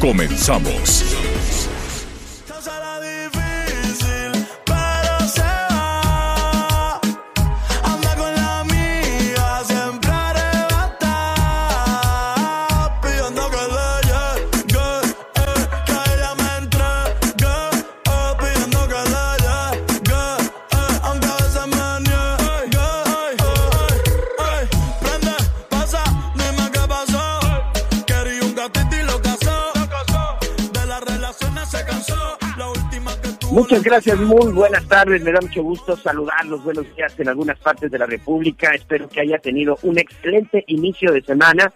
Comenzamos. 0.00 1.53
Muchas 33.54 33.84
gracias, 33.84 34.18
muy 34.18 34.52
buenas 34.52 34.84
tardes. 34.88 35.22
Me 35.22 35.30
da 35.30 35.40
mucho 35.40 35.62
gusto 35.62 35.96
saludarlos. 35.96 36.64
Buenos 36.64 36.92
días 36.96 37.16
en 37.20 37.28
algunas 37.28 37.56
partes 37.60 37.88
de 37.88 38.00
la 38.00 38.06
República. 38.06 38.74
Espero 38.74 39.08
que 39.08 39.20
haya 39.20 39.38
tenido 39.38 39.78
un 39.84 39.96
excelente 39.96 40.64
inicio 40.66 41.12
de 41.12 41.22
semana. 41.22 41.72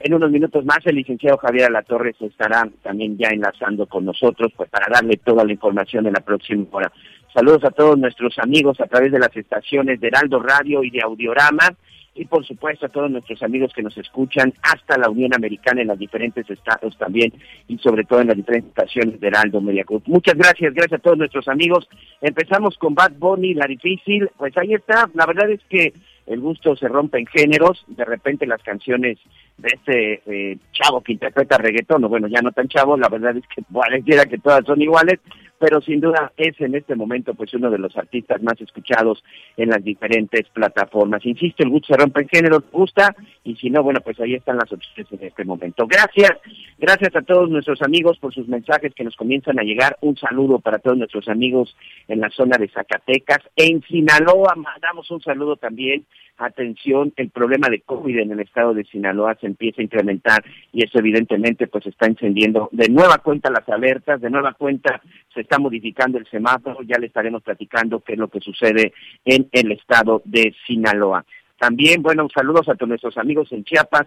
En 0.00 0.12
unos 0.12 0.28
minutos 0.32 0.64
más 0.64 0.80
el 0.86 0.96
licenciado 0.96 1.38
Javier 1.38 1.66
Alatorre 1.66 2.16
se 2.18 2.26
estará 2.26 2.68
también 2.82 3.16
ya 3.16 3.28
enlazando 3.28 3.86
con 3.86 4.06
nosotros 4.06 4.50
pues 4.56 4.68
para 4.70 4.88
darle 4.92 5.18
toda 5.18 5.44
la 5.44 5.52
información 5.52 6.04
en 6.08 6.14
la 6.14 6.20
próxima 6.20 6.66
hora. 6.72 6.90
Saludos 7.32 7.62
a 7.62 7.70
todos 7.70 7.96
nuestros 7.96 8.36
amigos 8.40 8.80
a 8.80 8.88
través 8.88 9.12
de 9.12 9.20
las 9.20 9.36
estaciones 9.36 10.00
de 10.00 10.08
Heraldo 10.08 10.40
Radio 10.40 10.82
y 10.82 10.90
de 10.90 11.00
Audiorama 11.00 11.76
y 12.14 12.24
por 12.24 12.44
supuesto 12.44 12.86
a 12.86 12.88
todos 12.88 13.10
nuestros 13.10 13.42
amigos 13.42 13.72
que 13.74 13.82
nos 13.82 13.96
escuchan 13.96 14.52
hasta 14.62 14.98
la 14.98 15.08
Unión 15.08 15.32
Americana 15.34 15.82
en 15.82 15.88
los 15.88 15.98
diferentes 15.98 16.48
estados 16.50 16.96
también 16.98 17.32
y 17.68 17.78
sobre 17.78 18.04
todo 18.04 18.20
en 18.20 18.28
las 18.28 18.36
diferentes 18.36 18.70
estaciones 18.70 19.20
de 19.20 19.28
Heraldo 19.28 19.60
Media 19.60 19.84
Group. 19.86 20.02
Muchas 20.06 20.34
gracias, 20.34 20.74
gracias 20.74 21.00
a 21.00 21.02
todos 21.02 21.18
nuestros 21.18 21.46
amigos. 21.48 21.88
Empezamos 22.20 22.76
con 22.78 22.94
Bad 22.94 23.12
Bunny, 23.18 23.54
La 23.54 23.66
Difícil, 23.66 24.28
pues 24.36 24.56
ahí 24.56 24.74
está, 24.74 25.08
la 25.14 25.26
verdad 25.26 25.50
es 25.50 25.60
que 25.68 25.92
el 26.26 26.40
gusto 26.40 26.76
se 26.76 26.86
rompe 26.86 27.18
en 27.18 27.26
géneros, 27.26 27.84
de 27.88 28.04
repente 28.04 28.46
las 28.46 28.62
canciones 28.62 29.18
de 29.58 29.68
este 29.68 30.22
eh, 30.26 30.58
chavo 30.72 31.00
que 31.00 31.12
interpreta 31.12 31.58
reggaetón, 31.58 32.02
bueno, 32.02 32.28
ya 32.28 32.40
no 32.40 32.52
tan 32.52 32.68
chavo, 32.68 32.96
la 32.96 33.08
verdad 33.08 33.36
es 33.36 33.44
que 33.54 33.62
pareciera 33.72 34.26
que 34.26 34.38
todas 34.38 34.64
son 34.64 34.80
iguales, 34.80 35.18
pero 35.60 35.82
sin 35.82 36.00
duda 36.00 36.32
es 36.38 36.58
en 36.58 36.74
este 36.74 36.96
momento 36.96 37.34
pues 37.34 37.52
uno 37.52 37.70
de 37.70 37.78
los 37.78 37.94
artistas 37.94 38.42
más 38.42 38.58
escuchados 38.62 39.22
en 39.58 39.68
las 39.68 39.84
diferentes 39.84 40.48
plataformas. 40.48 41.24
Insisto, 41.26 41.62
el 41.62 41.68
gusto 41.68 41.88
se 41.92 42.00
rompe 42.00 42.22
en 42.22 42.28
géneros, 42.28 42.64
gusta, 42.72 43.14
y 43.44 43.54
si 43.56 43.68
no, 43.68 43.82
bueno, 43.82 44.00
pues 44.00 44.18
ahí 44.20 44.34
están 44.34 44.56
las 44.56 44.72
opciones 44.72 45.12
en 45.12 45.22
este 45.22 45.44
momento. 45.44 45.86
Gracias, 45.86 46.32
gracias 46.78 47.14
a 47.14 47.20
todos 47.20 47.50
nuestros 47.50 47.82
amigos 47.82 48.18
por 48.18 48.32
sus 48.32 48.48
mensajes 48.48 48.94
que 48.94 49.04
nos 49.04 49.16
comienzan 49.16 49.60
a 49.60 49.62
llegar. 49.62 49.98
Un 50.00 50.16
saludo 50.16 50.60
para 50.60 50.78
todos 50.78 50.96
nuestros 50.96 51.28
amigos 51.28 51.76
en 52.08 52.20
la 52.20 52.30
zona 52.30 52.56
de 52.56 52.68
Zacatecas. 52.68 53.40
En 53.54 53.82
Sinaloa 53.82 54.54
mandamos 54.56 55.10
un 55.10 55.20
saludo 55.20 55.56
también. 55.56 56.06
Atención, 56.42 57.12
el 57.16 57.28
problema 57.28 57.68
de 57.68 57.82
COVID 57.82 58.18
en 58.18 58.32
el 58.32 58.40
estado 58.40 58.72
de 58.72 58.84
Sinaloa 58.84 59.36
se 59.38 59.46
empieza 59.46 59.82
a 59.82 59.84
incrementar 59.84 60.42
y 60.72 60.82
eso 60.82 60.98
evidentemente 60.98 61.66
pues 61.66 61.86
está 61.86 62.06
encendiendo 62.06 62.70
de 62.72 62.88
nueva 62.88 63.18
cuenta 63.18 63.50
las 63.50 63.68
alertas, 63.68 64.22
de 64.22 64.30
nueva 64.30 64.54
cuenta 64.54 65.02
se 65.34 65.42
está 65.42 65.58
modificando 65.58 66.16
el 66.16 66.26
semáforo, 66.28 66.82
ya 66.82 66.98
le 66.98 67.08
estaremos 67.08 67.42
platicando 67.42 68.00
qué 68.00 68.14
es 68.14 68.18
lo 68.18 68.28
que 68.28 68.40
sucede 68.40 68.94
en 69.26 69.48
el 69.52 69.72
estado 69.72 70.22
de 70.24 70.54
Sinaloa. 70.66 71.26
También, 71.58 72.02
bueno, 72.02 72.26
saludos 72.34 72.70
a 72.70 72.74
todos 72.74 72.88
nuestros 72.88 73.18
amigos 73.18 73.52
en 73.52 73.64
Chiapas. 73.64 74.06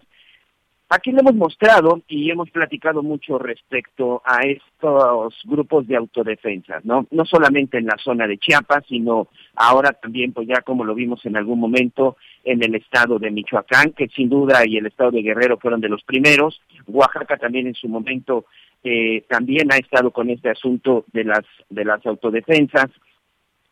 Aquí 0.96 1.12
le 1.12 1.22
hemos 1.22 1.34
mostrado 1.34 2.04
y 2.08 2.30
hemos 2.30 2.52
platicado 2.52 3.02
mucho 3.02 3.40
respecto 3.40 4.22
a 4.24 4.42
estos 4.44 5.34
grupos 5.44 5.88
de 5.88 5.96
autodefensa, 5.96 6.82
¿no? 6.84 7.08
No 7.10 7.26
solamente 7.26 7.80
en 7.80 7.88
la 7.88 7.98
zona 7.98 8.28
de 8.28 8.38
Chiapas, 8.38 8.86
sino 8.88 9.28
ahora 9.56 9.94
también, 9.94 10.34
pues 10.34 10.48
ya 10.48 10.62
como 10.62 10.86
lo 10.86 10.94
vimos 10.94 11.26
en 11.26 11.36
algún 11.36 11.60
momento, 11.60 12.18
en 12.44 12.64
el 12.64 12.76
estado 12.76 13.18
de 13.18 13.32
Michoacán, 13.32 13.94
que 13.94 14.08
sin 14.10 14.30
duda 14.30 14.68
y 14.68 14.78
el 14.78 14.86
estado 14.86 15.10
de 15.10 15.24
Guerrero 15.24 15.58
fueron 15.58 15.82
de 15.82 15.90
los 15.90 16.04
primeros. 16.04 16.62
Oaxaca 16.86 17.38
también 17.38 17.66
en 17.66 17.74
su 17.74 17.88
momento 17.88 18.46
eh, 18.84 19.26
también 19.28 19.74
ha 19.74 19.78
estado 19.78 20.12
con 20.12 20.30
este 20.30 20.52
asunto 20.52 21.06
de 21.12 21.24
las 21.24 21.46
de 21.72 21.86
las 21.86 22.06
autodefensas. 22.06 22.92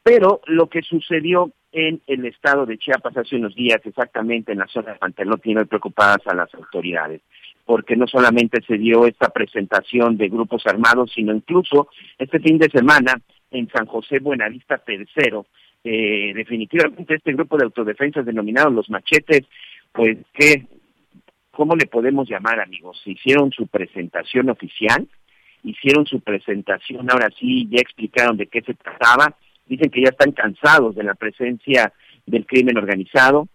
Pero 0.02 0.42
lo 0.48 0.70
que 0.70 0.82
sucedió 0.82 1.52
en 1.72 2.02
el 2.08 2.26
estado 2.26 2.66
de 2.66 2.78
Chiapas 2.78 3.16
hace 3.18 3.36
unos 3.38 3.56
días, 3.56 3.80
exactamente 3.84 4.52
en 4.52 4.60
la 4.60 4.68
zona 4.68 4.94
de 4.94 5.00
Pantelón, 5.00 5.40
tiene 5.40 5.66
preocupadas 5.66 6.20
a 6.26 6.36
las 6.36 6.54
autoridades, 6.54 7.22
porque 7.66 7.96
no 7.96 8.08
solamente 8.08 8.62
se 8.62 8.78
dio 8.78 9.06
esta 9.06 9.30
presentación 9.30 10.18
de 10.18 10.30
grupos 10.30 10.66
armados, 10.66 11.12
sino 11.14 11.34
incluso 11.34 11.90
este 12.18 12.40
fin 12.40 12.58
de 12.58 12.70
semana 12.70 13.14
en 13.52 13.70
San 13.70 13.86
José 13.86 14.20
Buenavista 14.20 14.78
Tercero, 14.80 15.46
eh, 15.84 16.34
definitivamente 16.36 17.16
este 17.16 17.34
grupo 17.34 17.58
de 17.58 17.66
autodefensas 17.66 18.26
denominados 18.26 18.74
los 18.74 18.90
machetes, 18.90 19.48
pues 19.92 20.18
que, 20.34 20.68
¿cómo 21.52 21.76
le 21.76 21.88
podemos 21.88 22.30
llamar 22.30 22.60
amigos? 22.60 23.02
Hicieron 23.06 23.52
su 23.52 23.68
presentación 23.68 24.50
oficial, 24.50 25.08
hicieron 25.64 26.06
su 26.06 26.20
presentación, 26.22 27.10
ahora 27.10 27.30
sí, 27.40 27.68
ya 27.70 27.80
explicaron 27.80 28.38
de 28.38 28.48
qué 28.48 28.62
se 28.62 28.74
trataba, 28.74 29.36
dicen 29.66 29.90
que 29.90 30.02
ya 30.02 30.10
están 30.10 30.32
cansados 30.32 30.96
de 30.96 31.04
la 31.04 31.16
presencia 31.16 31.94
del 32.26 32.46
crimen 32.46 32.78
organizado, 32.78 33.48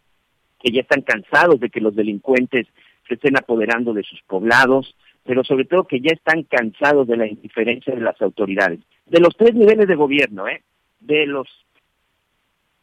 que 0.59 0.73
ya 0.73 0.81
están 0.81 1.03
cansados 1.03 1.61
de 1.61 1.71
que 1.71 1.81
los 1.81 1.95
delincuentes 1.95 2.67
se 3.07 3.15
estén 3.15 3.37
apoderando 3.37 3.93
de 3.93 4.03
sus 4.03 4.21
poblados, 4.23 4.95
pero 5.25 5.45
sobre 5.45 5.65
todo 5.65 5.87
que 5.87 6.01
ya 6.01 6.13
están 6.13 6.45
cansados 6.45 7.07
de 7.07 7.17
la 7.17 7.27
indiferencia 7.27 7.95
de 7.95 8.01
las 8.01 8.21
autoridades, 8.23 8.81
de 9.07 9.21
los 9.21 9.37
tres 9.37 9.55
niveles 9.55 9.87
de 9.89 9.95
gobierno, 9.95 10.49
¿eh? 10.49 10.63
De 11.01 11.27
los 11.27 11.49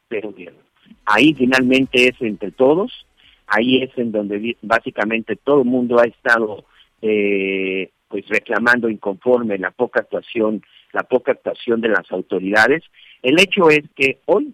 de 0.09 0.22
gobierno. 0.22 0.59
Ahí 1.05 1.34
finalmente 1.34 2.07
es 2.07 2.22
entre 2.22 2.51
todos, 2.51 3.05
ahí 3.47 3.81
es 3.81 3.97
en 3.97 4.11
donde 4.11 4.57
básicamente 4.61 5.35
todo 5.35 5.61
el 5.61 5.67
mundo 5.67 6.00
ha 6.00 6.05
estado 6.05 6.66
eh, 7.01 7.91
pues 8.07 8.28
reclamando 8.28 8.90
inconforme 8.90 9.57
la 9.57 9.72
poca 9.72 10.01
actuación, 10.01 10.63
la 10.91 11.03
poca 11.03 11.31
actuación 11.31 11.81
de 11.81 11.90
las 11.90 12.11
autoridades. 12.11 12.84
El 13.23 13.39
hecho 13.39 13.69
es 13.69 13.84
que 13.95 14.19
hoy, 14.25 14.53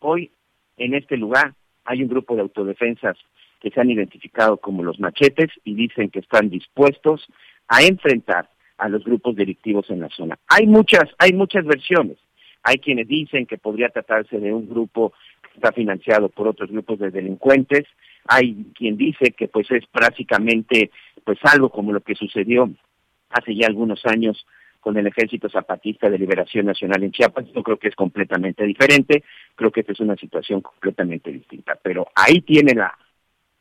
hoy 0.00 0.30
en 0.76 0.94
este 0.94 1.16
lugar 1.16 1.54
hay 1.84 2.02
un 2.02 2.08
grupo 2.08 2.34
de 2.34 2.42
autodefensas 2.42 3.16
que 3.60 3.70
se 3.70 3.80
han 3.80 3.90
identificado 3.90 4.56
como 4.56 4.82
los 4.82 4.98
machetes 4.98 5.50
y 5.64 5.74
dicen 5.74 6.10
que 6.10 6.18
están 6.18 6.50
dispuestos 6.50 7.26
a 7.68 7.82
enfrentar 7.82 8.50
a 8.78 8.88
los 8.88 9.04
grupos 9.04 9.36
delictivos 9.36 9.88
en 9.90 10.00
la 10.00 10.08
zona. 10.08 10.38
Hay 10.48 10.66
muchas, 10.66 11.04
hay 11.18 11.32
muchas 11.32 11.64
versiones. 11.64 12.16
Hay 12.62 12.78
quienes 12.78 13.06
dicen 13.06 13.46
que 13.46 13.58
podría 13.58 13.90
tratarse 13.90 14.38
de 14.38 14.52
un 14.52 14.68
grupo 14.68 15.12
que 15.42 15.54
está 15.54 15.72
financiado 15.72 16.28
por 16.28 16.48
otros 16.48 16.70
grupos 16.70 16.98
de 16.98 17.10
delincuentes. 17.10 17.84
Hay 18.26 18.66
quien 18.74 18.96
dice 18.96 19.32
que 19.32 19.46
pues 19.48 19.70
es 19.70 19.86
prácticamente 19.86 20.90
pues 21.24 21.38
algo 21.44 21.68
como 21.68 21.92
lo 21.92 22.00
que 22.00 22.14
sucedió 22.14 22.68
hace 23.30 23.54
ya 23.54 23.68
algunos 23.68 24.04
años 24.04 24.44
con 24.80 24.96
el 24.96 25.06
Ejército 25.06 25.48
Zapatista 25.48 26.08
de 26.08 26.18
Liberación 26.18 26.66
Nacional 26.66 27.02
en 27.04 27.12
Chiapas. 27.12 27.46
Yo 27.54 27.62
creo 27.62 27.78
que 27.78 27.88
es 27.88 27.94
completamente 27.94 28.64
diferente. 28.64 29.22
Creo 29.54 29.70
que 29.70 29.80
esta 29.80 29.92
es 29.92 30.00
una 30.00 30.16
situación 30.16 30.60
completamente 30.62 31.30
distinta. 31.30 31.78
Pero 31.82 32.08
ahí 32.14 32.40
tienen 32.40 32.78
la, 32.78 32.96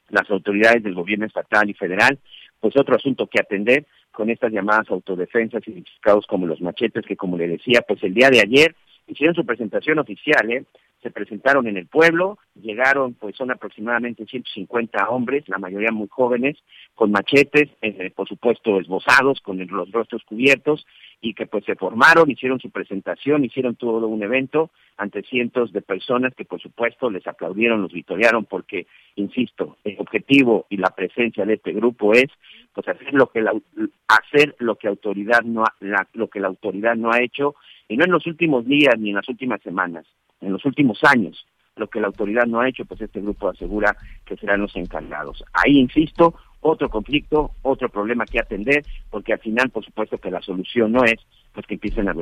las 0.09 0.29
autoridades 0.29 0.83
del 0.83 0.95
gobierno 0.95 1.25
estatal 1.25 1.69
y 1.69 1.73
federal, 1.73 2.19
pues 2.59 2.75
otro 2.77 2.95
asunto 2.95 3.27
que 3.27 3.39
atender 3.39 3.85
con 4.11 4.29
estas 4.29 4.51
llamadas 4.51 4.89
autodefensas 4.89 5.65
identificados 5.67 6.25
como 6.25 6.47
los 6.47 6.61
machetes, 6.61 7.05
que 7.05 7.15
como 7.15 7.37
le 7.37 7.47
decía, 7.47 7.81
pues 7.87 8.03
el 8.03 8.13
día 8.13 8.29
de 8.29 8.41
ayer 8.41 8.75
hicieron 9.07 9.35
su 9.35 9.45
presentación 9.45 9.99
oficial, 9.99 10.51
¿eh? 10.51 10.65
Se 11.01 11.11
presentaron 11.11 11.67
en 11.67 11.77
el 11.77 11.87
pueblo, 11.87 12.37
llegaron, 12.55 13.13
pues 13.13 13.35
son 13.35 13.51
aproximadamente 13.51 14.25
150 14.25 15.09
hombres, 15.09 15.47
la 15.47 15.57
mayoría 15.57 15.91
muy 15.91 16.07
jóvenes, 16.09 16.57
con 16.93 17.11
machetes, 17.11 17.69
eh, 17.81 18.11
por 18.15 18.27
supuesto 18.27 18.79
esbozados, 18.79 19.39
con 19.41 19.65
los 19.65 19.91
rostros 19.91 20.23
cubiertos, 20.25 20.85
y 21.21 21.33
que 21.33 21.45
pues 21.45 21.65
se 21.65 21.75
formaron, 21.75 22.31
hicieron 22.31 22.59
su 22.59 22.69
presentación, 22.69 23.43
hicieron 23.43 23.75
todo 23.75 24.07
un 24.07 24.23
evento 24.23 24.71
ante 24.97 25.23
cientos 25.23 25.71
de 25.73 25.81
personas 25.81 26.33
que 26.35 26.45
por 26.45 26.61
supuesto 26.61 27.09
les 27.09 27.25
aplaudieron, 27.27 27.81
los 27.81 27.93
vitorearon, 27.93 28.45
porque, 28.45 28.87
insisto, 29.15 29.77
el 29.83 29.97
objetivo 29.99 30.65
y 30.69 30.77
la 30.77 30.89
presencia 30.89 31.45
de 31.45 31.55
este 31.55 31.73
grupo 31.73 32.13
es 32.13 32.27
pues 32.73 32.87
hacer 32.87 33.13
lo 33.13 33.27
que 33.27 33.41
la, 33.41 33.53
hacer 34.07 34.55
lo 34.59 34.75
que 34.75 34.87
autoridad 34.87 35.41
no 35.43 35.63
ha, 35.63 35.73
lo 36.13 36.29
que 36.29 36.39
la 36.39 36.47
autoridad 36.47 36.95
no 36.95 37.11
ha 37.11 37.21
hecho 37.21 37.55
y 37.87 37.97
no 37.97 38.05
en 38.05 38.11
los 38.11 38.25
últimos 38.27 38.65
días 38.65 38.95
ni 38.97 39.09
en 39.09 39.15
las 39.15 39.27
últimas 39.27 39.61
semanas, 39.61 40.05
en 40.41 40.53
los 40.53 40.65
últimos 40.65 40.99
años. 41.03 41.45
Lo 41.75 41.87
que 41.87 42.01
la 42.01 42.07
autoridad 42.07 42.45
no 42.45 42.59
ha 42.59 42.67
hecho, 42.67 42.85
pues 42.85 42.99
este 43.01 43.21
grupo 43.21 43.49
asegura 43.49 43.95
que 44.25 44.35
serán 44.35 44.61
los 44.61 44.75
encargados. 44.75 45.43
Ahí, 45.53 45.79
insisto, 45.79 46.35
otro 46.61 46.89
conflicto, 46.89 47.51
otro 47.61 47.89
problema 47.89 48.25
que 48.25 48.39
atender, 48.39 48.85
porque 49.09 49.33
al 49.33 49.39
final, 49.39 49.69
por 49.69 49.85
supuesto, 49.85 50.17
que 50.17 50.29
la 50.29 50.41
solución 50.41 50.91
no 50.91 51.03
es 51.03 51.19
pues 51.53 51.65
que 51.65 51.73
empiecen 51.73 52.07
a, 52.07 52.13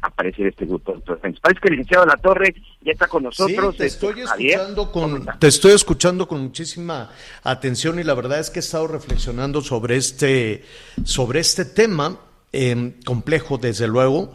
aparecer 0.00 0.46
este 0.46 0.64
grupo 0.64 0.94
de 0.94 1.00
Parece 1.00 1.60
que 1.60 1.68
el 1.68 1.72
licenciado 1.72 2.06
La 2.06 2.16
Torre 2.16 2.54
ya 2.82 2.92
está 2.92 3.08
con 3.08 3.24
nosotros. 3.24 3.72
Sí, 3.72 3.78
te 3.78 3.86
este, 3.86 4.06
estoy 4.06 4.22
escuchando 4.22 4.92
con 4.92 5.26
te 5.38 5.46
estoy 5.48 5.72
escuchando 5.72 6.28
con 6.28 6.42
muchísima 6.42 7.10
atención 7.42 7.98
y 7.98 8.04
la 8.04 8.14
verdad 8.14 8.38
es 8.38 8.48
que 8.48 8.60
he 8.60 8.62
estado 8.62 8.86
reflexionando 8.86 9.60
sobre 9.60 9.96
este 9.96 10.62
sobre 11.04 11.40
este 11.40 11.64
tema 11.64 12.20
eh, 12.52 12.94
complejo, 13.04 13.58
desde 13.58 13.88
luego 13.88 14.32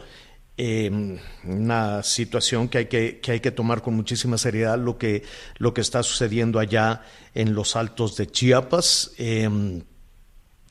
eh, 0.58 1.18
una 1.44 2.02
situación 2.02 2.68
que 2.68 2.78
hay 2.78 2.86
que, 2.86 3.20
que 3.20 3.32
hay 3.32 3.40
que 3.40 3.50
tomar 3.50 3.82
con 3.82 3.94
muchísima 3.94 4.38
seriedad 4.38 4.78
lo 4.78 4.96
que, 4.98 5.22
lo 5.58 5.74
que 5.74 5.80
está 5.80 6.02
sucediendo 6.02 6.58
allá 6.58 7.02
en 7.34 7.54
los 7.54 7.76
altos 7.76 8.16
de 8.16 8.26
Chiapas. 8.26 9.12
Eh, 9.18 9.82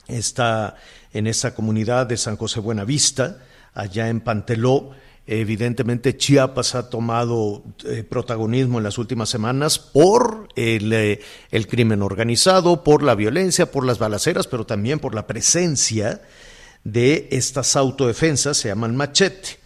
está 0.07 0.75
en 1.13 1.27
esa 1.27 1.55
comunidad 1.55 2.07
de 2.07 2.17
San 2.17 2.37
José 2.37 2.59
Buenavista, 2.59 3.39
allá 3.73 4.09
en 4.09 4.21
Panteló. 4.21 4.91
Evidentemente 5.27 6.17
Chiapas 6.17 6.75
ha 6.75 6.89
tomado 6.89 7.63
eh, 7.85 8.03
protagonismo 8.03 8.77
en 8.77 8.83
las 8.83 8.99
últimas 8.99 9.29
semanas 9.29 9.79
por 9.79 10.49
el, 10.55 10.93
eh, 10.93 11.19
el, 11.49 11.67
crimen 11.67 12.03
organizado, 12.03 12.83
por 12.83 13.01
la 13.01 13.15
violencia, 13.15 13.71
por 13.71 13.85
las 13.85 13.97
balaceras, 13.97 14.45
pero 14.45 14.65
también 14.67 14.99
por 14.99 15.15
la 15.15 15.25
presencia 15.25 16.21
de 16.83 17.27
estas 17.31 17.75
autodefensas, 17.75 18.57
se 18.57 18.67
llaman 18.67 18.95
machete. 18.95 19.64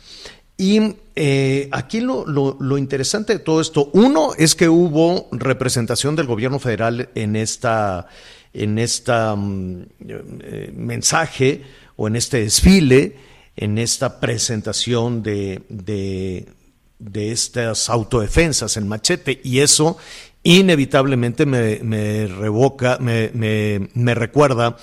Y 0.60 0.98
eh, 1.16 1.70
aquí 1.72 2.02
lo, 2.02 2.26
lo, 2.26 2.78
interesante 2.78 3.32
de 3.32 3.40
todo 3.40 3.62
esto, 3.62 3.90
uno 3.94 4.32
es 4.38 4.56
que 4.56 4.68
hubo 4.68 5.30
representación 5.32 6.18
del 6.18 6.28
gobierno 6.28 6.60
federal 6.60 7.08
en 7.16 7.38
esta, 7.38 8.08
en 8.52 8.78
esta 8.78 9.38
eh, 9.38 10.74
mensaje 10.76 11.62
o 11.96 12.10
en 12.10 12.18
este 12.18 12.42
desfile, 12.42 13.16
en 13.56 13.78
esta 13.78 14.20
presentación 14.20 15.24
de, 15.24 15.62
de, 15.70 17.32
estas 17.32 17.90
autodefensas 17.90 18.76
en 18.76 18.90
machete, 18.90 19.40
y 19.42 19.60
eso 19.60 19.98
inevitablemente 20.44 21.46
me, 21.46 21.80
me 21.84 22.28
revoca, 22.28 22.98
me, 23.00 23.32
me, 23.34 24.14
recuerda 24.14 24.76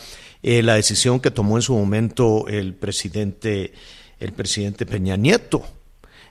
eh, 0.42 0.62
la 0.62 0.76
decisión 0.76 1.20
que 1.20 1.30
tomó 1.30 1.58
en 1.58 1.62
su 1.62 1.74
momento 1.74 2.48
el 2.48 2.72
presidente 2.72 3.74
el 4.20 4.32
presidente 4.32 4.86
Peña 4.86 5.16
Nieto. 5.16 5.64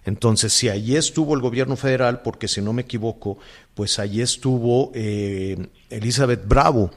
Entonces, 0.05 0.53
si 0.53 0.69
allí 0.69 0.95
estuvo 0.95 1.33
el 1.33 1.41
gobierno 1.41 1.75
federal, 1.75 2.21
porque 2.21 2.47
si 2.47 2.61
no 2.61 2.73
me 2.73 2.83
equivoco, 2.83 3.39
pues 3.73 3.97
allí 3.97 4.21
estuvo 4.21 4.91
eh, 4.93 5.67
Elizabeth 5.89 6.47
Bravo. 6.47 6.91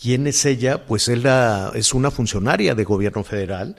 ¿Quién 0.00 0.26
es 0.26 0.44
ella? 0.44 0.86
Pues 0.86 1.08
ella 1.08 1.72
es 1.74 1.92
una 1.92 2.10
funcionaria 2.10 2.74
de 2.74 2.84
gobierno 2.84 3.24
federal, 3.24 3.76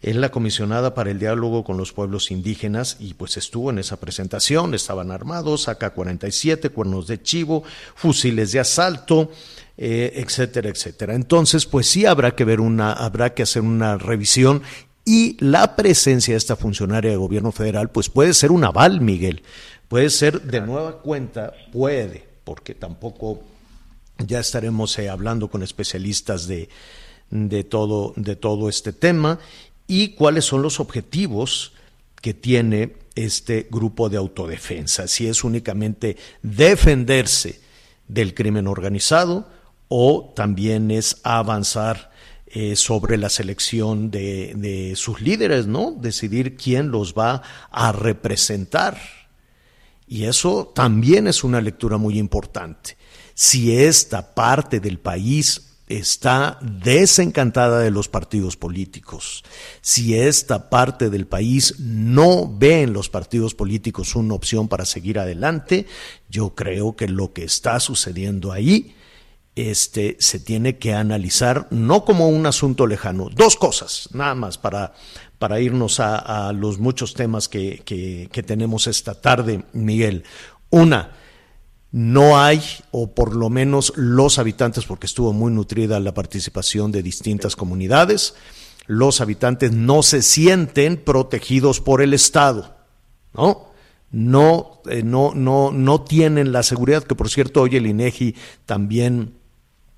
es 0.00 0.14
la 0.14 0.30
comisionada 0.30 0.94
para 0.94 1.10
el 1.10 1.18
diálogo 1.18 1.64
con 1.64 1.76
los 1.76 1.92
pueblos 1.92 2.30
indígenas 2.30 2.96
y 3.00 3.14
pues 3.14 3.36
estuvo 3.36 3.70
en 3.70 3.80
esa 3.80 3.98
presentación, 3.98 4.74
estaban 4.74 5.10
armados, 5.10 5.68
AK-47, 5.68 6.70
cuernos 6.70 7.08
de 7.08 7.20
chivo, 7.20 7.64
fusiles 7.96 8.52
de 8.52 8.60
asalto, 8.60 9.32
eh, 9.76 10.12
etcétera, 10.14 10.68
etcétera. 10.68 11.14
Entonces, 11.14 11.66
pues 11.66 11.88
sí 11.88 12.06
habrá 12.06 12.36
que 12.36 12.44
ver 12.44 12.60
una, 12.60 12.92
habrá 12.92 13.34
que 13.34 13.42
hacer 13.42 13.62
una 13.62 13.98
revisión 13.98 14.62
y 15.08 15.38
la 15.42 15.74
presencia 15.74 16.34
de 16.34 16.38
esta 16.38 16.54
funcionaria 16.54 17.10
de 17.10 17.16
gobierno 17.16 17.50
federal, 17.50 17.88
pues 17.88 18.10
puede 18.10 18.34
ser 18.34 18.52
un 18.52 18.62
aval, 18.62 19.00
Miguel. 19.00 19.42
Puede 19.88 20.10
ser 20.10 20.42
de 20.42 20.60
nueva 20.60 20.98
cuenta, 20.98 21.54
puede, 21.72 22.28
porque 22.44 22.74
tampoco 22.74 23.42
ya 24.18 24.38
estaremos 24.38 24.98
eh, 24.98 25.08
hablando 25.08 25.48
con 25.48 25.62
especialistas 25.62 26.46
de, 26.46 26.68
de, 27.30 27.64
todo, 27.64 28.12
de 28.16 28.36
todo 28.36 28.68
este 28.68 28.92
tema 28.92 29.38
y 29.86 30.08
cuáles 30.08 30.44
son 30.44 30.60
los 30.60 30.78
objetivos 30.78 31.72
que 32.20 32.34
tiene 32.34 32.92
este 33.14 33.66
grupo 33.70 34.10
de 34.10 34.18
autodefensa, 34.18 35.08
si 35.08 35.26
es 35.26 35.42
únicamente 35.42 36.18
defenderse 36.42 37.62
del 38.08 38.34
crimen 38.34 38.66
organizado 38.66 39.48
o 39.88 40.34
también 40.36 40.90
es 40.90 41.16
avanzar 41.22 42.10
eh, 42.50 42.76
sobre 42.76 43.18
la 43.18 43.28
selección 43.28 44.10
de, 44.10 44.94
sus 44.96 45.20
líderes, 45.20 45.66
¿no? 45.66 45.90
Decidir 45.92 46.56
quién 46.56 46.90
los 46.90 47.12
va 47.12 47.42
a 47.70 47.92
representar. 47.92 48.98
Y 50.06 50.24
eso 50.24 50.72
también 50.74 51.26
es 51.26 51.44
una 51.44 51.60
lectura 51.60 51.98
muy 51.98 52.18
importante. 52.18 52.96
Si 53.34 53.76
esta 53.76 54.34
parte 54.34 54.80
del 54.80 54.98
país 54.98 55.76
está 55.88 56.58
desencantada 56.62 57.80
de 57.80 57.90
los 57.90 58.08
partidos 58.08 58.56
políticos, 58.56 59.44
si 59.82 60.14
esta 60.14 60.70
parte 60.70 61.10
del 61.10 61.26
país 61.26 61.74
no 61.78 62.50
ve 62.50 62.80
en 62.80 62.94
los 62.94 63.10
partidos 63.10 63.54
políticos 63.54 64.14
una 64.14 64.32
opción 64.32 64.68
para 64.68 64.86
seguir 64.86 65.18
adelante, 65.18 65.86
yo 66.30 66.54
creo 66.54 66.96
que 66.96 67.08
lo 67.08 67.34
que 67.34 67.44
está 67.44 67.78
sucediendo 67.78 68.52
ahí 68.52 68.94
este, 69.58 70.16
se 70.20 70.38
tiene 70.38 70.78
que 70.78 70.94
analizar 70.94 71.66
no 71.70 72.04
como 72.04 72.28
un 72.28 72.46
asunto 72.46 72.86
lejano. 72.86 73.28
Dos 73.34 73.56
cosas, 73.56 74.08
nada 74.12 74.36
más, 74.36 74.56
para, 74.56 74.94
para 75.38 75.60
irnos 75.60 75.98
a, 75.98 76.52
los 76.52 76.78
muchos 76.78 77.14
temas 77.14 77.48
que, 77.48 77.82
que, 77.84 78.42
tenemos 78.44 78.86
esta 78.86 79.14
tarde, 79.14 79.64
Miguel. 79.72 80.22
Una, 80.70 81.16
no 81.90 82.38
hay, 82.38 82.62
o 82.92 83.14
por 83.14 83.34
lo 83.34 83.50
menos 83.50 83.92
los 83.96 84.38
habitantes, 84.38 84.84
porque 84.84 85.06
estuvo 85.06 85.32
muy 85.32 85.52
nutrida 85.52 85.98
la 85.98 86.14
participación 86.14 86.92
de 86.92 87.02
distintas 87.02 87.56
comunidades, 87.56 88.34
los 88.86 89.20
habitantes 89.20 89.72
no 89.72 90.04
se 90.04 90.22
sienten 90.22 90.96
protegidos 90.96 91.80
por 91.80 92.00
el 92.00 92.14
Estado, 92.14 92.76
¿no? 93.34 93.68
No, 94.10 94.80
eh, 94.88 95.02
no, 95.02 95.32
no, 95.34 95.70
no 95.72 96.00
tienen 96.02 96.52
la 96.52 96.62
seguridad, 96.62 97.04
que 97.04 97.14
por 97.14 97.28
cierto 97.28 97.60
hoy 97.60 97.76
el 97.76 97.86
INEGI 97.86 98.34
también 98.64 99.37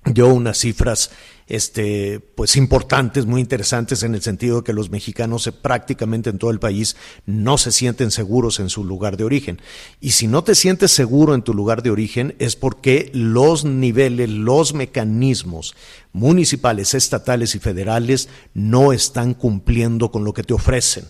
dio 0.05 0.27
unas 0.27 0.57
cifras 0.57 1.11
este, 1.47 2.19
pues 2.19 2.55
importantes, 2.55 3.25
muy 3.25 3.41
interesantes 3.41 4.03
en 4.03 4.15
el 4.15 4.21
sentido 4.21 4.57
de 4.57 4.63
que 4.63 4.73
los 4.73 4.89
mexicanos 4.89 5.51
prácticamente 5.61 6.29
en 6.29 6.37
todo 6.37 6.49
el 6.49 6.59
país 6.59 6.95
no 7.25 7.57
se 7.57 7.73
sienten 7.73 8.09
seguros 8.09 8.61
en 8.61 8.69
su 8.69 8.85
lugar 8.85 9.17
de 9.17 9.25
origen. 9.25 9.61
Y 9.99 10.11
si 10.11 10.27
no 10.27 10.45
te 10.45 10.55
sientes 10.55 10.91
seguro 10.91 11.35
en 11.35 11.41
tu 11.41 11.53
lugar 11.53 11.83
de 11.83 11.91
origen 11.91 12.35
es 12.39 12.55
porque 12.55 13.11
los 13.13 13.65
niveles, 13.65 14.29
los 14.29 14.73
mecanismos 14.73 15.75
municipales, 16.13 16.93
estatales 16.93 17.53
y 17.55 17.59
federales 17.59 18.29
no 18.53 18.93
están 18.93 19.33
cumpliendo 19.33 20.09
con 20.09 20.23
lo 20.23 20.33
que 20.33 20.43
te 20.43 20.53
ofrecen. 20.53 21.05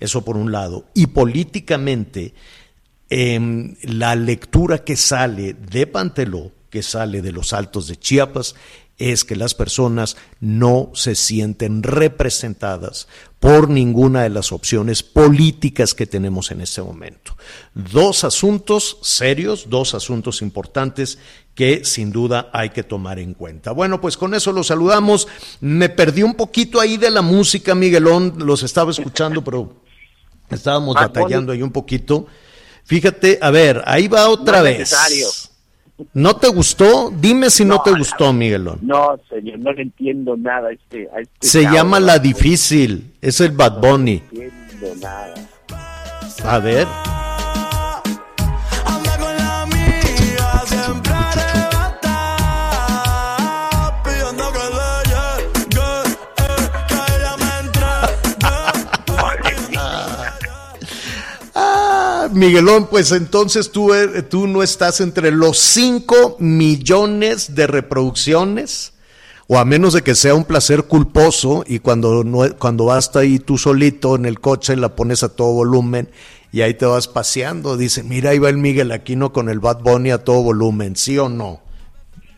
Eso 0.00 0.24
por 0.24 0.36
un 0.36 0.50
lado. 0.50 0.86
Y 0.92 1.06
políticamente, 1.06 2.34
em, 3.10 3.76
la 3.82 4.16
lectura 4.16 4.82
que 4.82 4.96
sale 4.96 5.54
de 5.54 5.86
Panteló, 5.86 6.50
que 6.74 6.82
sale 6.82 7.22
de 7.22 7.30
los 7.30 7.52
altos 7.52 7.86
de 7.86 7.96
Chiapas 7.96 8.56
es 8.98 9.24
que 9.24 9.36
las 9.36 9.54
personas 9.54 10.16
no 10.40 10.90
se 10.92 11.14
sienten 11.14 11.84
representadas 11.84 13.06
por 13.38 13.68
ninguna 13.68 14.24
de 14.24 14.30
las 14.30 14.50
opciones 14.50 15.04
políticas 15.04 15.94
que 15.94 16.08
tenemos 16.08 16.50
en 16.50 16.62
este 16.62 16.82
momento. 16.82 17.36
Dos 17.74 18.24
asuntos 18.24 18.98
serios, 19.02 19.70
dos 19.70 19.94
asuntos 19.94 20.42
importantes 20.42 21.18
que 21.54 21.84
sin 21.84 22.10
duda 22.10 22.50
hay 22.52 22.70
que 22.70 22.82
tomar 22.82 23.20
en 23.20 23.34
cuenta. 23.34 23.70
Bueno, 23.70 24.00
pues 24.00 24.16
con 24.16 24.34
eso 24.34 24.50
los 24.50 24.66
saludamos. 24.66 25.28
Me 25.60 25.90
perdí 25.90 26.24
un 26.24 26.34
poquito 26.34 26.80
ahí 26.80 26.96
de 26.96 27.10
la 27.10 27.22
música, 27.22 27.76
Miguelón, 27.76 28.34
los 28.38 28.64
estaba 28.64 28.90
escuchando, 28.90 29.44
pero 29.44 29.76
estábamos 30.50 30.96
batallando 30.96 31.52
ahí 31.52 31.62
un 31.62 31.70
poquito. 31.70 32.26
Fíjate, 32.82 33.38
a 33.40 33.52
ver, 33.52 33.80
ahí 33.86 34.08
va 34.08 34.28
otra 34.28 34.60
vez. 34.60 34.92
¿No 36.12 36.36
te 36.36 36.48
gustó? 36.48 37.12
Dime 37.14 37.50
si 37.50 37.64
no, 37.64 37.80
te 37.82 37.92
gustó, 37.92 38.32
Miguelón. 38.32 38.78
No, 38.82 39.16
señor, 39.28 39.60
no 39.60 39.72
le 39.72 39.82
entiendo 39.82 40.36
nada 40.36 40.68
a 40.68 40.72
este. 40.72 41.08
este 41.16 41.46
Se 41.46 41.62
llama 41.62 42.00
La 42.00 42.18
Difícil, 42.18 43.14
es 43.20 43.40
el 43.40 43.52
Bad 43.52 43.80
Bunny. 43.80 44.22
No 44.32 44.42
entiendo 44.42 44.94
nada. 45.00 45.34
A 46.44 46.58
ver. 46.58 46.86
Miguelón, 62.34 62.88
pues 62.88 63.12
entonces 63.12 63.70
tú, 63.70 63.94
eh, 63.94 64.22
tú 64.22 64.46
no 64.46 64.62
estás 64.62 65.00
entre 65.00 65.30
los 65.30 65.58
5 65.58 66.36
millones 66.38 67.54
de 67.54 67.66
reproducciones, 67.66 68.92
o 69.46 69.58
a 69.58 69.64
menos 69.64 69.92
de 69.92 70.02
que 70.02 70.14
sea 70.14 70.34
un 70.34 70.44
placer 70.44 70.84
culposo 70.84 71.64
y 71.66 71.78
cuando, 71.78 72.24
no, 72.24 72.40
cuando 72.58 72.86
vas 72.86 73.14
ahí 73.16 73.38
tú 73.38 73.58
solito 73.58 74.16
en 74.16 74.24
el 74.24 74.40
coche 74.40 74.74
la 74.76 74.96
pones 74.96 75.22
a 75.22 75.34
todo 75.34 75.52
volumen 75.52 76.08
y 76.50 76.62
ahí 76.62 76.74
te 76.74 76.86
vas 76.86 77.08
paseando. 77.08 77.76
Dice, 77.76 78.02
mira, 78.02 78.30
ahí 78.30 78.38
va 78.38 78.48
el 78.48 78.58
Miguel 78.58 78.92
Aquino 78.92 79.32
con 79.32 79.48
el 79.48 79.60
Bad 79.60 79.80
Bunny 79.80 80.10
a 80.10 80.24
todo 80.24 80.42
volumen, 80.42 80.96
¿sí 80.96 81.18
o 81.18 81.28
no? 81.28 81.60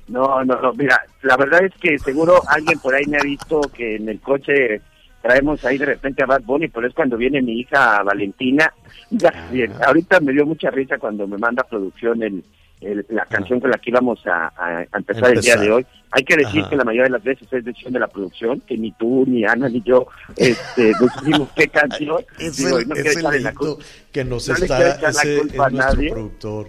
No, 0.09 0.45
no, 0.45 0.61
no, 0.61 0.73
mira, 0.73 1.01
la 1.23 1.37
verdad 1.37 1.65
es 1.65 1.73
que 1.81 1.99
seguro 1.99 2.41
alguien 2.49 2.79
por 2.79 2.95
ahí 2.95 3.05
me 3.07 3.19
ha 3.19 3.23
visto 3.23 3.61
que 3.75 3.97
en 3.97 4.09
el 4.09 4.21
coche 4.21 4.81
traemos 5.27 5.65
ahí 5.65 5.79
de 5.79 5.87
repente 5.87 6.23
a 6.23 6.27
Bad 6.27 6.43
Bunny, 6.43 6.69
pero 6.69 6.87
es 6.87 6.95
cuando 6.95 7.17
viene 7.17 7.43
mi 7.43 7.61
hija 7.61 8.03
Valentina. 8.03 8.73
Bien, 9.51 9.73
ahorita 9.85 10.21
me 10.21 10.33
dio 10.33 10.47
mucha 10.47 10.71
risa 10.71 10.99
cuando 10.99 11.27
me 11.27 11.37
manda 11.39 11.63
a 11.63 11.69
producción 11.69 12.23
el, 12.23 12.45
el- 12.81 13.07
la 13.09 13.25
canción 13.27 13.59
con 13.61 13.71
la 13.71 13.79
que 13.79 13.91
íbamos 13.91 14.25
a, 14.27 14.47
a- 14.57 14.85
a 14.91 14.99
empezar 14.99 15.33
el 15.33 15.41
día 15.41 15.55
Empezar. 15.55 15.61
de 15.61 15.73
hoy. 15.73 15.87
Hay 16.13 16.23
que 16.25 16.37
decir 16.37 16.61
Ajá. 16.61 16.71
que 16.71 16.77
la 16.77 16.85
mayoría 16.85 17.05
de 17.05 17.11
las 17.11 17.25
veces 17.25 17.49
es 17.53 17.65
decisión 17.65 17.93
de 17.93 17.99
la 18.01 18.07
producción, 18.09 18.61
que 18.61 18.77
ni 18.79 18.93
tú, 18.93 19.25
ni 19.27 19.45
Ana, 19.45 19.69
ni 19.69 19.83
yo 19.83 20.07
este, 20.37 20.93
decidimos 21.01 21.51
qué 21.57 21.69
canción. 21.69 22.25
Es 22.39 22.57
Digo, 22.57 22.79
el, 22.79 22.89
no 22.89 22.95
es 22.95 23.17
el 23.17 23.43
la 23.43 23.53
culpa. 23.55 23.83
que 24.13 24.25
nos 24.25 24.49
no 24.49 24.55
está, 24.55 24.77
echar 24.97 25.03
la 25.03 25.09
ese 25.11 25.39
culpa 25.39 25.65
a 25.65 25.67
es 25.69 25.73
nuestro 25.73 25.95
nadie. 25.97 26.11
productor. 26.13 26.69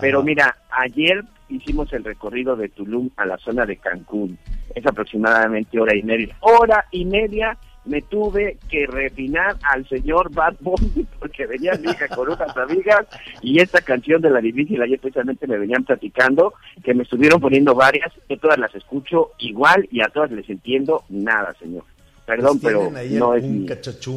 Pero 0.00 0.18
Ajá. 0.18 0.26
mira, 0.26 0.56
ayer 0.70 1.24
hicimos 1.48 1.92
el 1.92 2.04
recorrido 2.04 2.54
de 2.56 2.68
Tulum 2.68 3.08
a 3.16 3.24
la 3.26 3.38
zona 3.38 3.64
de 3.66 3.76
Cancún. 3.76 4.38
Es 4.74 4.84
aproximadamente 4.86 5.78
hora 5.80 5.96
y 5.96 6.02
media. 6.02 6.36
Hora 6.40 6.84
y 6.90 7.04
media 7.06 7.56
me 7.86 8.02
tuve 8.02 8.58
que 8.68 8.86
refinar 8.86 9.56
al 9.62 9.88
señor 9.88 10.32
Bad 10.32 10.56
Bunny 10.60 11.06
porque 11.18 11.46
venía 11.46 11.72
mi 11.74 11.90
hija 11.90 12.08
con 12.08 12.28
unas 12.28 12.56
amigas 12.56 13.06
y 13.42 13.60
esta 13.60 13.80
canción 13.80 14.20
de 14.20 14.30
la 14.30 14.40
difícil 14.40 14.80
ayer 14.82 14.98
precisamente 15.00 15.46
me 15.46 15.58
venían 15.58 15.84
platicando 15.84 16.54
que 16.82 16.94
me 16.94 17.04
estuvieron 17.04 17.40
poniendo 17.40 17.74
varias, 17.74 18.12
yo 18.28 18.38
todas 18.38 18.58
las 18.58 18.74
escucho 18.74 19.32
igual 19.38 19.88
y 19.90 20.00
a 20.00 20.08
todas 20.08 20.30
les 20.30 20.48
entiendo 20.48 21.04
nada, 21.08 21.54
señor. 21.60 21.84
Perdón, 22.26 22.58
Pues 22.58 22.74
pero 22.74 22.90
no 22.90 23.34
es 23.34 23.44
un 23.44 23.60
mi, 23.60 23.66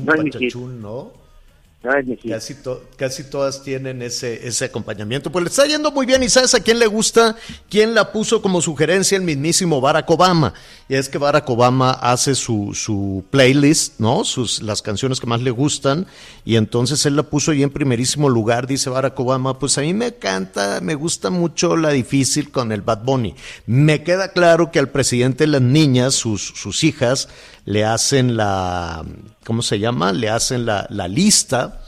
no 0.03 0.13
es 0.13 0.23
mi 0.23 0.31
¿no? 0.81 1.28
Casi, 1.81 2.55
to- 2.55 2.83
casi 2.97 3.23
todas 3.23 3.63
tienen 3.63 4.01
ese, 4.01 4.45
ese 4.45 4.65
acompañamiento. 4.65 5.31
Pues 5.31 5.43
le 5.43 5.49
está 5.49 5.65
yendo 5.65 5.91
muy 5.91 6.05
bien. 6.05 6.21
¿Y 6.21 6.27
sabes 6.27 6.53
a 6.53 6.59
quién 6.59 6.77
le 6.77 6.87
gusta? 6.87 7.37
¿Quién 7.69 7.95
la 7.95 8.11
puso 8.11 8.41
como 8.41 8.61
sugerencia? 8.61 9.15
El 9.15 9.23
mismísimo 9.23 9.79
Barack 9.79 10.09
Obama. 10.09 10.53
Y 10.89 10.95
es 10.95 11.07
que 11.07 11.17
Barack 11.17 11.49
Obama 11.49 11.91
hace 11.91 12.35
su, 12.35 12.73
su 12.73 13.23
playlist, 13.31 13.97
¿no? 13.97 14.25
Sus, 14.25 14.61
las 14.61 14.81
canciones 14.81 15.21
que 15.21 15.27
más 15.27 15.39
le 15.41 15.51
gustan. 15.51 16.05
Y 16.43 16.57
entonces 16.57 17.05
él 17.05 17.15
la 17.15 17.23
puso 17.23 17.51
ahí 17.51 17.63
en 17.63 17.69
primerísimo 17.69 18.27
lugar. 18.27 18.67
Dice 18.67 18.89
Barack 18.89 19.17
Obama, 19.17 19.57
pues 19.57 19.77
a 19.77 19.81
mí 19.81 19.93
me 19.93 20.13
canta, 20.15 20.81
me 20.81 20.95
gusta 20.95 21.29
mucho 21.29 21.77
la 21.77 21.91
difícil 21.91 22.51
con 22.51 22.73
el 22.73 22.81
Bad 22.81 23.03
Bunny. 23.05 23.35
Me 23.67 24.03
queda 24.03 24.33
claro 24.33 24.69
que 24.71 24.79
al 24.79 24.89
presidente 24.89 25.47
las 25.47 25.61
niñas, 25.61 26.13
sus 26.15 26.83
hijas, 26.83 27.29
le 27.69 27.85
hacen 27.85 28.35
la, 28.35 29.05
¿cómo 29.45 29.61
se 29.61 29.77
llama? 29.77 30.11
Le 30.11 30.27
hacen 30.27 30.65
la, 30.65 30.87
la 30.89 31.07
lista, 31.07 31.81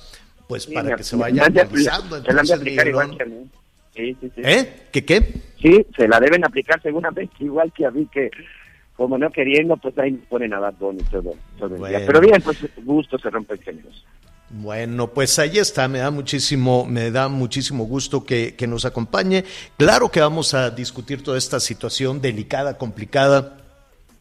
pues 0.47 0.63
Sí, 0.65 0.73
para 0.75 0.89
me- 0.91 0.95
que 0.95 1.03
se 1.03 1.17
de- 1.17 1.63
revisando. 1.63 2.23
Se 2.23 2.31
la 2.33 2.41
han 2.41 2.45
de 2.45 2.53
aplicar 2.53 2.87
igual 2.87 3.17
que 3.17 3.23
a 3.23 3.25
mí. 3.25 3.49
Sí, 3.95 4.17
sí, 4.21 4.31
sí. 4.35 4.41
¿Eh? 4.43 4.73
¿Qué 4.91 5.03
qué? 5.03 5.41
Sí, 5.59 5.83
se 5.97 6.07
la 6.07 6.19
deben 6.19 6.45
aplicar 6.45 6.79
seguramente 6.83 7.35
igual 7.43 7.73
que 7.75 7.87
a 7.87 7.89
mí 7.91 8.07
que 8.13 8.29
como 8.95 9.17
no 9.17 9.31
queriendo, 9.31 9.75
pues 9.77 9.97
ahí 9.97 10.11
ponen 10.29 10.53
a 10.53 10.59
Bad 10.59 10.75
Bunny 10.79 11.01
todo, 11.09 11.33
todo 11.57 11.75
el 11.75 11.81
día. 11.81 11.89
Bueno. 11.89 12.05
Pero 12.05 12.19
bien, 12.21 12.41
pues 12.43 12.59
gusto 12.83 13.17
se 13.17 13.31
rompe 13.31 13.55
el 13.55 13.63
géneros. 13.63 14.05
Bueno, 14.51 15.07
pues 15.07 15.39
ahí 15.39 15.57
está, 15.57 15.87
me 15.87 15.97
da 15.97 16.11
muchísimo, 16.11 16.85
me 16.85 17.09
da 17.09 17.27
muchísimo 17.27 17.85
gusto 17.85 18.23
que, 18.23 18.53
que 18.55 18.67
nos 18.67 18.85
acompañe. 18.85 19.45
Claro 19.77 20.11
que 20.11 20.21
vamos 20.21 20.53
a 20.53 20.69
discutir 20.69 21.23
toda 21.23 21.39
esta 21.39 21.59
situación 21.59 22.21
delicada, 22.21 22.77
complicada, 22.77 23.57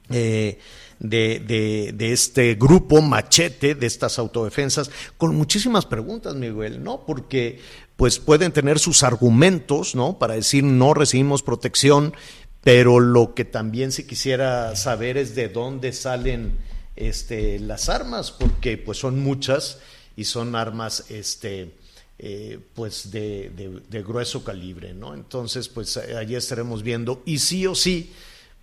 eh, 0.08 0.58
de, 1.00 1.92
de- 1.96 2.12
este 2.12 2.54
grupo 2.54 3.00
machete, 3.00 3.74
de 3.74 3.86
estas 3.86 4.18
autodefensas, 4.18 4.90
con 5.16 5.34
muchísimas 5.34 5.86
preguntas, 5.86 6.34
Miguel, 6.36 6.84
¿no? 6.84 7.04
Porque 7.06 7.58
pues 7.96 8.18
pueden 8.18 8.52
tener 8.52 8.78
sus 8.78 9.02
argumentos, 9.02 9.94
¿no? 9.94 10.18
Para 10.18 10.34
decir 10.34 10.62
no 10.64 10.94
recibimos 10.94 11.42
protección, 11.42 12.14
pero 12.62 13.00
lo 13.00 13.34
que 13.34 13.44
también 13.44 13.92
se 13.92 14.06
quisiera 14.06 14.76
saber 14.76 15.16
es 15.16 15.34
de 15.34 15.48
dónde 15.48 15.92
salen 15.92 16.52
este, 16.96 17.58
las 17.58 17.88
armas, 17.88 18.30
porque 18.30 18.76
pues 18.78 18.98
son 18.98 19.20
muchas 19.20 19.78
y 20.16 20.24
son 20.24 20.54
armas 20.54 21.04
este, 21.08 21.72
eh, 22.18 22.58
pues 22.74 23.10
de, 23.10 23.50
de- 23.56 23.80
de 23.88 24.02
grueso 24.02 24.44
calibre, 24.44 24.92
¿no? 24.92 25.14
Entonces, 25.14 25.68
pues 25.68 25.96
allí 25.96 26.34
estaremos 26.34 26.82
viendo. 26.82 27.22
Y 27.24 27.38
sí 27.38 27.66
o 27.66 27.74
sí, 27.74 28.12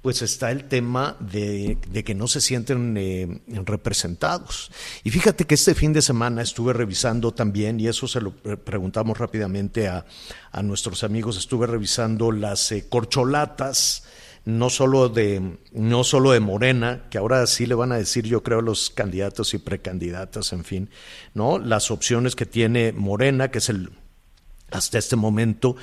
pues 0.08 0.22
está 0.22 0.52
el 0.52 0.70
tema 0.70 1.18
de, 1.20 1.78
que 2.06 2.16
no 2.16 2.30
se 2.30 2.40
sienten 2.40 2.96
eh, 2.96 3.42
representados. 3.66 4.72
Y 5.04 5.10
fíjate 5.10 5.44
que 5.44 5.56
este 5.56 5.76
fin 5.76 5.92
de 5.92 6.02
semana 6.02 6.42
estuve 6.42 6.72
revisando 6.72 7.34
también, 7.34 7.78
y 7.82 7.88
eso 7.88 8.08
se 8.08 8.22
lo 8.22 8.32
pre- 8.32 8.56
preguntamos 8.56 9.18
rápidamente 9.18 9.90
a, 9.90 10.06
a 10.54 10.64
nuestros 10.64 11.04
amigos, 11.04 11.36
estuve 11.38 11.68
revisando 11.68 12.32
las 12.32 12.72
eh, 12.72 12.86
corcholatas, 12.88 14.06
no 14.46 14.70
solo 14.70 15.10
de 15.10 15.58
no 15.74 16.06
solo 16.06 16.32
de 16.32 16.40
Morena, 16.40 17.08
que 17.10 17.18
ahora 17.18 17.46
sí 17.46 17.66
le 17.66 17.76
van 17.76 17.92
a 17.92 17.98
decir 17.98 18.24
yo 18.26 18.44
creo 18.44 18.62
los 18.62 18.90
candidatos 18.90 19.54
y 19.54 19.58
precandidatas, 19.58 20.54
en 20.54 20.64
fin, 20.64 20.90
¿no? 21.34 21.60
Las 21.60 21.92
opciones 21.92 22.38
que 22.38 22.46
tiene 22.46 22.94
Morena, 22.94 23.52
que 23.52 23.58
es 23.58 23.68
el 23.68 23.90
hasta 24.72 25.00
este 25.00 25.18
momento, 25.18 25.76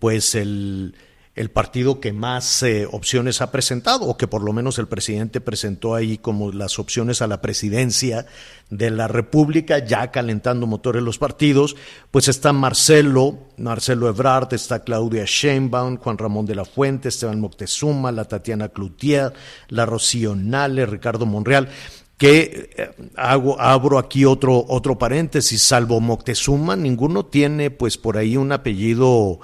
pues 0.00 0.34
el, 0.34 0.96
el 1.38 1.52
partido 1.52 2.00
que 2.00 2.12
más 2.12 2.64
eh, 2.64 2.88
opciones 2.90 3.40
ha 3.40 3.52
presentado, 3.52 4.06
o 4.06 4.16
que 4.16 4.26
por 4.26 4.42
lo 4.42 4.52
menos 4.52 4.80
el 4.80 4.88
presidente 4.88 5.40
presentó 5.40 5.94
ahí 5.94 6.18
como 6.18 6.50
las 6.50 6.80
opciones 6.80 7.22
a 7.22 7.28
la 7.28 7.40
presidencia 7.40 8.26
de 8.70 8.90
la 8.90 9.06
República, 9.06 9.78
ya 9.78 10.10
calentando 10.10 10.66
motores 10.66 11.00
los 11.00 11.18
partidos, 11.18 11.76
pues 12.10 12.26
está 12.26 12.52
Marcelo, 12.52 13.38
Marcelo 13.56 14.08
Ebrard, 14.08 14.52
está 14.52 14.82
Claudia 14.82 15.22
Sheinbaum, 15.26 15.98
Juan 15.98 16.18
Ramón 16.18 16.44
de 16.44 16.56
la 16.56 16.64
Fuente, 16.64 17.08
Esteban 17.08 17.40
Moctezuma, 17.40 18.10
la 18.10 18.24
Tatiana 18.24 18.70
Cloutier, 18.70 19.32
la 19.68 19.86
Rocío 19.86 20.34
Ricardo 20.34 21.24
Monreal 21.24 21.68
que 22.16 22.70
eh, 22.76 22.90
hago, 23.14 23.60
abro 23.60 23.96
aquí 23.96 24.24
otro, 24.24 24.64
otro 24.68 24.98
paréntesis, 24.98 25.62
salvo 25.62 26.00
Moctezuma, 26.00 26.74
ninguno 26.74 27.26
tiene 27.26 27.70
pues 27.70 27.96
por 27.96 28.16
ahí 28.16 28.36
un 28.36 28.50
apellido 28.50 29.38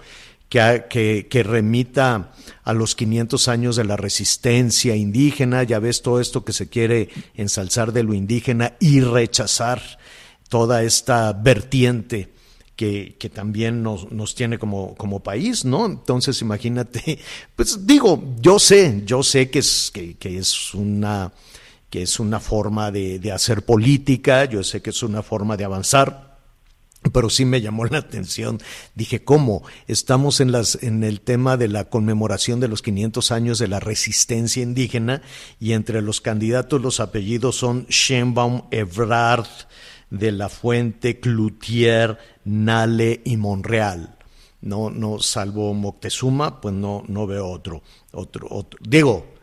que, 0.55 1.43
remita 1.45 2.33
a 2.63 2.73
los 2.73 2.95
500 2.95 3.49
años 3.49 3.77
de 3.77 3.85
la 3.85 3.97
resistencia 3.97 4.95
indígena, 4.95 5.65
ya 5.65 5.81
ves 5.81 6.03
todo 6.03 6.21
esto 6.21 6.45
que 6.45 6.53
se 6.53 6.69
quiere 6.69 7.09
ensalzar 7.35 7.93
de 7.93 8.05
lo 8.05 8.15
indígena 8.15 8.75
y 8.79 9.01
rechazar 9.01 9.83
toda 10.49 10.85
esta 10.85 11.33
vertiente 11.33 12.33
que, 12.77 13.17
también 13.35 13.83
nos, 13.83 14.35
tiene 14.35 14.59
como, 14.59 15.21
país, 15.25 15.65
¿no? 15.65 15.87
Entonces 15.87 16.41
imagínate, 16.41 17.19
pues 17.57 17.85
digo, 17.85 18.23
yo 18.41 18.59
sé, 18.61 19.03
yo 19.05 19.23
sé 19.25 19.51
que 19.51 19.59
es, 19.59 19.91
que, 19.93 20.39
es 20.39 20.73
una 20.75 21.33
que 21.91 22.03
es 22.03 22.19
una 22.19 22.41
forma 22.41 22.91
de 22.91 23.33
hacer 23.33 23.65
política, 23.65 24.47
yo 24.47 24.65
sé 24.65 24.83
que 24.83 24.91
es 24.91 25.03
una 25.05 25.23
forma 25.23 25.57
de 25.57 25.65
avanzar, 25.65 26.34
pero 27.13 27.31
sí 27.31 27.45
me 27.45 27.61
llamó 27.61 27.85
la 27.85 27.99
atención. 27.99 28.61
Dije, 28.95 29.25
¿cómo? 29.25 29.63
Estamos 29.87 30.41
en, 30.41 30.53
las, 30.53 30.83
en 30.83 31.05
el 31.05 31.21
tema 31.21 31.57
de 31.57 31.69
la 31.69 31.89
conmemoración 31.89 32.61
de 32.61 32.69
los 32.69 32.83
500 32.83 33.33
años 33.33 33.59
de 33.59 33.69
la 33.69 33.81
resistencia 33.81 34.63
indígena 34.63 35.23
y 35.61 35.73
entre 35.73 36.03
los 36.03 36.21
candidatos 36.21 36.81
los 36.81 37.01
apellidos 37.01 37.57
son 37.57 37.87
Sheinbaum, 37.89 38.63
Ebrard, 38.71 39.47
de 40.11 40.33
la 40.33 40.49
Fuente, 40.49 41.19
Cloutier, 41.19 42.19
Nale 42.45 43.21
y 43.25 43.37
Monreal. 43.37 44.17
No, 44.61 44.89
no, 44.89 45.19
salvo 45.19 45.75
Moctezuma, 45.75 46.61
pues 46.61 46.75
no, 46.75 47.03
no 47.07 47.27
veo 47.27 47.49
otro, 47.49 47.83
otro, 48.13 48.47
otro. 48.51 48.79
Digo, 48.83 49.34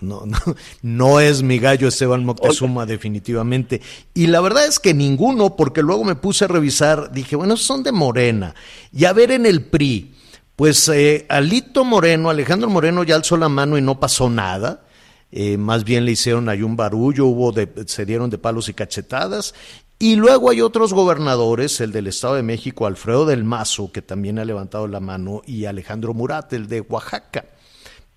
no, 0.00 0.24
no, 0.26 0.38
no 0.82 1.20
es 1.20 1.42
mi 1.42 1.58
gallo 1.58 1.88
Esteban 1.88 2.24
Moctezuma, 2.24 2.86
definitivamente. 2.86 3.80
Y 4.14 4.26
la 4.26 4.40
verdad 4.40 4.66
es 4.66 4.78
que 4.78 4.94
ninguno, 4.94 5.56
porque 5.56 5.82
luego 5.82 6.04
me 6.04 6.16
puse 6.16 6.44
a 6.44 6.48
revisar, 6.48 7.12
dije, 7.12 7.36
bueno, 7.36 7.56
son 7.56 7.82
de 7.82 7.92
Morena. 7.92 8.54
Y 8.92 9.04
a 9.04 9.12
ver 9.12 9.30
en 9.30 9.46
el 9.46 9.64
PRI, 9.64 10.14
pues 10.56 10.88
eh, 10.88 11.26
Alito 11.28 11.84
Moreno, 11.84 12.30
Alejandro 12.30 12.68
Moreno 12.70 13.04
ya 13.04 13.16
alzó 13.16 13.36
la 13.36 13.48
mano 13.48 13.78
y 13.78 13.82
no 13.82 14.00
pasó 14.00 14.30
nada. 14.30 14.84
Eh, 15.30 15.56
más 15.56 15.84
bien 15.84 16.04
le 16.04 16.12
hicieron 16.12 16.48
ahí 16.48 16.62
un 16.62 16.76
barullo, 16.76 17.26
hubo 17.26 17.52
de, 17.52 17.68
se 17.86 18.04
dieron 18.04 18.28
de 18.28 18.38
palos 18.38 18.68
y 18.68 18.74
cachetadas. 18.74 19.54
Y 19.98 20.16
luego 20.16 20.50
hay 20.50 20.60
otros 20.60 20.92
gobernadores, 20.92 21.80
el 21.80 21.92
del 21.92 22.08
Estado 22.08 22.34
de 22.34 22.42
México, 22.42 22.86
Alfredo 22.86 23.24
del 23.24 23.44
Mazo, 23.44 23.92
que 23.92 24.02
también 24.02 24.38
ha 24.40 24.44
levantado 24.44 24.88
la 24.88 24.98
mano, 24.98 25.42
y 25.46 25.64
Alejandro 25.66 26.12
Murat, 26.12 26.52
el 26.52 26.66
de 26.66 26.80
Oaxaca 26.80 27.44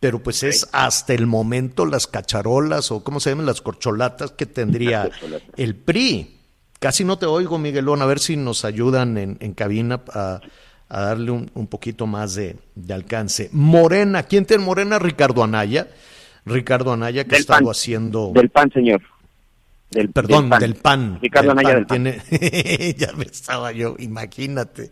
pero 0.06 0.20
pues 0.20 0.44
es 0.44 0.70
hasta 0.72 1.16
el 1.16 1.26
momento 1.26 1.84
las 1.84 2.06
cacharolas 2.06 2.92
o 2.92 3.04
cómo 3.04 3.20
se 3.20 3.32
llaman 3.32 3.48
las 3.48 3.60
corcholatas 3.60 4.30
que 4.30 4.46
tendría 4.46 5.10
el 5.58 5.76
PRI. 5.76 6.42
casi 6.78 7.04
no 7.04 7.18
te 7.18 7.26
oigo, 7.26 7.58
Miguelón, 7.58 8.04
a 8.04 8.06
ver 8.06 8.20
si 8.20 8.38
nos 8.38 8.66
ayudan 8.66 9.18
en, 9.18 9.38
en 9.40 9.54
cabina 9.56 10.02
a, 10.14 10.42
a 10.90 11.02
darle 11.02 11.32
un, 11.32 11.50
un, 11.56 11.66
poquito 11.66 12.06
más 12.06 12.36
de, 12.36 12.58
de, 12.76 12.94
alcance. 12.94 13.50
Morena, 13.52 14.22
¿quién 14.22 14.46
tiene 14.46 14.64
Morena? 14.64 15.00
Ricardo 15.00 15.44
Anaya. 15.44 15.88
Ricardo 16.46 16.94
Anaya 16.94 17.24
que 17.24 17.38
ha 17.38 17.40
estado 17.40 17.72
haciendo... 17.72 18.32
Del 18.36 18.52
PAN, 18.52 18.70
señor. 18.72 19.02
Del, 19.92 20.12
Perdón, 20.12 20.50
del 20.50 20.76
PAN. 20.76 21.20
Ricardo 21.22 21.50
del 21.54 21.60
Anaya 21.60 21.86
PAN. 21.86 22.04
del 22.04 22.16
PAN. 22.16 22.28
Tiene, 22.30 22.96
ya 22.98 23.14
me 23.14 23.26
estaba 23.26 23.72
yo, 23.72 23.96
imagínate. 24.00 24.92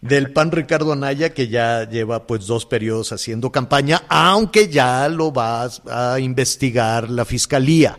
Del 0.00 0.32
PAN 0.32 0.50
Ricardo 0.50 0.92
Anaya, 0.92 1.32
que 1.32 1.48
ya 1.48 1.88
lleva 1.88 2.26
pues 2.26 2.46
dos 2.46 2.66
periodos 2.66 3.12
haciendo 3.12 3.52
campaña, 3.52 4.02
aunque 4.08 4.68
ya 4.68 5.08
lo 5.08 5.32
va 5.32 5.68
a 5.88 6.18
investigar 6.18 7.10
la 7.10 7.24
fiscalía. 7.24 7.98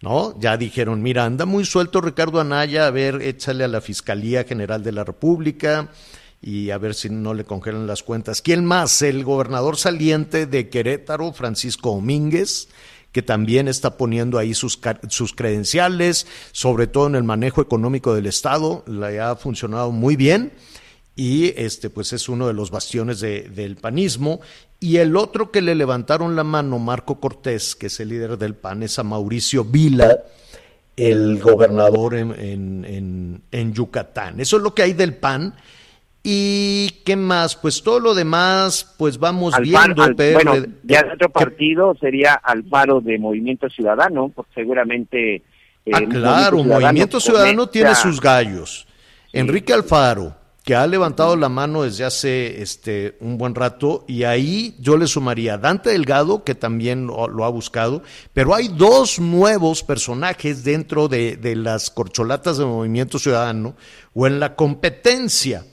¿No? 0.00 0.38
Ya 0.38 0.56
dijeron, 0.56 1.02
mira, 1.02 1.24
anda 1.24 1.44
muy 1.44 1.64
suelto 1.64 2.00
Ricardo 2.00 2.38
Anaya, 2.38 2.86
a 2.86 2.90
ver, 2.92 3.20
échale 3.20 3.64
a 3.64 3.68
la 3.68 3.80
Fiscalía 3.80 4.44
General 4.44 4.80
de 4.80 4.92
la 4.92 5.02
República 5.02 5.90
y 6.40 6.70
a 6.70 6.78
ver 6.78 6.94
si 6.94 7.10
no 7.10 7.34
le 7.34 7.44
congelan 7.44 7.86
las 7.86 8.02
cuentas. 8.04 8.40
¿Quién 8.40 8.64
más? 8.64 9.02
El 9.02 9.24
gobernador 9.24 9.76
saliente 9.76 10.46
de 10.46 10.68
Querétaro, 10.68 11.32
Francisco 11.32 11.90
Domínguez, 11.90 12.68
que 13.12 13.22
también 13.22 13.68
está 13.68 13.96
poniendo 13.96 14.38
ahí 14.38 14.54
sus, 14.54 14.78
sus 15.08 15.32
credenciales, 15.32 16.26
sobre 16.52 16.86
todo 16.86 17.06
en 17.06 17.14
el 17.14 17.24
manejo 17.24 17.62
económico 17.62 18.14
del 18.14 18.26
Estado, 18.26 18.84
le 18.86 19.20
ha 19.20 19.34
funcionado 19.36 19.90
muy 19.92 20.16
bien 20.16 20.52
y 21.16 21.52
este 21.56 21.90
pues 21.90 22.12
es 22.12 22.28
uno 22.28 22.46
de 22.46 22.52
los 22.52 22.70
bastiones 22.70 23.20
de, 23.20 23.48
del 23.48 23.76
panismo. 23.76 24.40
Y 24.78 24.98
el 24.98 25.16
otro 25.16 25.50
que 25.50 25.60
le 25.60 25.74
levantaron 25.74 26.36
la 26.36 26.44
mano 26.44 26.78
Marco 26.78 27.18
Cortés 27.18 27.74
que 27.74 27.86
es 27.86 27.98
el 27.98 28.10
líder 28.10 28.38
del 28.38 28.54
PAN 28.54 28.84
es 28.84 28.98
a 28.98 29.02
Mauricio 29.02 29.64
Vila 29.64 30.16
el 30.96 31.38
gobernador 31.38 32.14
en, 32.14 32.32
en, 32.32 32.84
en, 32.84 33.42
en 33.50 33.72
Yucatán. 33.72 34.40
Eso 34.40 34.56
es 34.56 34.62
lo 34.62 34.74
que 34.74 34.82
hay 34.82 34.92
del 34.92 35.14
PAN 35.14 35.54
y 36.30 36.90
qué 37.06 37.16
más 37.16 37.56
pues 37.56 37.82
todo 37.82 38.00
lo 38.00 38.14
demás 38.14 38.94
pues 38.98 39.18
vamos 39.18 39.54
viendo 39.62 40.02
al, 40.02 40.12
bueno 40.12 40.56
ya 40.82 41.00
el 41.00 41.12
otro 41.12 41.30
partido 41.30 41.96
sería 41.98 42.34
al 42.34 42.64
paro 42.64 43.00
de 43.00 43.18
Movimiento 43.18 43.70
Ciudadano 43.70 44.30
porque 44.34 44.52
seguramente 44.54 45.36
eh, 45.36 45.42
ah 45.94 46.00
claro 46.06 46.58
Movimiento 46.58 46.68
Ciudadano, 46.68 46.74
Movimiento 46.74 47.20
Ciudadano 47.20 47.68
tiene 47.70 47.94
sus 47.94 48.20
gallos 48.20 48.86
sí. 49.32 49.38
Enrique 49.38 49.72
Alfaro 49.72 50.36
que 50.64 50.74
ha 50.74 50.86
levantado 50.86 51.34
la 51.34 51.48
mano 51.48 51.84
desde 51.84 52.04
hace 52.04 52.60
este, 52.60 53.16
un 53.20 53.38
buen 53.38 53.54
rato, 53.54 54.04
y 54.06 54.24
ahí 54.24 54.76
yo 54.78 54.98
le 54.98 55.06
sumaría 55.06 55.54
a 55.54 55.56
Dante 55.56 55.88
Delgado, 55.88 56.44
que 56.44 56.54
también 56.54 57.06
lo, 57.06 57.26
lo, 57.26 57.46
ha 57.46 57.48
buscado, 57.48 58.02
pero 58.34 58.54
hay 58.54 58.68
dos 58.68 59.18
nuevos 59.18 59.82
personajes 59.82 60.64
dentro 60.64 61.08
de, 61.08 61.38
de 61.38 61.56
las 61.56 61.88
corcholatas 61.88 62.58
de 62.58 62.66
Movimiento 62.66 63.18
Ciudadano 63.18 63.76
o 64.12 64.26
en 64.26 64.40
la 64.40 64.56
competencia. 64.56 65.64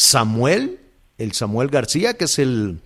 Samuel, 0.00 0.78
el 1.18 1.32
Samuel 1.32 1.70
García, 1.70 2.14
que 2.14 2.26
es 2.26 2.38
el, 2.38 2.78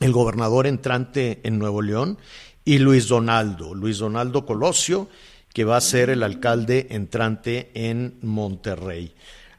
el 0.00 0.12
gobernador 0.12 0.66
entrante 0.66 1.40
en 1.44 1.58
Nuevo 1.58 1.80
León, 1.80 2.18
y 2.62 2.76
Luis 2.76 3.08
Donaldo, 3.08 3.74
Luis 3.74 3.96
Donaldo 3.96 4.44
Colosio, 4.44 5.08
que 5.54 5.64
va 5.64 5.78
a 5.78 5.80
ser 5.80 6.10
el 6.10 6.22
alcalde 6.22 6.88
entrante 6.90 7.70
en 7.72 8.18
Monterrey. 8.20 9.14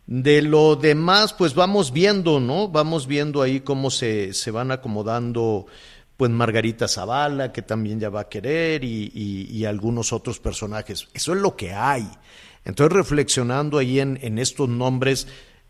De 0.05 0.43
lo 0.43 0.75
demás, 0.75 1.33
pues 1.33 1.55
vamos 1.55 1.91
viendo, 1.91 2.39
¿no? 2.39 2.67
Vamos 2.67 3.07
viendo 3.07 3.41
ahí 3.41 3.61
cómo 3.61 3.89
se, 3.89 4.31
se 4.35 4.51
van 4.51 4.69
acomodando, 4.69 5.65
pues 6.15 6.29
Margarita 6.29 6.87
Zavala, 6.87 7.51
que 7.51 7.63
también 7.63 7.99
ya 7.99 8.09
va 8.09 8.21
a 8.21 8.29
querer, 8.29 8.83
y, 8.83 9.11
y, 9.15 9.65
algunos 9.65 10.13
otros 10.13 10.39
personajes. 10.39 11.07
Eso 11.11 11.33
es 11.33 11.41
lo 11.41 11.55
que 11.55 11.73
hay. 11.73 12.07
Entonces, 12.65 12.95
reflexionando 12.95 13.79
ahí 13.79 13.99
en, 13.99 14.19
en 14.21 14.37
estos 14.37 14.69
nombres, 14.69 15.27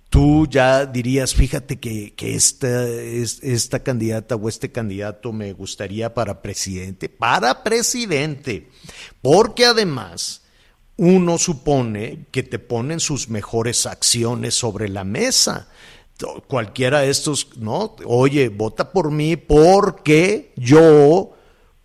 tú 0.10 0.48
ya 0.50 0.86
dirías, 0.86 1.34
fíjate 1.34 1.80
que, 1.80 2.14
esta 2.18 3.80
candidata 3.84 4.36
o 4.36 4.50
este 4.50 4.72
candidato 4.72 5.34
me 5.34 5.54
gustaría 5.54 6.14
para 6.14 6.42
presidente, 6.42 7.10
para 7.10 7.64
presidente, 7.64 8.70
porque 9.22 9.66
además 9.66 10.42
uno 10.98 11.38
supone 11.38 12.26
que 12.32 12.44
te 12.44 12.60
ponen 12.60 13.00
sus 13.00 13.30
mejores 13.30 13.86
acciones 13.86 14.56
sobre 14.56 14.90
la 14.90 15.04
mesa. 15.04 15.70
Cualquiera 16.48 17.02
de 17.02 17.12
estos, 17.12 17.58
¿no? 17.58 17.96
Oye, 18.06 18.50
vota 18.50 18.92
por 18.92 19.12
mí 19.12 19.36
porque 19.36 20.52
yo 20.56 21.36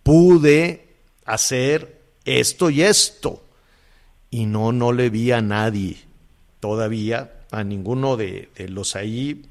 pude 0.01 0.95
hacer 1.25 2.01
esto 2.25 2.71
y 2.71 2.81
esto. 2.81 3.43
Y 4.31 4.47
no, 4.47 4.71
no 4.71 4.91
le 4.91 5.11
vi 5.11 5.31
a 5.31 5.41
nadie 5.41 5.97
todavía, 6.59 7.42
a 7.53 7.63
ninguno 7.63 8.17
de, 8.17 8.49
de 8.57 8.67
los 8.69 8.95
ahí, 8.95 9.43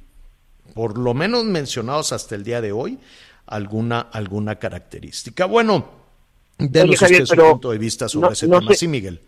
por 0.74 0.98
lo 0.98 1.14
menos 1.14 1.44
mencionados 1.44 2.12
hasta 2.12 2.34
el 2.34 2.44
día 2.44 2.60
de 2.60 2.72
hoy, 2.72 2.98
alguna, 3.46 4.00
alguna 4.00 4.56
característica. 4.56 5.46
Bueno, 5.46 5.86
denos 6.58 6.90
Oye, 6.90 6.96
Javier, 6.96 7.22
usted 7.22 7.36
su 7.36 7.50
punto 7.50 7.70
de 7.70 7.78
vista 7.78 8.08
sobre 8.08 8.26
no, 8.28 8.32
ese 8.32 8.48
no 8.48 8.58
tema. 8.58 8.72
sé- 8.72 8.78
Sí, 8.78 8.88
Miguel. 8.88 9.20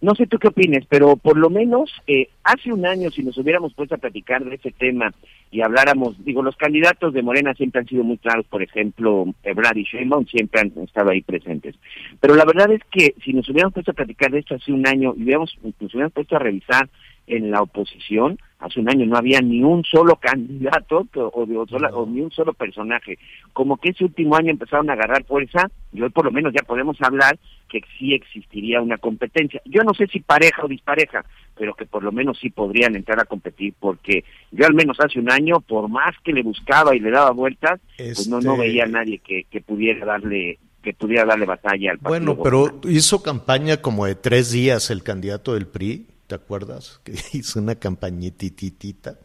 No 0.00 0.14
sé 0.14 0.28
tú 0.28 0.38
qué 0.38 0.46
opines, 0.46 0.84
pero 0.88 1.16
por 1.16 1.36
lo 1.36 1.50
menos 1.50 1.90
eh, 2.06 2.28
hace 2.44 2.72
un 2.72 2.86
año, 2.86 3.10
si 3.10 3.24
nos 3.24 3.36
hubiéramos 3.36 3.74
puesto 3.74 3.96
a 3.96 3.98
platicar 3.98 4.44
de 4.44 4.54
ese 4.54 4.70
tema 4.70 5.12
y 5.50 5.60
habláramos, 5.60 6.14
digo, 6.24 6.40
los 6.40 6.54
candidatos 6.54 7.12
de 7.12 7.20
Morena 7.22 7.52
siempre 7.54 7.80
han 7.80 7.88
sido 7.88 8.04
muy 8.04 8.16
claros, 8.18 8.46
por 8.46 8.62
ejemplo, 8.62 9.24
Ebrard 9.42 9.76
y 9.76 9.82
Sheinbaum 9.82 10.24
siempre 10.26 10.60
han 10.60 10.72
estado 10.84 11.10
ahí 11.10 11.22
presentes. 11.22 11.74
Pero 12.20 12.36
la 12.36 12.44
verdad 12.44 12.70
es 12.70 12.80
que 12.92 13.16
si 13.24 13.32
nos 13.32 13.48
hubiéramos 13.48 13.74
puesto 13.74 13.90
a 13.90 13.94
platicar 13.94 14.30
de 14.30 14.38
esto 14.38 14.54
hace 14.54 14.72
un 14.72 14.86
año 14.86 15.14
y 15.16 15.24
hubiéramos, 15.24 15.52
nos 15.64 15.92
hubiéramos 15.92 16.12
puesto 16.12 16.36
a 16.36 16.40
revisar 16.40 16.88
en 17.28 17.50
la 17.50 17.62
oposición, 17.62 18.38
hace 18.58 18.80
un 18.80 18.88
año 18.90 19.06
no 19.06 19.16
había 19.16 19.40
ni 19.40 19.62
un 19.62 19.84
solo 19.84 20.16
candidato 20.16 21.06
o, 21.14 21.46
de 21.46 21.56
otro, 21.56 21.78
o 21.92 22.06
ni 22.06 22.20
un 22.20 22.30
solo 22.32 22.52
personaje. 22.52 23.18
Como 23.52 23.76
que 23.76 23.90
ese 23.90 24.04
último 24.04 24.36
año 24.36 24.50
empezaron 24.50 24.90
a 24.90 24.94
agarrar 24.94 25.24
fuerza 25.24 25.70
y 25.92 26.02
hoy 26.02 26.10
por 26.10 26.24
lo 26.24 26.30
menos 26.32 26.52
ya 26.52 26.62
podemos 26.62 26.96
hablar 27.00 27.38
que 27.68 27.82
sí 27.98 28.14
existiría 28.14 28.80
una 28.80 28.98
competencia. 28.98 29.60
Yo 29.64 29.82
no 29.84 29.94
sé 29.94 30.06
si 30.06 30.20
pareja 30.20 30.64
o 30.64 30.68
dispareja, 30.68 31.24
pero 31.56 31.74
que 31.74 31.84
por 31.86 32.02
lo 32.02 32.12
menos 32.12 32.38
sí 32.40 32.50
podrían 32.50 32.96
entrar 32.96 33.20
a 33.20 33.24
competir, 33.26 33.74
porque 33.78 34.24
yo 34.50 34.66
al 34.66 34.74
menos 34.74 34.98
hace 35.00 35.18
un 35.20 35.30
año, 35.30 35.60
por 35.60 35.88
más 35.88 36.14
que 36.24 36.32
le 36.32 36.42
buscaba 36.42 36.96
y 36.96 37.00
le 37.00 37.10
daba 37.10 37.30
vueltas, 37.32 37.80
pues 37.96 38.26
no, 38.28 38.40
no 38.40 38.52
Este- 38.54 38.62
veía 38.66 38.84
a 38.84 38.88
nadie 38.88 39.18
que, 39.18 39.44
que 39.50 39.60
pudiera 39.60 40.04
darle 40.06 40.58
que 40.80 40.94
pudiera 40.94 41.24
darle 41.24 41.44
batalla 41.44 41.90
al 41.90 41.98
partido. 41.98 42.34
Bueno, 42.36 42.42
pero 42.42 42.80
hizo 42.88 43.20
campaña 43.20 43.78
como 43.78 44.06
de 44.06 44.14
tres 44.14 44.52
días 44.52 44.90
el 44.90 45.02
candidato 45.02 45.54
del 45.54 45.66
PRI, 45.66 46.06
¿te 46.28 46.36
acuerdas? 46.36 47.00
Que 47.04 47.18
hizo 47.32 47.58
una 47.58 47.74
campañititita, 47.74 49.18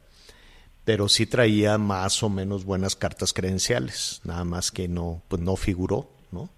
pero 0.84 1.08
sí 1.08 1.28
traía 1.28 1.78
más 1.78 2.24
o 2.24 2.30
menos 2.30 2.66
buenas 2.66 2.96
cartas 2.96 3.34
credenciales, 3.34 4.22
nada 4.24 4.44
más 4.44 4.72
que 4.72 4.88
no, 4.88 5.22
pues 5.28 5.42
no 5.42 5.56
figuró, 5.56 6.10
¿no? 6.32 6.50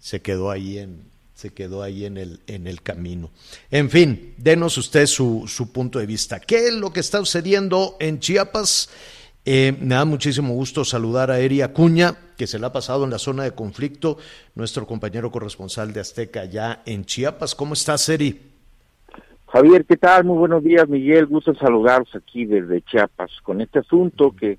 Se 0.00 0.20
quedó 0.20 0.50
ahí 0.50 0.78
en, 0.78 1.04
se 1.34 1.50
quedó 1.50 1.82
ahí 1.82 2.04
en 2.04 2.16
el, 2.16 2.40
en 2.46 2.66
el 2.66 2.82
camino. 2.82 3.30
En 3.70 3.90
fin, 3.90 4.34
denos 4.38 4.76
usted 4.76 5.06
su, 5.06 5.44
su 5.46 5.70
punto 5.70 5.98
de 6.00 6.06
vista. 6.06 6.40
¿Qué 6.40 6.66
es 6.66 6.74
lo 6.74 6.92
que 6.92 7.00
está 7.00 7.18
sucediendo 7.18 7.96
en 8.00 8.18
Chiapas? 8.18 8.88
Eh, 9.44 9.74
me 9.80 9.94
da 9.94 10.04
muchísimo 10.04 10.52
gusto 10.52 10.84
saludar 10.84 11.30
a 11.30 11.38
Eri 11.38 11.62
Acuña, 11.62 12.18
que 12.36 12.46
se 12.46 12.58
la 12.58 12.66
ha 12.66 12.72
pasado 12.72 13.04
en 13.04 13.10
la 13.10 13.18
zona 13.18 13.44
de 13.44 13.52
conflicto, 13.52 14.18
nuestro 14.54 14.86
compañero 14.86 15.30
corresponsal 15.30 15.92
de 15.92 16.00
Azteca 16.00 16.44
ya 16.44 16.82
en 16.84 17.04
Chiapas. 17.04 17.54
¿Cómo 17.54 17.74
estás, 17.74 18.08
Eri? 18.08 18.47
Javier, 19.50 19.86
¿qué 19.86 19.96
tal? 19.96 20.24
Muy 20.24 20.36
buenos 20.36 20.62
días, 20.62 20.86
Miguel. 20.88 21.24
Gusto 21.26 21.54
saludaros 21.54 22.14
aquí 22.14 22.44
desde 22.44 22.82
Chiapas 22.82 23.30
con 23.42 23.62
este 23.62 23.78
asunto 23.78 24.32
que, 24.38 24.58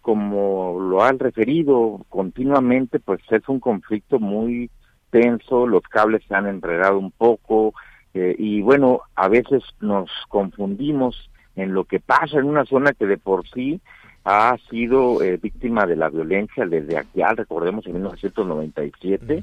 como 0.00 0.78
lo 0.78 1.02
han 1.02 1.18
referido 1.18 2.00
continuamente, 2.08 3.00
pues 3.00 3.20
es 3.30 3.48
un 3.48 3.58
conflicto 3.58 4.20
muy 4.20 4.70
tenso, 5.10 5.66
los 5.66 5.82
cables 5.82 6.22
se 6.28 6.36
han 6.36 6.46
enredado 6.46 7.00
un 7.00 7.10
poco 7.10 7.74
eh, 8.14 8.36
y 8.38 8.62
bueno, 8.62 9.00
a 9.16 9.26
veces 9.26 9.64
nos 9.80 10.08
confundimos 10.28 11.28
en 11.56 11.74
lo 11.74 11.84
que 11.84 11.98
pasa 11.98 12.38
en 12.38 12.44
una 12.44 12.64
zona 12.64 12.92
que 12.92 13.06
de 13.06 13.18
por 13.18 13.48
sí 13.48 13.80
ha 14.24 14.56
sido 14.70 15.20
eh, 15.20 15.36
víctima 15.36 15.84
de 15.84 15.96
la 15.96 16.08
violencia 16.10 16.64
desde 16.64 16.96
aquí, 16.96 17.22
recordemos 17.34 17.84
en 17.86 17.94
1997, 17.94 19.42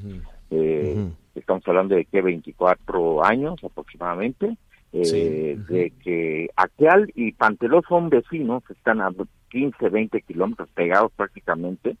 eh, 0.50 0.94
Ujú. 0.96 1.12
estamos 1.34 1.68
hablando 1.68 1.96
de 1.96 2.06
que 2.06 2.22
24 2.22 3.24
años 3.24 3.62
aproximadamente, 3.62 4.56
eh, 4.92 5.04
Sí, 5.04 5.72
de 5.72 5.92
que 6.02 6.50
Aqueal 6.56 7.12
y 7.14 7.32
Panteló 7.32 7.82
son 7.88 8.10
vecinos, 8.10 8.62
están 8.70 9.00
a 9.00 9.10
15, 9.50 9.88
20 9.88 10.22
kilómetros 10.22 10.68
pegados 10.70 11.12
prácticamente, 11.12 11.96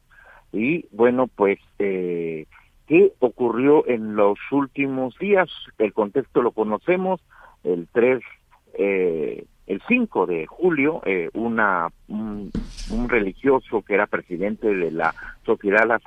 y 0.52 0.86
bueno, 0.90 1.28
pues, 1.28 1.58
eh, 1.78 2.46
¿qué 2.86 3.12
ocurrió 3.20 3.86
en 3.86 4.16
los 4.16 4.38
últimos 4.50 5.16
días? 5.18 5.48
El 5.78 5.92
contexto 5.92 6.42
lo 6.42 6.50
conocemos, 6.50 7.20
el 7.62 7.88
3, 7.92 8.20
eh, 8.74 9.44
el 9.66 9.82
5 9.86 10.26
de 10.26 10.46
julio, 10.46 11.02
eh, 11.06 11.30
una, 11.34 11.88
un, 12.08 12.50
un 12.90 13.08
religioso 13.08 13.82
que 13.82 13.94
era 13.94 14.06
presidente 14.06 14.74
de 14.74 14.90
la 14.90 15.14
Sociedad 15.44 16.00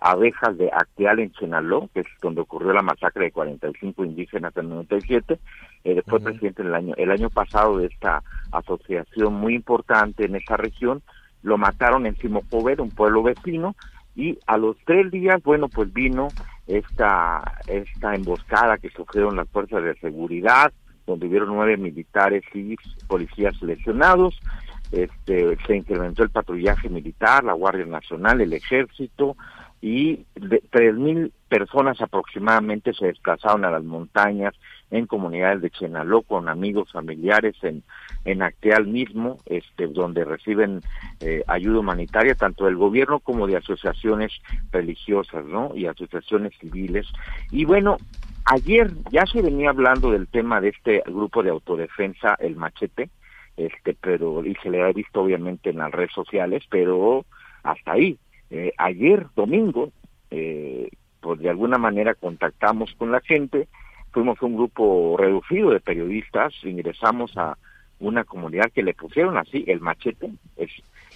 abejas 0.00 0.56
de 0.56 0.70
Acteal 0.72 1.20
en 1.20 1.32
Chenaló, 1.32 1.88
que 1.92 2.00
es 2.00 2.06
donde 2.22 2.40
ocurrió 2.40 2.72
la 2.72 2.82
masacre 2.82 3.26
de 3.26 3.32
45 3.32 4.04
indígenas 4.04 4.56
en 4.56 4.64
el 4.64 4.70
97. 4.70 5.38
Eh, 5.84 6.02
fue 6.06 6.20
presidente 6.20 6.62
el 6.62 6.74
año, 6.74 6.94
el 6.96 7.10
año 7.10 7.30
pasado 7.30 7.78
de 7.78 7.86
esta 7.86 8.22
asociación 8.50 9.34
muy 9.34 9.54
importante 9.54 10.24
en 10.24 10.36
esa 10.36 10.56
región. 10.56 11.02
Lo 11.42 11.58
mataron 11.58 12.06
en 12.06 12.16
Simopover, 12.16 12.80
un 12.80 12.90
pueblo 12.90 13.22
vecino, 13.22 13.76
y 14.16 14.38
a 14.46 14.56
los 14.56 14.76
tres 14.84 15.10
días, 15.10 15.42
bueno, 15.42 15.68
pues 15.68 15.92
vino 15.92 16.28
esta, 16.66 17.42
esta 17.66 18.14
emboscada 18.14 18.78
que 18.78 18.90
sufrieron 18.90 19.36
las 19.36 19.48
fuerzas 19.48 19.82
de 19.82 19.94
seguridad, 19.96 20.72
donde 21.06 21.26
hubieron 21.26 21.48
nueve 21.48 21.76
militares 21.76 22.42
y 22.54 22.76
policías 23.06 23.60
lesionados. 23.62 24.38
Este, 24.92 25.56
se 25.66 25.76
incrementó 25.76 26.24
el 26.24 26.30
patrullaje 26.30 26.88
militar, 26.88 27.44
la 27.44 27.52
Guardia 27.52 27.86
Nacional, 27.86 28.40
el 28.40 28.52
Ejército, 28.52 29.36
y 29.82 30.26
tres 30.70 30.94
mil 30.94 31.32
personas 31.48 32.00
aproximadamente 32.00 32.92
se 32.92 33.06
desplazaron 33.06 33.64
a 33.64 33.70
las 33.70 33.82
montañas 33.82 34.54
en 34.90 35.06
comunidades 35.06 35.62
de 35.62 35.70
Chenaló 35.70 36.22
con 36.22 36.48
amigos 36.48 36.92
familiares 36.92 37.56
en 37.62 37.82
en 38.24 38.42
Acteal 38.42 38.86
mismo 38.86 39.38
este 39.46 39.86
donde 39.86 40.24
reciben 40.24 40.82
eh, 41.20 41.42
ayuda 41.46 41.80
humanitaria 41.80 42.34
tanto 42.34 42.66
del 42.66 42.76
gobierno 42.76 43.20
como 43.20 43.46
de 43.46 43.56
asociaciones 43.56 44.32
religiosas 44.70 45.44
no 45.46 45.72
y 45.74 45.86
asociaciones 45.86 46.52
civiles. 46.60 47.06
Y 47.50 47.64
bueno 47.64 47.96
ayer 48.44 48.90
ya 49.10 49.24
se 49.24 49.40
venía 49.40 49.70
hablando 49.70 50.10
del 50.10 50.28
tema 50.28 50.60
de 50.60 50.68
este 50.68 51.02
grupo 51.06 51.42
de 51.42 51.50
autodefensa 51.50 52.36
el 52.38 52.56
machete 52.56 53.08
este 53.56 53.96
pero 53.98 54.44
y 54.44 54.54
se 54.56 54.70
le 54.70 54.82
ha 54.82 54.92
visto 54.92 55.22
obviamente 55.22 55.70
en 55.70 55.78
las 55.78 55.90
redes 55.90 56.12
sociales 56.12 56.62
pero 56.68 57.24
hasta 57.62 57.92
ahí 57.92 58.18
eh, 58.50 58.72
ayer 58.78 59.26
domingo, 59.34 59.90
eh, 60.30 60.88
pues 61.20 61.40
de 61.40 61.50
alguna 61.50 61.78
manera 61.78 62.14
contactamos 62.14 62.92
con 62.94 63.12
la 63.12 63.20
gente, 63.20 63.68
fuimos 64.12 64.40
un 64.42 64.56
grupo 64.56 65.16
reducido 65.18 65.70
de 65.70 65.80
periodistas, 65.80 66.52
ingresamos 66.64 67.36
a 67.36 67.56
una 68.00 68.24
comunidad 68.24 68.72
que 68.72 68.82
le 68.82 68.94
pusieron 68.94 69.36
así, 69.36 69.64
el 69.66 69.80
machete, 69.80 70.30
es 70.56 70.70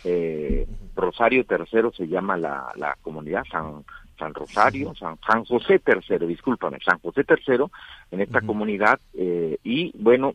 eh, 0.04 0.66
Rosario 0.94 1.44
Tercero 1.44 1.92
se 1.92 2.06
llama 2.06 2.36
la, 2.36 2.72
la 2.76 2.96
comunidad, 3.00 3.44
San, 3.50 3.84
San 4.18 4.34
Rosario, 4.34 4.94
San, 4.94 5.18
San 5.26 5.44
José 5.44 5.78
Tercero, 5.78 6.26
discúlpame, 6.26 6.78
San 6.84 6.98
José 6.98 7.24
Tercero, 7.24 7.70
en 8.10 8.20
esta 8.20 8.42
comunidad, 8.42 9.00
eh, 9.14 9.58
y 9.64 9.92
bueno, 9.98 10.34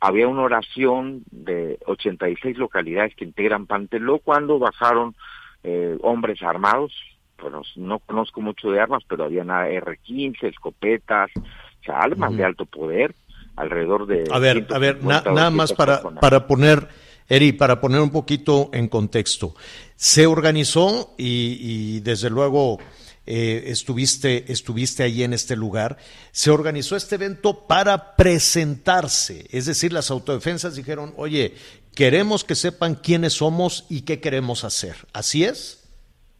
había 0.00 0.28
una 0.28 0.42
oración 0.42 1.24
de 1.30 1.78
86 1.86 2.56
localidades 2.58 3.14
que 3.14 3.24
integran 3.24 3.66
Panteló 3.66 4.18
cuando 4.18 4.58
bajaron 4.58 5.14
eh, 5.64 5.96
hombres 6.02 6.42
armados, 6.42 6.92
bueno, 7.40 7.62
no 7.76 7.98
conozco 7.98 8.40
mucho 8.40 8.70
de 8.70 8.80
armas, 8.80 9.02
pero 9.08 9.24
había 9.24 9.42
R-15, 9.42 10.44
escopetas, 10.44 11.30
o 11.36 11.84
sea, 11.84 11.98
armas 11.98 12.36
de 12.36 12.44
alto 12.44 12.66
poder, 12.66 13.14
alrededor 13.56 14.06
de... 14.06 14.24
A 14.30 14.38
ver, 14.38 14.66
a 14.70 14.78
ver, 14.78 15.02
nada 15.04 15.50
más 15.50 15.72
para, 15.72 16.02
para 16.02 16.46
poner, 16.46 16.88
Eri, 17.28 17.52
para 17.52 17.80
poner 17.80 18.00
un 18.00 18.10
poquito 18.10 18.70
en 18.72 18.88
contexto. 18.88 19.54
Se 19.96 20.26
organizó 20.26 21.14
y, 21.18 21.56
y 21.60 22.00
desde 22.00 22.30
luego 22.30 22.78
eh, 23.24 23.64
estuviste, 23.66 24.50
estuviste 24.50 25.04
ahí 25.04 25.22
en 25.22 25.32
este 25.32 25.54
lugar, 25.54 25.96
se 26.32 26.50
organizó 26.50 26.96
este 26.96 27.14
evento 27.14 27.68
para 27.68 28.16
presentarse, 28.16 29.46
es 29.50 29.66
decir, 29.66 29.92
las 29.92 30.10
autodefensas 30.10 30.74
dijeron, 30.74 31.14
oye, 31.16 31.54
queremos 31.94 32.44
que 32.44 32.54
sepan 32.54 32.94
quiénes 32.94 33.34
somos 33.34 33.86
y 33.88 34.02
qué 34.02 34.20
queremos 34.20 34.64
hacer. 34.64 34.96
¿Así 35.12 35.44
es? 35.44 35.78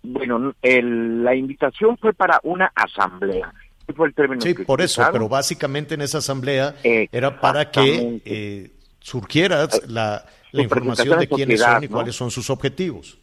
Bueno, 0.03 0.55
el, 0.63 1.23
la 1.23 1.35
invitación 1.35 1.97
fue 1.99 2.13
para 2.13 2.41
una 2.43 2.73
asamblea. 2.75 3.53
Fue 3.95 4.09
el 4.09 4.15
término 4.15 4.41
sí, 4.41 4.55
que 4.55 4.65
por 4.65 4.81
eso, 4.81 5.03
pero 5.13 5.29
básicamente 5.29 5.95
en 5.95 6.01
esa 6.01 6.19
asamblea 6.19 6.75
era 6.83 7.41
para 7.41 7.71
que 7.71 8.21
eh, 8.25 8.71
surgiera 9.01 9.69
la, 9.87 10.25
información 10.53 11.19
de 11.19 11.29
quiénes 11.29 11.61
son 11.61 11.85
y 11.85 11.89
¿no? 11.89 11.93
cuáles 11.93 12.17
son 12.17 12.31
sus 12.31 12.49
objetivos. 12.49 13.19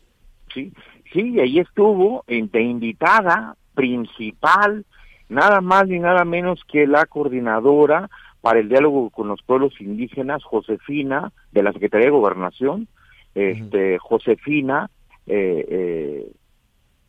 Sí, 0.53 0.71
sí, 1.11 1.31
y 1.33 1.39
ahí 1.39 1.59
estuvo 1.59 2.23
de 2.27 2.61
invitada 2.61 3.55
principal, 3.73 4.85
nada 5.27 5.61
más 5.61 5.87
ni 5.87 5.99
nada 5.99 6.23
menos 6.23 6.61
que 6.65 6.85
la 6.85 7.05
coordinadora 7.05 8.09
para 8.41 8.60
el 8.60 8.69
diálogo 8.69 9.10
con 9.10 9.28
los 9.28 9.41
pueblos 9.41 9.73
indígenas, 9.80 10.43
Josefina, 10.43 11.32
de 11.52 11.63
la 11.63 11.73
Secretaría 11.73 12.08
de 12.08 12.12
Gobernación, 12.12 12.88
este, 13.36 13.97
Josefina, 13.99 14.89
eh, 15.28 15.65
eh, 15.69 16.32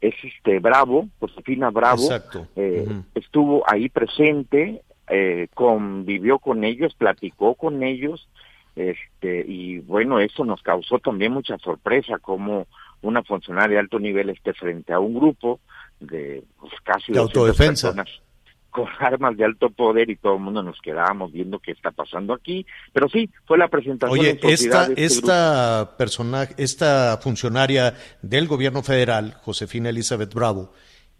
es 0.00 0.14
este 0.22 0.58
Bravo, 0.58 1.08
Josefina 1.18 1.70
Bravo, 1.70 2.08
eh, 2.56 2.86
estuvo 3.14 3.62
ahí 3.70 3.88
presente, 3.88 4.82
eh, 5.08 5.48
convivió 5.54 6.38
con 6.38 6.64
ellos, 6.64 6.94
platicó 6.94 7.54
con 7.54 7.82
ellos, 7.82 8.28
este, 8.76 9.44
y 9.46 9.80
bueno, 9.80 10.20
eso 10.20 10.44
nos 10.44 10.62
causó 10.62 10.98
también 10.98 11.32
mucha 11.32 11.58
sorpresa, 11.58 12.18
como 12.18 12.66
una 13.02 13.22
funcionaria 13.22 13.74
de 13.74 13.80
alto 13.80 13.98
nivel 13.98 14.30
esté 14.30 14.52
frente 14.54 14.92
a 14.92 15.00
un 15.00 15.14
grupo 15.14 15.60
de 16.00 16.44
pues, 16.58 16.72
casi 16.82 17.12
De 17.12 17.18
200 17.18 17.36
autodefensa. 17.36 17.88
personas 17.88 18.29
con 18.70 18.86
armas 19.00 19.36
de 19.36 19.44
alto 19.44 19.70
poder 19.70 20.08
y 20.10 20.16
todo 20.16 20.34
el 20.34 20.40
mundo 20.40 20.62
nos 20.62 20.80
quedábamos 20.80 21.32
viendo 21.32 21.58
qué 21.58 21.72
está 21.72 21.90
pasando 21.90 22.32
aquí, 22.34 22.64
pero 22.92 23.08
sí, 23.08 23.28
fue 23.46 23.58
la 23.58 23.68
presentación 23.68 24.18
Oye, 24.18 24.38
en 24.42 24.50
esta, 24.50 24.88
de 24.88 24.94
este 24.96 25.20
grupo. 25.20 25.32
esta 25.32 25.96
personaje, 25.98 26.54
esta 26.56 27.18
funcionaria 27.22 27.94
del 28.22 28.46
gobierno 28.48 28.82
federal, 28.82 29.34
Josefina 29.42 29.90
Elizabeth 29.90 30.32
Bravo, 30.34 30.72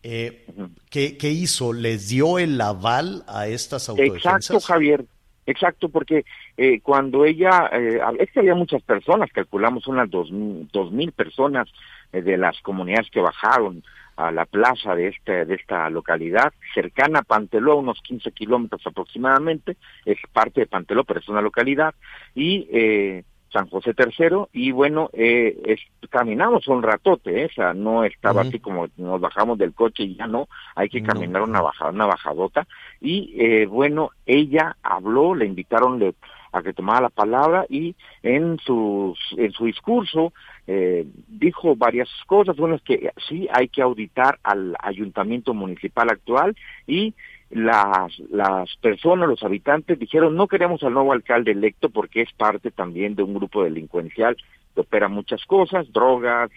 eh, 0.03 0.47
¿qué, 0.89 1.19
qué 1.19 1.31
hizo? 1.31 1.73
¿Les 1.73 2.09
dio 2.09 2.39
el 2.39 2.59
aval 2.61 3.23
a 3.29 3.47
estas 3.49 3.89
autodefensas? 3.89 4.51
Exacto, 4.51 4.61
Javier. 4.61 5.05
Exacto, 5.47 5.89
porque 5.89 6.25
eh, 6.57 6.81
cuando 6.81 7.25
ella, 7.25 7.69
eh, 7.73 7.99
es 8.21 8.31
que 8.31 8.41
había 8.41 8.55
muchas 8.55 8.83
personas, 8.83 9.31
calculamos 9.33 9.87
unas 9.89 10.09
dos, 10.09 10.31
mil- 10.31 10.69
dos 10.73 10.93
mil 10.93 11.11
personas 11.13 11.69
eh, 12.13 12.23
de 12.23 12.37
las 12.37 12.61
comunidades 12.61 13.11
que 13.11 13.21
bajaron 13.21 13.83
a 14.27 14.31
la 14.31 14.45
plaza 14.47 14.95
de 14.95 15.09
este 15.09 15.45
de 15.45 15.55
esta 15.55 15.89
localidad 15.91 16.53
cercana 16.75 17.21
a 17.21 17.23
Panteló, 17.23 17.73
a 17.73 17.77
unos 17.77 18.01
15 18.03 18.33
kilómetros 18.33 18.87
aproximadamente, 18.87 19.77
es 20.05 20.19
parte 20.33 20.61
de 20.61 20.67
Panteló, 20.67 21.05
pero 21.05 21.21
es 21.21 21.29
una 21.29 21.41
localidad, 21.43 21.95
y 22.35 22.69
eh, 22.73 23.25
San 23.53 23.69
José 23.69 23.95
Tercero, 23.95 24.49
y 24.53 24.71
bueno, 24.71 25.11
eh, 25.13 25.59
es- 25.65 26.09
caminamos 26.09 26.69
un 26.69 26.83
ratote, 26.83 27.43
eh, 27.43 27.47
o 27.47 27.53
sea, 27.53 27.75
no 27.75 28.05
estaba 28.05 28.43
así 28.43 28.61
como 28.61 28.87
nos 28.97 29.21
bajamos 29.21 29.59
del 29.59 29.75
coche 29.75 30.05
y 30.05 30.15
ya 30.17 30.27
no, 30.29 30.49
hay 30.77 30.89
que 30.89 31.01
No. 31.01 31.13
caminar 31.13 31.43
una 31.43 31.61
bajada, 31.61 31.91
una 31.91 32.07
bajadota, 32.07 32.67
y 33.01 33.35
eh, 33.39 33.67
bueno, 33.67 34.11
ella 34.27 34.77
habló, 34.83 35.35
le 35.35 35.47
invitaron 35.47 35.99
le- 35.99 36.15
a 36.53 36.63
que 36.63 36.73
tomara 36.73 37.03
la 37.03 37.09
palabra 37.11 37.67
y 37.69 37.95
en 38.23 38.59
sus 38.59 39.19
en 39.37 39.53
su 39.53 39.67
discurso 39.67 40.33
eh, 40.67 41.07
dijo 41.29 41.77
varias 41.77 42.09
cosas, 42.27 42.57
bueno 42.57 42.77
es 42.77 42.83
que 42.83 43.13
sí 43.29 43.49
hay 43.53 43.69
que 43.69 43.83
auditar 43.83 44.39
al 44.43 44.77
ayuntamiento 44.81 45.55
municipal 45.55 46.11
actual 46.11 46.57
y 46.87 47.15
las 47.51 48.19
las 48.31 48.75
personas, 48.77 49.29
los 49.29 49.43
habitantes 49.43 49.99
dijeron 49.99 50.37
no 50.37 50.49
queremos 50.49 50.83
al 50.83 50.95
nuevo 50.95 51.13
alcalde 51.13 51.53
electo 51.53 51.91
porque 51.91 52.23
es 52.23 52.33
parte 52.33 52.71
también 52.71 53.15
de 53.15 53.23
un 53.23 53.35
grupo 53.35 53.63
delincuencial 53.63 54.37
que 54.75 54.81
opera 54.81 55.09
muchas 55.09 55.45
cosas, 55.47 55.93
drogas, 55.93 56.51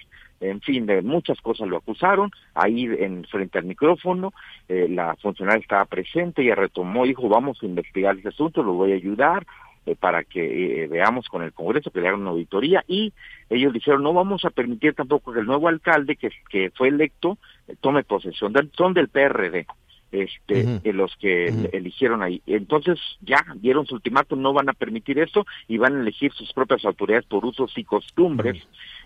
en 0.44 0.62
fin, 0.62 0.86
de 0.86 1.02
muchas 1.02 1.40
cosas 1.42 1.68
lo 1.68 1.78
acusaron, 1.78 2.32
ahí 2.54 2.86
en 2.86 3.24
frente 3.26 3.58
al 3.58 3.66
micrófono, 3.66 4.34
eh, 4.68 4.88
la 4.90 5.16
funcionaria 5.16 5.62
estaba 5.62 5.86
presente, 5.86 6.42
ella 6.42 6.56
retomó, 6.56 7.06
dijo, 7.06 7.30
vamos 7.30 7.62
a 7.62 7.66
investigar 7.66 8.18
ese 8.18 8.30
asunto, 8.30 8.62
lo 8.62 8.74
voy 8.74 8.92
a 8.92 8.96
ayudar 8.96 9.46
eh, 9.86 9.96
para 10.00 10.24
que 10.24 10.84
eh, 10.84 10.88
veamos 10.88 11.28
con 11.28 11.44
el 11.44 11.54
Congreso 11.54 11.92
que 11.92 12.02
le 12.02 12.08
hagan 12.08 12.22
una 12.22 12.32
auditoría. 12.32 12.84
Y 12.88 13.14
ellos 13.50 13.74
dijeron, 13.74 14.04
no 14.04 14.14
vamos 14.14 14.46
a 14.46 14.50
permitir 14.50 14.94
tampoco 14.94 15.34
que 15.34 15.40
el 15.40 15.46
nuevo 15.46 15.68
alcalde 15.68 16.16
que, 16.16 16.30
que 16.50 16.72
fue 16.76 16.88
electo 16.90 17.38
eh, 17.68 17.76
tome 17.82 18.04
posesión, 18.04 18.54
del- 18.54 18.72
son 18.76 18.94
del 18.94 19.10
PRD 19.10 19.66
este 20.14 20.80
de 20.80 20.94
los 20.94 21.16
que 21.18 21.48
eligieron 21.74 22.22
ahí. 22.22 22.42
Entonces 22.46 23.00
ya 23.22 23.44
dieron 23.56 23.86
su 23.86 23.96
ultimátum, 23.96 24.42
no 24.42 24.54
van 24.54 24.70
a 24.70 24.74
permitir 24.74 25.20
esto 25.20 25.46
y 25.68 25.78
van 25.78 25.98
a 25.98 26.02
elegir 26.02 26.32
sus 26.34 26.54
propias 26.54 26.86
autoridades 26.86 27.26
por 27.26 27.44
usos 27.46 27.76
y 27.78 27.84
costumbres 27.84 28.62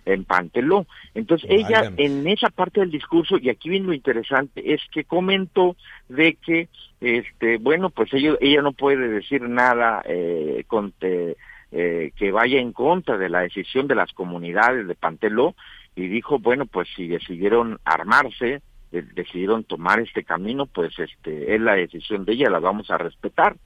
en 0.06 0.26
Panteló. 0.26 0.86
Entonces 1.16 1.50
ella 1.50 1.92
en 1.98 2.28
esa 2.28 2.50
parte 2.50 2.82
del 2.82 2.92
discurso, 2.92 3.38
y 3.38 3.50
aquí 3.50 3.70
viene 3.70 3.88
lo 3.88 3.94
interesante, 3.94 4.74
es 4.74 4.82
que 4.92 5.06
comentó 5.06 5.76
de 6.10 6.36
que, 6.36 6.68
este, 7.00 7.58
bueno, 7.58 7.90
pues 7.90 8.14
ella, 8.14 8.36
ella 8.42 8.62
no 8.62 8.74
puede 8.74 9.08
decir 9.08 9.42
nada 9.42 10.02
eh, 10.06 10.64
con, 10.68 10.94
eh, 11.02 11.36
eh, 11.72 12.12
que 12.16 12.32
vaya 12.32 12.60
en 12.60 12.74
contra 12.74 13.18
de 13.18 13.30
la 13.30 13.42
decisión 13.42 13.88
de 13.88 13.96
las 13.96 14.14
comunidades 14.14 14.88
de 14.88 14.96
Panteló 14.96 15.56
y 15.96 16.08
dijo, 16.08 16.40
bueno, 16.40 16.66
pues 16.66 16.88
si 16.96 17.08
decidieron 17.08 17.80
armarse, 17.84 18.62
decidieron 18.92 19.64
tomar 19.64 20.00
este 20.00 20.24
camino, 20.24 20.66
pues 20.66 20.98
este 20.98 21.56
es 21.56 21.62
la 21.62 21.76
decisión 21.76 22.26
de 22.26 22.34
ella, 22.34 22.50
la 22.50 22.60
vamos 22.60 22.90
a 22.90 22.98
respetar. 22.98 23.58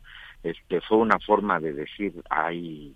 Este 0.43 0.81
fue 0.81 0.97
una 0.97 1.19
forma 1.19 1.59
de 1.59 1.73
decir, 1.73 2.13
hay 2.29 2.95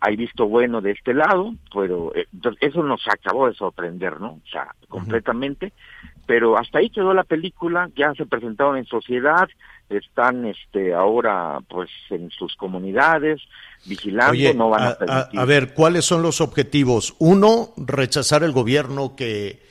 hay 0.00 0.16
visto 0.16 0.46
bueno 0.46 0.80
de 0.80 0.90
este 0.92 1.14
lado, 1.14 1.54
pero 1.72 2.14
eh, 2.14 2.26
eso 2.60 2.82
nos 2.82 3.00
acabó 3.08 3.48
de 3.48 3.54
sorprender, 3.54 4.20
¿no? 4.20 4.40
O 4.44 4.48
sea, 4.50 4.74
completamente. 4.88 5.72
pero 6.26 6.58
hasta 6.58 6.78
ahí 6.78 6.90
quedó 6.90 7.14
la 7.14 7.24
película, 7.24 7.88
ya 7.96 8.12
se 8.14 8.26
presentaron 8.26 8.76
en 8.76 8.84
sociedad, 8.84 9.48
están 9.88 10.44
este 10.44 10.92
ahora 10.92 11.60
pues 11.68 11.88
en 12.10 12.30
sus 12.30 12.56
comunidades 12.56 13.40
vigilando, 13.86 14.32
Oye, 14.32 14.52
no 14.54 14.68
van 14.68 14.82
a, 14.82 14.96
a, 15.08 15.28
a 15.34 15.44
ver, 15.44 15.72
¿cuáles 15.72 16.04
son 16.04 16.22
los 16.22 16.40
objetivos? 16.40 17.14
Uno, 17.18 17.70
rechazar 17.76 18.42
el 18.42 18.52
gobierno 18.52 19.14
que, 19.16 19.62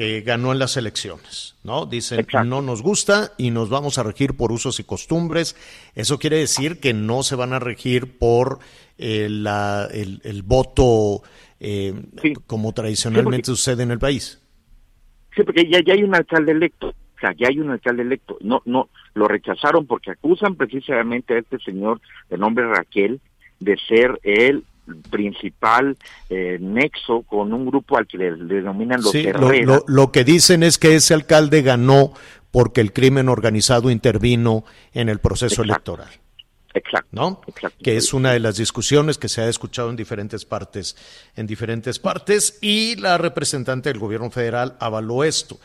que 0.00 0.22
ganó 0.22 0.50
en 0.52 0.58
las 0.58 0.78
elecciones, 0.78 1.56
¿no? 1.62 1.84
Dicen, 1.84 2.20
Exacto. 2.20 2.48
no 2.48 2.62
nos 2.62 2.80
gusta 2.80 3.32
y 3.36 3.50
nos 3.50 3.68
vamos 3.68 3.98
a 3.98 4.02
regir 4.02 4.34
por 4.34 4.50
usos 4.50 4.80
y 4.80 4.84
costumbres. 4.84 5.56
Eso 5.94 6.18
quiere 6.18 6.38
decir 6.38 6.80
que 6.80 6.94
no 6.94 7.22
se 7.22 7.36
van 7.36 7.52
a 7.52 7.58
regir 7.58 8.16
por 8.16 8.60
eh, 8.96 9.28
la- 9.28 9.88
el, 9.92 10.22
el 10.24 10.42
voto 10.42 11.22
eh, 11.60 11.92
Sí. 12.22 12.32
como 12.46 12.72
tradicionalmente 12.72 13.44
Sí, 13.44 13.50
porque- 13.52 13.56
sucede 13.58 13.82
en 13.82 13.90
el 13.90 13.98
país. 13.98 14.40
Sí, 15.36 15.42
porque 15.42 15.68
ya, 15.70 15.80
ya 15.86 15.92
hay 15.92 16.02
un 16.02 16.14
alcalde 16.14 16.52
electo, 16.52 16.88
o 16.88 17.20
sea, 17.20 17.34
ya 17.38 17.48
hay 17.48 17.58
un 17.58 17.68
alcalde 17.70 18.00
electo. 18.02 18.38
No, 18.40 18.62
no, 18.64 18.88
lo 19.12 19.28
rechazaron 19.28 19.86
porque 19.86 20.12
acusan 20.12 20.54
precisamente 20.54 21.34
a 21.34 21.38
este 21.40 21.58
señor 21.58 22.00
de 22.30 22.38
nombre 22.38 22.66
Raquel 22.66 23.20
de 23.58 23.76
ser 23.86 24.18
el 24.22 24.64
principal 24.96 25.96
eh, 26.28 26.58
nexo 26.60 27.22
con 27.22 27.52
un 27.52 27.66
grupo 27.66 27.96
al 27.96 28.06
que 28.06 28.18
le, 28.18 28.36
le 28.36 28.54
denominan 28.56 29.00
los 29.00 29.10
Sí, 29.10 29.24
lo, 29.24 29.50
lo- 29.52 29.84
lo 29.86 30.12
que 30.12 30.24
dicen 30.24 30.62
es 30.62 30.78
que 30.78 30.94
ese 30.94 31.14
alcalde 31.14 31.62
ganó 31.62 32.12
porque 32.50 32.80
el 32.80 32.92
crimen 32.92 33.28
organizado 33.28 33.90
intervino 33.90 34.64
en 34.92 35.08
el 35.08 35.18
proceso 35.20 35.62
Exacto. 35.62 35.94
electoral. 35.94 36.20
Exacto. 36.72 37.08
¿no? 37.12 37.40
Exacto. 37.48 37.78
Que 37.82 37.96
es 37.96 38.12
una 38.14 38.32
de 38.32 38.40
las 38.40 38.56
discusiones 38.56 39.18
que 39.18 39.28
se 39.28 39.40
ha 39.40 39.48
escuchado 39.48 39.90
en 39.90 39.96
diferentes 39.96 40.44
partes, 40.44 40.96
en 41.36 41.46
diferentes 41.46 41.98
partes, 41.98 42.58
y 42.60 42.94
la 42.96 43.18
representante 43.18 43.88
del 43.88 43.98
gobierno 43.98 44.30
federal 44.30 44.76
avaló 44.78 45.24
esto. 45.24 45.58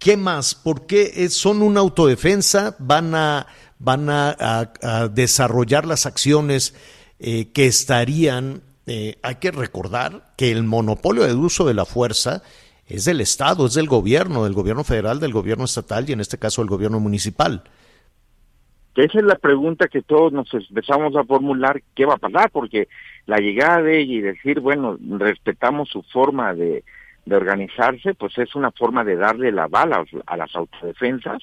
¿Qué 0.00 0.16
más? 0.16 0.54
¿Por 0.54 0.86
qué 0.86 1.12
es- 1.16 1.34
son 1.34 1.62
una 1.62 1.80
autodefensa? 1.80 2.74
¿Van 2.78 3.14
a, 3.14 3.46
van 3.78 4.10
a, 4.10 4.30
a- 4.38 4.72
a 4.82 5.08
desarrollar 5.08 5.86
las 5.86 6.06
acciones 6.06 6.74
eh, 7.20 7.50
que 7.52 7.66
estarían? 7.66 8.62
Eh, 8.88 9.18
hay 9.22 9.36
que 9.36 9.50
recordar 9.50 10.32
que 10.36 10.50
el 10.50 10.64
monopolio 10.64 11.24
de 11.24 11.34
uso 11.34 11.66
de 11.66 11.74
la 11.74 11.84
fuerza 11.84 12.42
es 12.86 13.04
del 13.04 13.20
Estado, 13.20 13.66
es 13.66 13.74
del 13.74 13.86
gobierno, 13.86 14.44
del 14.44 14.54
gobierno 14.54 14.82
federal, 14.82 15.20
del 15.20 15.32
gobierno 15.32 15.64
estatal 15.64 16.08
y 16.08 16.12
en 16.12 16.20
este 16.20 16.38
caso 16.38 16.62
del 16.62 16.70
gobierno 16.70 16.98
municipal. 16.98 17.62
Esa 18.96 19.18
es 19.18 19.24
la 19.24 19.36
pregunta 19.36 19.86
que 19.86 20.02
todos 20.02 20.32
nos 20.32 20.52
empezamos 20.52 21.14
a 21.14 21.24
formular, 21.24 21.82
¿qué 21.94 22.04
va 22.04 22.14
a 22.14 22.18
pasar? 22.18 22.50
Porque 22.50 22.88
la 23.26 23.36
llegada 23.36 23.82
de 23.82 24.00
ella 24.00 24.14
y 24.14 24.20
decir, 24.20 24.58
bueno, 24.58 24.98
respetamos 25.18 25.88
su 25.90 26.02
forma 26.02 26.54
de 26.54 26.82
organizarse, 27.30 28.14
pues 28.14 28.36
es 28.38 28.54
una 28.54 28.72
forma 28.72 29.04
de 29.04 29.16
darle 29.16 29.52
la 29.52 29.68
bala 29.68 30.04
a 30.26 30.36
las 30.36 30.56
autodefensas 30.56 31.42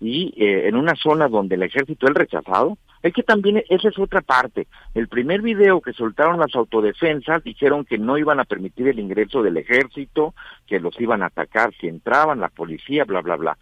y 0.00 0.34
eh, 0.36 0.68
en 0.68 0.76
una 0.76 0.94
zona 0.94 1.28
donde 1.28 1.54
el 1.54 1.62
ejército 1.62 2.06
es 2.06 2.14
rechazado, 2.14 2.78
es 3.02 3.12
que 3.12 3.22
también 3.22 3.62
esa 3.68 3.88
es 3.88 3.98
otra 3.98 4.22
parte. 4.22 4.66
El 4.94 5.08
primer 5.08 5.42
video 5.42 5.80
que 5.80 5.92
soltaron 5.92 6.40
las 6.40 6.54
autodefensas 6.54 7.44
dijeron 7.44 7.84
que 7.84 7.98
no 7.98 8.16
iban 8.16 8.40
a 8.40 8.44
permitir 8.44 8.88
el 8.88 8.98
ingreso 8.98 9.42
del 9.42 9.58
ejército, 9.58 10.34
que 10.66 10.80
los 10.80 10.98
iban 11.00 11.22
a 11.22 11.26
atacar 11.26 11.74
si 11.80 11.86
entraban, 11.86 12.40
la 12.40 12.48
policía, 12.48 13.04
bla, 13.04 13.20
bla, 13.20 13.36
bla. 13.36 13.58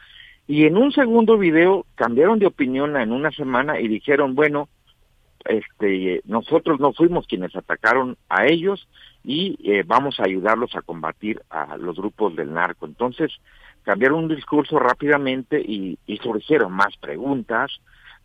Y 0.46 0.64
en 0.64 0.76
un 0.76 0.92
segundo 0.92 1.38
video 1.38 1.86
cambiaron 1.96 2.38
de 2.38 2.46
opinión 2.46 2.96
en 2.96 3.12
una 3.12 3.30
semana 3.32 3.80
y 3.80 3.88
dijeron, 3.88 4.34
bueno, 4.34 4.68
este, 5.44 6.20
nosotros 6.24 6.78
no 6.78 6.92
fuimos 6.92 7.26
quienes 7.26 7.54
atacaron 7.56 8.16
a 8.28 8.46
ellos 8.46 8.88
y 9.24 9.58
eh, 9.64 9.82
vamos 9.84 10.20
a 10.20 10.24
ayudarlos 10.24 10.74
a 10.76 10.82
combatir 10.82 11.42
a 11.50 11.76
los 11.76 11.96
grupos 11.96 12.36
del 12.36 12.52
narco. 12.52 12.86
Entonces, 12.86 13.32
cambiaron 13.82 14.24
un 14.24 14.34
discurso 14.34 14.78
rápidamente 14.78 15.60
y, 15.60 15.98
surgieron 16.22 16.72
más 16.72 16.96
preguntas, 16.98 17.70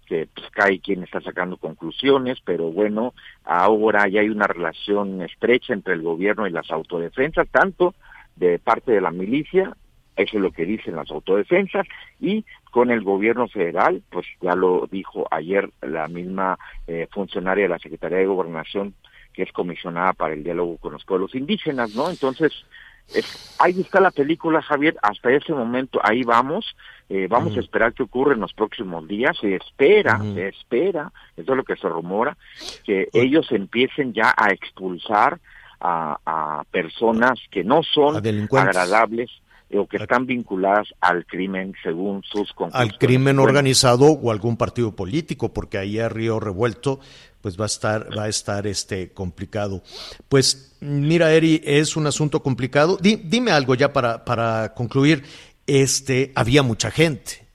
que 0.05 0.27
pues, 0.33 0.47
hay 0.63 0.79
quien 0.79 1.03
está 1.03 1.19
sacando 1.21 1.57
conclusiones, 1.57 2.39
pero 2.45 2.71
bueno, 2.71 3.13
ahora 3.43 4.07
ya 4.07 4.21
hay 4.21 4.29
una 4.29 4.47
relación 4.47 5.21
estrecha 5.21 5.73
entre 5.73 5.95
el 5.95 6.01
gobierno 6.01 6.47
y 6.47 6.51
las 6.51 6.69
autodefensas, 6.71 7.47
tanto 7.49 7.93
de 8.35 8.59
parte 8.59 8.91
de 8.91 9.01
la 9.01 9.11
milicia, 9.11 9.75
eso 10.15 10.37
es 10.37 10.41
lo 10.41 10.51
que 10.51 10.65
dicen 10.65 10.95
las 10.95 11.11
autodefensas, 11.11 11.85
y 12.19 12.45
con 12.71 12.91
el 12.91 13.01
gobierno 13.01 13.47
federal, 13.47 14.01
pues 14.09 14.25
ya 14.41 14.55
lo 14.55 14.87
dijo 14.91 15.27
ayer 15.31 15.69
la 15.81 16.07
misma 16.07 16.57
eh, 16.87 17.07
funcionaria 17.11 17.63
de 17.63 17.69
la 17.69 17.79
Secretaría 17.79 18.19
de 18.19 18.25
Gobernación, 18.25 18.93
que 19.33 19.43
es 19.43 19.51
comisionada 19.51 20.13
para 20.13 20.33
el 20.33 20.43
diálogo 20.43 20.77
con 20.77 20.93
los 20.93 21.05
pueblos 21.05 21.35
indígenas, 21.35 21.95
¿no? 21.95 22.09
Entonces, 22.09 22.65
es- 23.13 23.55
ahí 23.59 23.79
está 23.81 23.99
la 23.99 24.11
película, 24.11 24.61
Javier, 24.61 24.95
hasta 25.01 25.31
ese 25.31 25.53
momento 25.53 25.99
ahí 26.03 26.23
vamos, 26.23 26.65
eh, 27.09 27.27
vamos 27.29 27.55
a 27.57 27.59
esperar 27.59 27.93
qué 27.93 28.03
ocurre 28.03 28.33
en 28.33 28.41
los 28.41 28.53
próximos 28.53 29.07
días, 29.07 29.35
se 29.39 29.55
espera, 29.55 30.19
se 30.33 30.49
espera, 30.49 31.11
eso 31.35 31.51
es 31.51 31.57
lo 31.57 31.63
que 31.63 31.75
se 31.75 31.87
rumora, 31.87 32.37
que 32.83 33.07
ellos 33.13 33.47
empiecen 33.51 34.13
ya 34.13 34.33
a 34.35 34.51
expulsar 34.51 35.39
a, 35.79 36.17
a 36.25 36.63
personas 36.71 37.39
que 37.51 37.63
no 37.63 37.81
son 37.83 38.21
delincuentes. 38.21 38.75
agradables 38.75 39.29
o 39.73 39.85
que 39.85 39.97
están 39.97 40.25
vinculadas 40.25 40.87
al 41.01 41.25
crimen 41.25 41.73
según 41.83 42.23
sus 42.23 42.53
conclusiones. 42.53 42.93
al 42.93 42.97
crimen 42.97 43.37
organizado 43.37 44.05
o 44.05 44.31
algún 44.31 44.55
partido 44.55 44.95
político, 44.95 45.51
porque 45.53 45.77
ahí 45.77 45.99
a 45.99 46.07
Río 46.07 46.39
Revuelto 46.39 47.01
pues 47.41 47.60
va 47.60 47.63
a 47.65 47.67
estar 47.67 48.10
va 48.17 48.23
a 48.23 48.30
estar 48.30 48.67
este 48.67 49.12
complicado. 49.13 49.84
Pues 50.30 50.73
mira, 50.80 51.34
Eri, 51.34 51.62
es 51.63 51.95
un 51.95 52.08
asunto 52.08 52.41
complicado. 52.43 52.97
Di- 53.02 53.21
dime 53.23 53.52
algo 53.52 53.76
ya 53.76 53.93
para 53.93 54.26
para 54.26 54.73
concluir. 54.73 55.23
Este, 55.65 56.32
había 56.36 56.63
mucha 56.63 56.91
gente. 56.91 57.45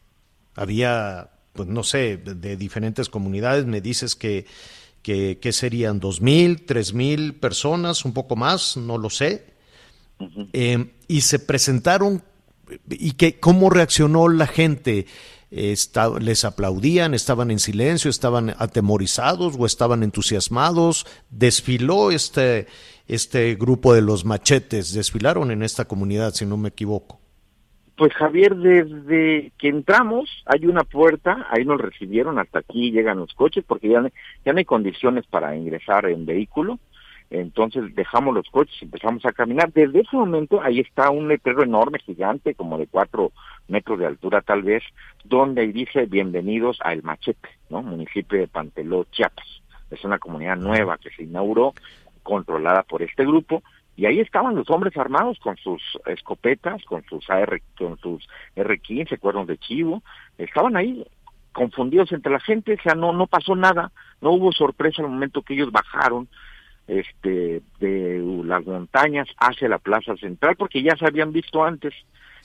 Había 0.55 1.31
pues 1.53 1.69
no 1.69 1.83
sé, 1.83 2.17
de, 2.17 2.57
diferentes 2.57 3.09
comunidades, 3.11 3.67
me 3.67 3.81
dices 3.81 4.17
que 4.17 4.47
que, 5.03 5.39
que 5.41 5.53
serían 5.53 5.99
dos 5.99 6.21
mil, 6.21 6.65
tres 6.65 6.95
mil 6.95 7.35
personas, 7.35 8.05
un 8.05 8.13
poco 8.13 8.37
más, 8.37 8.77
no 8.77 8.99
lo 8.99 9.11
sé. 9.11 9.53
Eh, 10.53 10.93
y 11.09 11.23
se 11.23 11.41
presentaron 11.41 12.23
y 12.89 13.13
que 13.13 13.41
cómo 13.41 13.69
reaccionó 13.69 14.29
la 14.29 14.47
gente 14.47 15.07
Les 15.53 16.45
aplaudían 16.47 17.13
estaban 17.13 17.51
en 17.51 17.59
silencio 17.59 18.09
estaban 18.09 18.55
atemorizados 18.57 19.55
o 19.59 19.67
estaban 19.67 20.03
entusiasmados 20.03 21.07
desfiló 21.29 22.11
este 22.11 22.67
este 23.07 23.55
grupo 23.57 23.93
de 23.93 24.01
los 24.01 24.25
machetes 24.25 24.95
desfilaron 24.95 25.51
en 25.51 25.63
esta 25.63 25.85
comunidad 25.85 26.33
si 26.33 26.47
no 26.47 26.57
me 26.57 26.71
equivoco 26.71 27.21
Pues 27.97 28.15
Javier, 28.15 28.57
desde 28.57 29.53
que 29.59 29.69
entramos 29.69 30.31
hay 30.47 30.65
una 30.65 30.85
puerta, 30.85 31.47
ahí 31.51 31.67
nos 31.67 31.79
recibieron, 31.79 32.39
hasta 32.39 32.61
aquí 32.61 32.91
llegan 32.91 33.19
los 33.19 33.35
coches 33.35 33.63
porque 33.67 33.91
ya, 33.91 34.03
ya 34.45 34.53
no 34.53 34.59
hay 34.59 34.65
condiciones 34.65 35.27
para 35.27 35.55
ingresar 35.55 36.07
en 36.07 36.25
vehículo. 36.25 36.79
Entonces 37.33 37.95
dejamos 37.95 38.35
los 38.35 38.47
coches 38.51 38.77
y 38.83 38.85
empezamos 38.85 39.25
a 39.25 39.33
caminar. 39.33 39.73
Desde 39.73 40.01
ese 40.01 40.15
momento 40.15 40.61
ahí 40.61 40.81
está 40.81 41.09
un 41.09 41.29
letrero 41.29 41.63
enorme, 41.63 41.99
gigante, 41.99 42.55
como 42.55 42.77
de 42.77 42.87
cuatro 42.87 43.33
metros 43.69 43.99
de 43.99 44.07
altura 44.07 44.43
tal 44.43 44.63
vez, 44.63 44.83
donde 45.25 45.67
dice 45.69 46.05
bienvenidos 46.05 46.79
a 46.85 46.93
El 46.93 47.03
Machete, 47.03 47.49
¿no? 47.71 47.83
Municipio 47.83 48.39
de 48.39 48.49
Panteló, 48.49 49.07
Chiapas. 49.11 49.47
Es 49.91 50.05
una 50.05 50.19
comunidad 50.19 50.59
nueva 50.59 50.99
que 50.99 51.09
se 51.09 51.23
inauguró, 51.23 51.73
controlada 52.23 52.83
por 52.83 53.01
este 53.01 53.25
grupo, 53.25 53.63
y 53.97 54.05
ahí 54.05 54.21
estaban 54.21 54.55
los 54.55 54.69
hombres 54.69 54.95
armados 54.99 55.39
con 55.39 55.57
sus 55.57 55.83
escopetas, 56.05 56.85
con 56.85 57.03
sus 57.05 57.29
AR, 57.31 57.63
con 57.79 57.99
sus 57.99 58.29
R15, 58.57 59.19
cuernos 59.19 59.47
de 59.47 59.57
chivo, 59.57 60.03
estaban 60.37 60.77
ahí 60.77 61.07
confundidos 61.53 62.13
entre 62.13 62.33
la 62.33 62.41
gente, 62.41 62.75
o 62.75 62.83
sea, 62.83 62.95
no, 62.95 63.15
no 63.15 63.27
pasó 63.27 63.57
nada, 63.57 63.91
no 64.21 64.33
hubo 64.33 64.53
sorpresa 64.53 65.01
al 65.01 65.09
momento 65.09 65.41
que 65.41 65.55
ellos 65.55 65.73
bajaron 65.73 66.29
este 66.87 67.63
de 67.81 68.43
las 68.45 68.65
montañas 68.65 69.29
hacia 69.39 69.69
la 69.69 69.79
plaza 69.79 70.17
central 70.17 70.57
porque 70.57 70.83
ya 70.83 70.97
se 70.97 71.07
habían 71.07 71.33
visto 71.33 71.65
antes. 71.65 71.95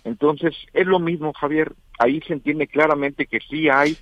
Entonces, 0.04 0.56
es 0.74 0.88
lo 0.88 1.00
mismo, 1.00 1.34
Javier, 1.34 1.74
ahí 2.00 2.22
se 2.22 2.34
entiende 2.34 2.68
claramente 2.68 3.26
que 3.26 3.40
sí 3.50 3.68
hay 3.70 3.98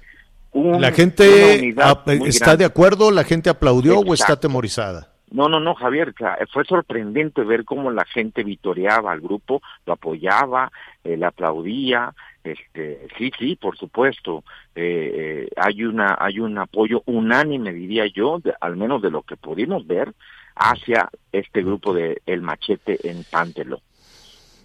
un, 0.52 0.80
la 0.80 0.92
gente 0.92 1.68
está 1.70 2.46
grande. 2.46 2.58
de 2.58 2.66
acuerdo 2.66 3.12
la 3.12 3.26
gente 3.26 3.50
aplaudió 3.50 4.00
o 4.00 4.14
está 4.14 4.34
atemorizada 4.34 5.10
No, 5.32 5.50
no, 5.50 5.60
no, 5.60 5.76
Javier, 5.76 6.14
fue 6.54 6.64
sorprendente 6.64 7.44
ver 7.44 7.66
cómo 7.66 7.92
la 7.92 8.06
gente 8.06 8.44
vitoreaba 8.44 9.12
al 9.12 9.20
grupo, 9.20 9.62
lo 9.86 9.94
apoyaba, 9.94 10.72
eh, 11.04 11.18
le 11.18 11.26
aplaudía, 11.26 12.14
este, 12.46 13.08
sí, 13.18 13.32
sí, 13.38 13.56
por 13.56 13.78
supuesto, 13.78 14.44
eh, 14.76 15.46
eh, 15.48 15.50
hay 15.58 15.84
una, 15.84 16.18
hay 16.20 16.40
un 16.40 16.58
apoyo 16.58 17.02
unánime, 17.06 17.74
diría 17.74 18.06
yo, 18.08 18.40
de- 18.40 18.54
al 18.62 18.76
menos 18.78 19.02
de 19.02 19.12
lo 19.12 19.24
que 19.24 19.38
pudimos 19.38 19.86
ver, 19.88 20.14
hacia 20.56 21.10
este 21.32 21.64
grupo 21.64 21.94
de 21.94 22.22
El 22.26 22.42
Machete 22.42 23.10
en 23.10 23.26
Pántelo. 23.26 23.82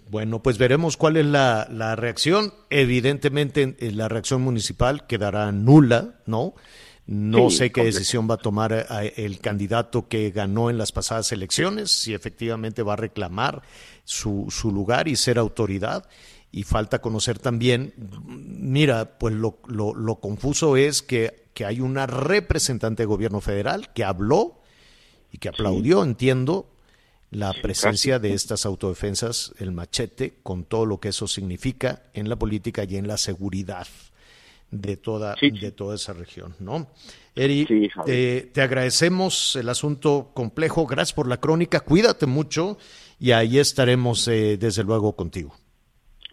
Bueno, 0.09 0.41
pues 0.43 0.57
veremos 0.57 0.97
cuál 0.97 1.17
es 1.17 1.25
la, 1.25 1.67
la 1.71 1.95
reacción. 1.95 2.53
Evidentemente, 2.69 3.75
la 3.79 4.09
reacción 4.09 4.41
municipal 4.41 5.07
quedará 5.07 5.51
nula, 5.51 6.15
¿no? 6.25 6.53
No 7.05 7.49
Sí, 7.49 7.57
sé 7.57 7.71
qué 7.71 7.83
decisión 7.83 8.29
va 8.29 8.35
a 8.35 8.41
tomar 8.41 8.73
eh, 8.73 9.13
el 9.17 9.39
candidato 9.39 10.07
que 10.07 10.29
ganó 10.31 10.69
en 10.69 10.77
las 10.77 10.91
pasadas 10.91 11.31
elecciones, 11.31 11.91
si 11.91 12.13
efectivamente 12.13 12.83
va 12.83 12.93
a 12.93 12.97
reclamar 12.97 13.61
su, 14.03 14.47
su 14.49 14.71
lugar 14.71 15.07
y 15.07 15.15
ser 15.15 15.37
autoridad. 15.37 16.05
Y 16.51 16.63
falta 16.63 16.99
conocer 16.99 17.39
también, 17.39 17.93
mira, 18.27 19.17
pues 19.17 19.33
lo, 19.33 19.59
lo- 19.67 19.95
lo 19.95 20.15
confuso 20.19 20.75
es 20.75 21.01
que, 21.01 21.45
que 21.53 21.65
hay 21.65 21.79
una 21.79 22.07
representante 22.07 23.03
de 23.03 23.07
gobierno 23.07 23.39
federal 23.39 23.93
que 23.93 24.03
habló 24.03 24.59
y 25.31 25.37
que 25.37 25.47
aplaudió, 25.49 26.03
entiendo, 26.03 26.67
la 27.29 27.53
presencia 27.53 28.19
de 28.19 28.33
estas 28.33 28.65
autodefensas, 28.65 29.53
el 29.59 29.71
machete, 29.71 30.33
con 30.43 30.65
todo 30.65 30.85
lo 30.85 30.99
que 30.99 31.09
eso 31.09 31.25
significa 31.27 32.03
en 32.13 32.27
la 32.27 32.35
política 32.35 32.83
y 32.83 32.97
en 32.97 33.07
la 33.07 33.15
seguridad 33.15 33.87
de 34.71 34.97
toda, 34.97 35.37
Sí. 35.37 35.51
de 35.51 35.71
toda 35.71 35.95
esa 35.95 36.11
región, 36.11 36.53
¿no? 36.59 36.87
Eri, 37.33 37.65
Sí, 37.65 37.89
te, 38.05 38.41
te 38.53 38.61
agradecemos 38.61 39.55
el 39.55 39.69
asunto 39.69 40.31
complejo, 40.33 40.85
gracias 40.85 41.13
por 41.13 41.27
la 41.27 41.37
crónica, 41.37 41.79
cuídate 41.79 42.25
mucho 42.25 42.77
y 43.19 43.31
ahí 43.31 43.57
estaremos 43.59 44.27
eh, 44.27 44.57
desde 44.57 44.83
luego 44.83 45.15
contigo. 45.15 45.55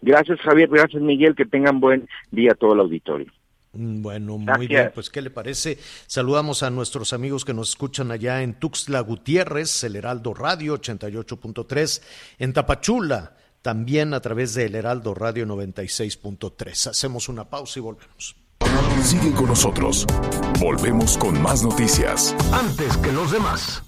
Gracias, 0.01 0.39
Javier. 0.41 0.69
Gracias, 0.69 1.01
Miguel. 1.01 1.35
Que 1.35 1.45
tengan 1.45 1.79
buen 1.79 2.07
día 2.31 2.53
todo 2.55 2.73
el 2.73 2.79
auditorio. 2.79 3.27
Mm, 3.73 4.01
Bueno, 4.01 4.37
muy 4.37 4.45
Gracias. 4.45 4.67
bien, 4.69 4.91
pues 4.95 5.09
¿qué 5.09 5.21
le 5.21 5.29
parece? 5.29 5.77
Saludamos 6.07 6.63
a 6.63 6.69
nuestros 6.69 7.13
amigos 7.13 7.45
que 7.45 7.53
nos 7.53 7.69
escuchan 7.69 8.11
allá 8.11 8.41
en 8.41 8.53
Tuxtla 8.55 8.99
Gutiérrez, 9.01 9.83
el 9.83 9.95
Heraldo 9.95 10.33
Radio 10.33 10.73
88.3, 10.79 12.01
en 12.39 12.53
Tapachula, 12.53 13.35
también 13.61 14.13
a 14.13 14.21
través 14.21 14.53
de 14.55 14.65
El 14.65 14.75
Heraldo 14.75 15.13
Radio 15.13 15.45
96.3. 15.45 16.87
Hacemos 16.89 17.29
una 17.29 17.43
pausa 17.49 17.79
y 17.79 17.81
volvemos. 17.81 18.35
Sigue 19.03 19.31
con 19.33 19.47
nosotros. 19.47 20.05
Volvemos 20.59 21.17
con 21.17 21.41
más 21.41 21.63
noticias. 21.63 22.35
Antes 22.53 22.97
que 22.97 23.11
los 23.11 23.31
demás. 23.31 23.83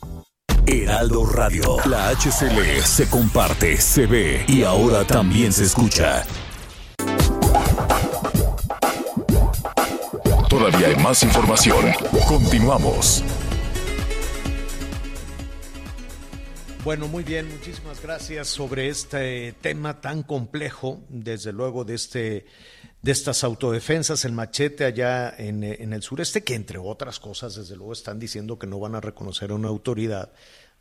Heraldo 0.65 1.25
Radio. 1.25 1.77
La 1.85 2.09
HCL 2.09 2.81
se 2.83 3.09
comparte, 3.09 3.77
se 3.77 4.05
ve 4.05 4.45
y 4.47 4.63
ahora 4.63 5.05
también 5.05 5.51
se 5.51 5.63
escucha. 5.63 6.23
Todavía 10.49 10.87
hay 10.87 10.95
más 10.97 11.23
información. 11.23 11.85
Continuamos. 12.27 13.23
Bueno, 16.83 17.07
muy 17.07 17.23
bien, 17.23 17.47
muchísimas 17.47 18.01
gracias 18.01 18.47
sobre 18.47 18.89
este 18.89 19.53
tema 19.61 20.01
tan 20.01 20.23
complejo, 20.23 20.99
desde 21.09 21.53
luego 21.53 21.85
de 21.85 21.93
este 21.93 22.45
de 23.01 23.11
estas 23.11 23.43
autodefensas, 23.43 24.25
el 24.25 24.31
machete 24.31 24.85
allá 24.85 25.33
en, 25.37 25.63
el 25.63 26.03
sureste, 26.03 26.43
que 26.43 26.53
entre 26.53 26.77
otras 26.77 27.19
cosas, 27.19 27.55
desde 27.55 27.75
luego 27.75 27.93
están 27.93 28.19
diciendo 28.19 28.59
que 28.59 28.67
no 28.67 28.79
van 28.79 28.95
a 28.95 29.01
reconocer 29.01 29.51
a 29.51 29.55
una 29.55 29.69
autoridad 29.69 30.31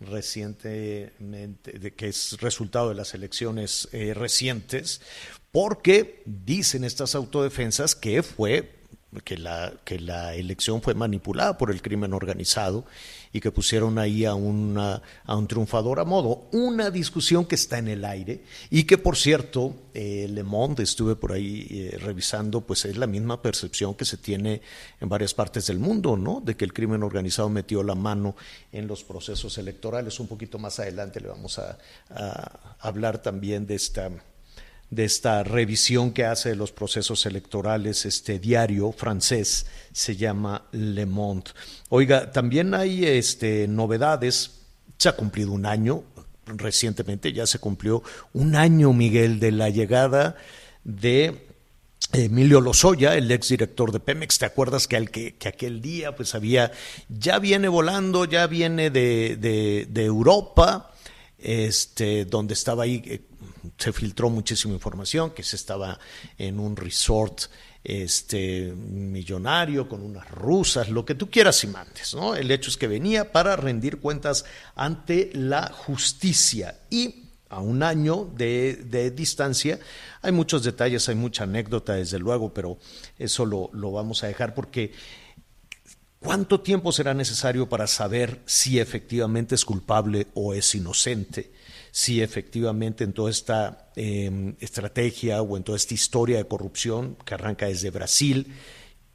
recientemente, 0.00 1.92
que 1.92 2.08
es 2.08 2.40
resultado 2.40 2.90
de 2.90 2.94
las 2.94 3.14
elecciones 3.14 3.88
eh, 3.92 4.12
recientes, 4.14 5.00
porque 5.50 6.22
dicen 6.26 6.84
estas 6.84 7.14
autodefensas 7.14 7.94
que 7.94 8.22
fue 8.22 8.80
que 9.24 9.36
la, 9.36 9.72
que 9.84 9.98
la 9.98 10.34
elección 10.34 10.82
fue 10.82 10.94
manipulada 10.94 11.58
por 11.58 11.70
el 11.70 11.82
crimen 11.82 12.12
organizado 12.12 12.84
y 13.32 13.40
que 13.40 13.50
pusieron 13.50 13.98
ahí 13.98 14.24
a, 14.24 14.32
a 14.32 14.34
un 14.34 15.48
triunfador 15.48 16.00
a 16.00 16.04
modo. 16.04 16.48
Una 16.52 16.90
discusión 16.90 17.44
que 17.44 17.54
está 17.54 17.78
en 17.78 17.88
el 17.88 18.04
aire 18.04 18.42
y 18.70 18.84
que, 18.84 18.98
por 18.98 19.16
cierto, 19.16 19.74
eh, 19.94 20.26
Le 20.28 20.42
Monde, 20.42 20.82
estuve 20.82 21.16
por 21.16 21.32
ahí 21.32 21.66
eh, 21.70 21.98
revisando, 21.98 22.60
pues 22.60 22.84
es 22.84 22.96
la 22.96 23.06
misma 23.06 23.40
percepción 23.40 23.94
que 23.94 24.04
se 24.04 24.16
tiene 24.16 24.62
en 25.00 25.08
varias 25.08 25.34
partes 25.34 25.66
del 25.66 25.78
mundo, 25.78 26.16
¿no? 26.16 26.40
De 26.40 26.56
que 26.56 26.64
el 26.64 26.72
crimen 26.72 27.02
organizado 27.02 27.48
metió 27.48 27.82
la 27.82 27.94
mano 27.94 28.34
en 28.72 28.86
los 28.86 29.04
procesos 29.04 29.58
electorales. 29.58 30.18
Un 30.20 30.26
poquito 30.26 30.58
más 30.58 30.80
adelante 30.80 31.20
le 31.20 31.28
vamos 31.28 31.58
a, 31.58 31.78
a 32.10 32.76
hablar 32.80 33.22
también 33.22 33.66
de 33.66 33.76
esta 33.76 34.10
de 34.90 35.04
esta 35.04 35.44
revisión 35.44 36.12
que 36.12 36.24
hace 36.24 36.50
de 36.50 36.56
los 36.56 36.72
procesos 36.72 37.24
electorales 37.24 38.04
este 38.04 38.38
diario 38.38 38.92
francés 38.92 39.66
se 39.92 40.16
llama 40.16 40.66
Le 40.72 41.06
Monde. 41.06 41.50
Oiga, 41.88 42.32
también 42.32 42.74
hay 42.74 43.04
este 43.04 43.68
novedades. 43.68 44.50
Se 44.98 45.08
ha 45.08 45.12
cumplido 45.12 45.52
un 45.52 45.64
año 45.64 46.02
recientemente, 46.46 47.32
ya 47.32 47.46
se 47.46 47.58
cumplió 47.58 48.02
un 48.32 48.56
año, 48.56 48.92
Miguel, 48.92 49.38
de 49.38 49.52
la 49.52 49.70
llegada 49.70 50.36
de 50.84 51.46
Emilio 52.12 52.60
Lozoya, 52.60 53.14
el 53.14 53.30
exdirector 53.30 53.92
de 53.92 54.00
Pemex, 54.00 54.38
¿te 54.38 54.46
acuerdas 54.46 54.88
que, 54.88 54.96
al 54.96 55.10
que, 55.10 55.36
que, 55.36 55.48
aquel 55.48 55.80
día 55.80 56.16
pues 56.16 56.34
había, 56.34 56.72
ya 57.08 57.38
viene 57.38 57.68
volando, 57.68 58.24
ya 58.24 58.46
viene 58.48 58.90
de, 58.90 59.36
de, 59.36 59.86
de 59.88 60.04
Europa, 60.04 60.90
este, 61.38 62.24
donde 62.24 62.54
estaba 62.54 62.84
ahí, 62.84 63.02
eh, 63.06 63.20
se 63.78 63.92
filtró 63.92 64.30
muchísima 64.30 64.74
información, 64.74 65.30
que 65.30 65.42
se 65.42 65.56
estaba 65.56 65.98
en 66.38 66.58
un 66.58 66.76
resort 66.76 67.42
este 67.82 68.72
millonario 68.72 69.88
con 69.88 70.02
unas 70.02 70.28
rusas, 70.30 70.90
lo 70.90 71.04
que 71.04 71.14
tú 71.14 71.30
quieras 71.30 71.64
y 71.64 71.66
mandes, 71.68 72.14
¿no? 72.14 72.34
El 72.34 72.50
hecho 72.50 72.68
es 72.68 72.76
que 72.76 72.86
venía 72.86 73.32
para 73.32 73.56
rendir 73.56 74.00
cuentas 74.00 74.44
ante 74.74 75.30
la 75.32 75.72
justicia 75.72 76.78
y 76.90 77.24
a 77.48 77.60
un 77.60 77.82
año 77.82 78.30
de, 78.36 78.76
de, 78.84 79.10
distancia. 79.10 79.80
Hay 80.22 80.30
muchos 80.30 80.62
detalles, 80.62 81.08
hay 81.08 81.16
mucha 81.16 81.44
anécdota, 81.44 81.94
desde 81.94 82.18
luego, 82.18 82.54
pero 82.54 82.78
eso 83.18 83.44
lo, 83.44 83.70
lo, 83.72 83.90
vamos 83.90 84.22
a 84.22 84.28
dejar 84.28 84.54
porque 84.54 84.92
¿cuánto 86.20 86.60
tiempo 86.60 86.92
será 86.92 87.12
necesario 87.14 87.68
para 87.68 87.86
saber 87.86 88.40
si 88.44 88.78
efectivamente 88.78 89.54
es 89.54 89.64
culpable 89.64 90.28
o 90.34 90.54
es 90.54 90.74
inocente? 90.74 91.50
Si 91.90 92.22
efectivamente 92.22 93.04
en 93.04 93.12
toda 93.12 93.30
esta 93.30 93.90
eh, 93.96 94.54
estrategia 94.60 95.42
o 95.42 95.56
en 95.56 95.64
toda 95.64 95.76
esta 95.76 95.94
historia 95.94 96.38
de 96.38 96.46
corrupción 96.46 97.16
que 97.24 97.34
arranca 97.34 97.66
desde 97.66 97.90
Brasil, 97.90 98.52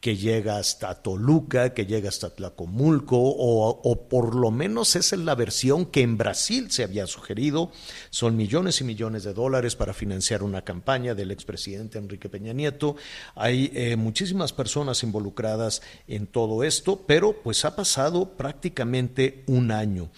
que 0.05 0.17
llega 0.17 0.57
hasta 0.57 0.93
Toluca, 1.01 1.73
que 1.73 1.88
llega 1.88 2.09
hasta 2.09 2.29
Tlacomulco, 2.29 3.17
o, 3.17 3.69
o, 3.69 4.07
por 4.07 4.35
lo 4.35 4.51
menos 4.51 4.95
esa 4.95 5.15
es 5.15 5.21
la 5.23 5.33
versión 5.33 5.88
que 5.88 6.03
en 6.03 6.15
Brasil 6.15 6.69
se 6.69 6.83
había 6.83 7.07
sugerido. 7.07 7.71
Son 8.11 8.38
millones 8.38 8.81
y 8.81 8.83
millones 8.83 9.23
de 9.23 9.33
dólares 9.33 9.75
para 9.75 9.95
financiar 9.95 10.43
una 10.43 10.61
campaña 10.61 11.15
del 11.15 11.31
expresidente 11.31 11.97
Enrique 11.97 12.29
Peña 12.29 12.53
Nieto. 12.53 12.97
Hay 13.33 13.71
eh, 13.73 13.95
muchísimas 13.95 14.53
personas 14.53 15.01
involucradas 15.01 15.81
en 16.07 16.27
todo 16.27 16.63
esto, 16.63 17.01
pero 17.07 17.41
pues 17.41 17.65
ha 17.65 17.75
pasado 17.75 18.38
prácticamente 18.38 19.43
un 19.47 19.71
año 19.71 20.11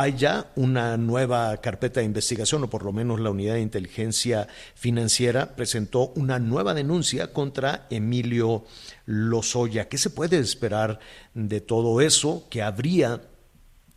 hay 0.00 0.14
ya 0.16 0.52
una 0.54 0.96
nueva 0.96 1.56
carpeta 1.56 1.98
de 1.98 2.06
investigación, 2.06 2.62
o 2.62 2.70
por 2.70 2.84
lo 2.84 2.92
menos 2.92 3.18
la 3.18 3.30
unidad 3.30 3.54
de 3.54 3.62
inteligencia 3.62 4.46
financiera 4.76 5.56
presentó 5.56 6.12
una 6.14 6.38
nueva 6.38 6.72
denuncia 6.72 7.32
contra 7.32 7.88
Emilio 7.90 8.64
Lozoya. 9.06 9.88
¿Qué 9.88 9.98
se 9.98 10.10
puede 10.10 10.38
esperar 10.38 11.00
de 11.34 11.60
todo 11.60 12.00
eso 12.00 12.46
que 12.48 12.62
habría 12.62 13.22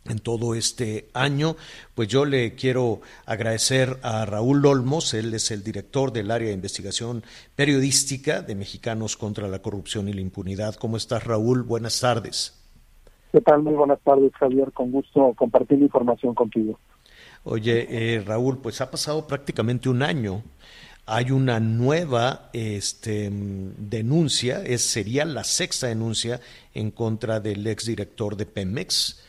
en 0.06 0.18
todo 0.18 0.56
este 0.56 1.08
año? 1.14 1.56
Pues 1.94 2.08
yo 2.08 2.24
le 2.24 2.56
quiero 2.56 3.00
agradecer 3.24 4.00
a 4.02 4.24
Raúl 4.24 4.66
Olmos, 4.66 5.14
él 5.14 5.32
es 5.34 5.52
el 5.52 5.62
director 5.62 6.12
del 6.12 6.32
área 6.32 6.48
de 6.48 6.54
investigación 6.54 7.22
periodística 7.54 8.42
de 8.42 8.56
Mexicanos 8.56 9.16
contra 9.16 9.46
la 9.46 9.62
Corrupción 9.62 10.08
y 10.08 10.14
la 10.14 10.20
Impunidad. 10.20 10.74
¿Cómo 10.74 10.96
estás, 10.96 11.22
Raúl? 11.22 11.62
Buenas 11.62 12.00
tardes. 12.00 12.61
¿Qué 13.32 13.40
tal? 13.40 13.62
Muy 13.62 13.72
buenas 13.72 13.98
tardes, 14.02 14.30
Javier. 14.34 14.72
Con 14.72 14.92
gusto 14.92 15.32
compartir 15.34 15.78
la 15.78 15.84
información 15.84 16.34
contigo. 16.34 16.78
Oye, 17.44 17.86
eh, 17.88 18.20
Raúl, 18.20 18.58
pues 18.58 18.82
ha 18.82 18.90
pasado 18.90 19.26
prácticamente 19.26 19.88
un 19.88 20.02
año. 20.02 20.42
Hay 21.06 21.30
una 21.30 21.58
nueva 21.58 22.50
este, 22.52 23.28
denuncia, 23.32 24.62
es, 24.62 24.82
sería 24.82 25.24
la 25.24 25.42
sexta 25.42 25.88
denuncia 25.88 26.40
en 26.74 26.92
contra 26.92 27.40
del 27.40 27.66
exdirector 27.66 28.36
de 28.36 28.46
Pemex, 28.46 29.24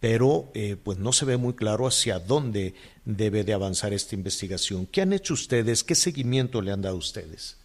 pero 0.00 0.48
eh, 0.54 0.76
pues 0.82 0.98
no 0.98 1.12
se 1.12 1.26
ve 1.26 1.36
muy 1.36 1.52
claro 1.52 1.86
hacia 1.86 2.18
dónde 2.18 2.74
debe 3.04 3.44
de 3.44 3.52
avanzar 3.52 3.92
esta 3.92 4.16
investigación. 4.16 4.86
¿Qué 4.86 5.02
han 5.02 5.12
hecho 5.12 5.34
ustedes? 5.34 5.84
¿Qué 5.84 5.94
seguimiento 5.94 6.60
le 6.60 6.72
han 6.72 6.82
dado 6.82 6.96
ustedes? 6.96 7.61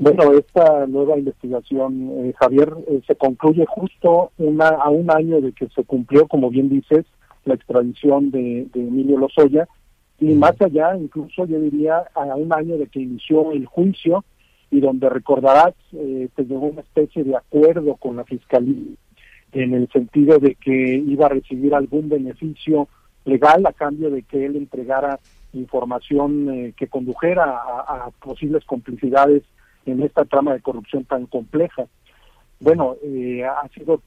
Bueno, 0.00 0.32
esta 0.32 0.86
nueva 0.86 1.18
investigación, 1.18 2.10
eh, 2.18 2.32
Javier, 2.38 2.72
eh, 2.86 3.00
se 3.04 3.16
concluye 3.16 3.66
justo 3.66 4.30
una, 4.38 4.68
a 4.68 4.90
un 4.90 5.10
año 5.10 5.40
de 5.40 5.52
que 5.52 5.68
se 5.70 5.82
cumplió, 5.82 6.28
como 6.28 6.50
bien 6.50 6.68
dices, 6.68 7.04
la 7.44 7.54
extradición 7.54 8.30
de, 8.30 8.68
de 8.72 8.80
Emilio 8.80 9.18
Lozoya, 9.18 9.66
y 10.20 10.34
más 10.34 10.60
allá, 10.60 10.96
incluso 10.96 11.46
yo 11.46 11.60
diría 11.60 12.04
a 12.14 12.36
un 12.36 12.52
año 12.52 12.78
de 12.78 12.86
que 12.86 13.00
inició 13.00 13.50
el 13.50 13.66
juicio 13.66 14.24
y 14.70 14.80
donde 14.80 15.08
recordarás, 15.08 15.74
eh, 15.92 16.28
pues 16.34 16.48
llegó 16.48 16.66
una 16.66 16.82
especie 16.82 17.24
de 17.24 17.36
acuerdo 17.36 17.96
con 17.96 18.16
la 18.16 18.24
Fiscalía 18.24 18.94
en 19.52 19.74
el 19.74 19.88
sentido 19.90 20.38
de 20.38 20.54
que 20.56 20.96
iba 20.96 21.26
a 21.26 21.30
recibir 21.30 21.74
algún 21.74 22.08
beneficio 22.08 22.88
legal 23.24 23.64
a 23.66 23.72
cambio 23.72 24.10
de 24.10 24.22
que 24.22 24.44
él 24.44 24.56
entregara 24.56 25.18
información 25.54 26.50
eh, 26.50 26.74
que 26.76 26.86
condujera 26.86 27.44
a, 27.44 28.06
a 28.06 28.10
posibles 28.20 28.64
complicidades 28.64 29.42
en 29.86 30.02
esta 30.02 30.24
trama 30.24 30.52
de 30.52 30.60
corrupción 30.60 31.04
tan 31.04 31.26
compleja. 31.26 31.86
Bueno, 32.60 32.96
eh, 33.02 33.44
ha 33.44 33.68
sido 33.68 34.02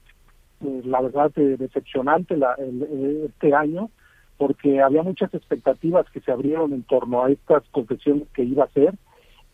eh, 0.64 0.82
la 0.84 1.00
verdad 1.00 1.32
eh, 1.36 1.56
decepcionante 1.58 2.36
la, 2.36 2.54
el, 2.54 2.82
eh, 2.82 3.26
este 3.28 3.54
año 3.54 3.90
porque 4.36 4.80
había 4.80 5.02
muchas 5.02 5.32
expectativas 5.34 6.08
que 6.10 6.20
se 6.20 6.32
abrieron 6.32 6.72
en 6.72 6.82
torno 6.82 7.24
a 7.24 7.30
estas 7.30 7.62
confesiones 7.70 8.24
que 8.34 8.42
iba 8.42 8.64
a 8.64 8.66
hacer. 8.66 8.94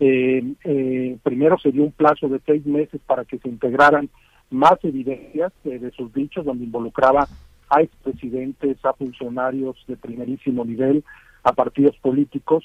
Eh, 0.00 1.18
primero 1.22 1.58
se 1.58 1.72
dio 1.72 1.82
un 1.82 1.92
plazo 1.92 2.28
de 2.28 2.40
seis 2.46 2.64
meses 2.64 3.00
para 3.06 3.24
que 3.24 3.38
se 3.38 3.48
integraran 3.48 4.08
más 4.50 4.82
evidencias 4.82 5.52
de 5.64 5.90
sus 5.90 6.12
dichos, 6.14 6.44
donde 6.44 6.64
involucraba 6.64 7.28
a 7.68 7.82
expresidentes, 7.82 8.82
a 8.82 8.94
funcionarios 8.94 9.76
de 9.86 9.96
primerísimo 9.96 10.64
nivel, 10.64 11.04
a 11.42 11.52
partidos 11.52 11.96
políticos 11.98 12.64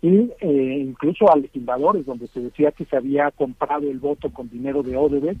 y 0.00 0.30
eh, 0.40 0.84
incluso 0.86 1.30
a 1.32 1.36
legisladores, 1.36 2.06
donde 2.06 2.28
se 2.28 2.40
decía 2.40 2.70
que 2.72 2.84
se 2.84 2.96
había 2.96 3.30
comprado 3.32 3.90
el 3.90 3.98
voto 3.98 4.30
con 4.30 4.48
dinero 4.48 4.82
de 4.82 4.96
Odebrecht 4.96 5.40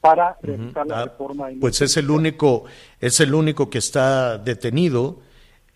para 0.00 0.36
realizar 0.42 0.86
la 0.86 1.02
Ah, 1.02 1.04
reforma. 1.04 1.48
Pues 1.60 1.80
es 1.80 1.96
el 1.96 2.10
único, 2.10 2.64
es 3.00 3.20
el 3.20 3.34
único 3.34 3.70
que 3.70 3.78
está 3.78 4.38
detenido, 4.38 5.20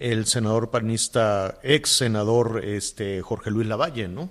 el 0.00 0.26
senador 0.26 0.70
panista, 0.70 1.58
ex 1.62 1.88
senador 1.90 2.62
este 2.64 3.22
Jorge 3.22 3.50
Luis 3.52 3.68
Lavalle, 3.68 4.08
¿no? 4.08 4.28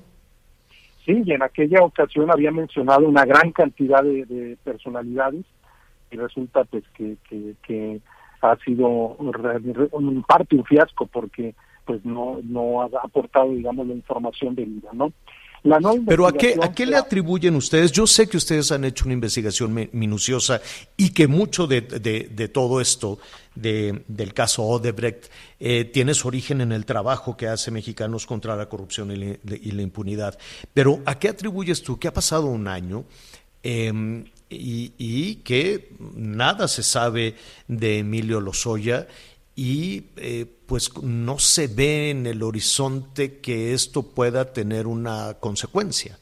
Sí, 1.06 1.22
y 1.24 1.32
en 1.32 1.44
aquella 1.44 1.82
ocasión 1.84 2.30
había 2.32 2.52
mencionado 2.52 3.08
una 3.08 3.26
gran 3.26 3.52
cantidad 3.52 4.04
de, 4.04 4.26
de 4.26 4.58
personalidades 4.64 5.46
y 6.12 6.18
resulta 6.18 6.64
pues 6.66 6.84
que, 6.96 7.16
que, 7.30 7.56
que 7.64 8.02
ha 8.42 8.56
sido 8.58 9.16
en 9.20 10.24
parte 10.24 10.56
un 10.56 10.66
fiasco 10.66 11.06
porque 11.08 11.56
pues 11.86 12.04
no 12.06 12.40
no 12.44 12.82
ha 12.82 12.90
aportado 13.04 13.52
digamos 13.52 13.88
la 13.88 13.94
información 13.94 14.56
debida, 14.56 14.90
¿no? 14.94 15.12
La 15.64 15.80
nueva 15.80 16.04
Pero 16.08 16.28
¿a 16.28 16.34
qué, 16.34 16.56
¿a 16.62 16.72
qué 16.74 16.86
le 16.86 16.96
atribuyen 16.96 17.56
ustedes? 17.56 17.92
Yo 17.92 18.06
sé 18.06 18.28
que 18.30 18.38
ustedes 18.38 18.72
han 18.72 18.86
hecho 18.86 19.06
una 19.06 19.16
investigación 19.16 19.74
mi- 19.74 19.90
minuciosa 19.94 20.62
y 20.96 21.10
que 21.10 21.28
mucho 21.28 21.66
de, 21.66 21.82
de- 21.82 22.30
de 22.32 22.48
todo 22.50 22.80
esto, 22.80 23.18
de- 23.56 24.04
del 24.08 24.36
caso 24.36 24.62
Odebrecht, 24.64 25.26
eh, 25.60 25.86
tiene 25.86 26.14
su 26.14 26.28
origen 26.28 26.62
en 26.62 26.72
el 26.72 26.86
trabajo 26.86 27.36
que 27.36 27.48
hace 27.48 27.72
Mexicanos 27.72 28.28
contra 28.28 28.56
la 28.56 28.70
corrupción 28.70 29.10
y 29.12 29.16
la, 29.16 29.38
y 29.60 29.72
la 29.72 29.82
impunidad. 29.82 30.38
Pero 30.72 31.00
¿a 31.04 31.18
qué 31.18 31.30
atribuyes 31.30 31.82
tú 31.82 31.98
que 31.98 32.10
ha 32.10 32.14
pasado 32.14 32.46
un 32.46 32.68
año 32.68 33.06
eh, 33.64 33.92
y, 34.52 34.94
y 35.00 35.36
que 35.38 35.90
nada 36.16 36.68
se 36.68 36.84
sabe 36.84 37.34
de 37.68 37.98
Emilio 38.00 38.40
Lozoya 38.40 39.08
y 39.56 40.08
eh, 40.18 40.46
pues 40.68 41.02
no 41.02 41.40
se 41.40 41.68
ve 41.68 42.10
en 42.10 42.28
el 42.28 42.44
horizonte 42.44 43.40
que 43.40 43.74
esto 43.74 44.04
pueda 44.04 44.52
tener 44.52 44.86
una 44.86 45.36
consecuencia. 45.40 46.18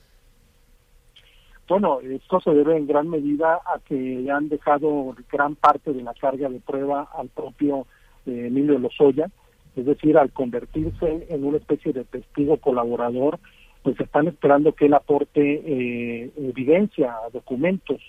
Bueno, 1.67 1.99
esto 2.01 2.39
se 2.41 2.51
debe 2.51 2.77
en 2.77 2.85
gran 2.85 3.09
medida 3.09 3.55
a 3.55 3.79
que 3.79 4.29
han 4.29 4.49
dejado 4.49 5.15
gran 5.31 5.55
parte 5.55 5.93
de 5.93 6.03
la 6.03 6.13
carga 6.13 6.49
de 6.49 6.59
prueba 6.59 7.09
al 7.17 7.29
propio 7.29 7.87
eh, 8.27 8.47
Emilio 8.47 8.77
Lozoya, 8.77 9.31
es 9.75 9.85
decir, 9.85 10.17
al 10.17 10.31
convertirse 10.31 11.25
en 11.29 11.43
una 11.43 11.57
especie 11.57 11.93
de 11.93 12.03
testigo 12.03 12.57
colaborador, 12.57 13.39
pues 13.81 13.99
están 13.99 14.27
esperando 14.27 14.73
que 14.73 14.85
él 14.85 14.93
aporte 14.93 15.41
eh, 15.41 16.31
evidencia, 16.37 17.15
documentos. 17.31 17.99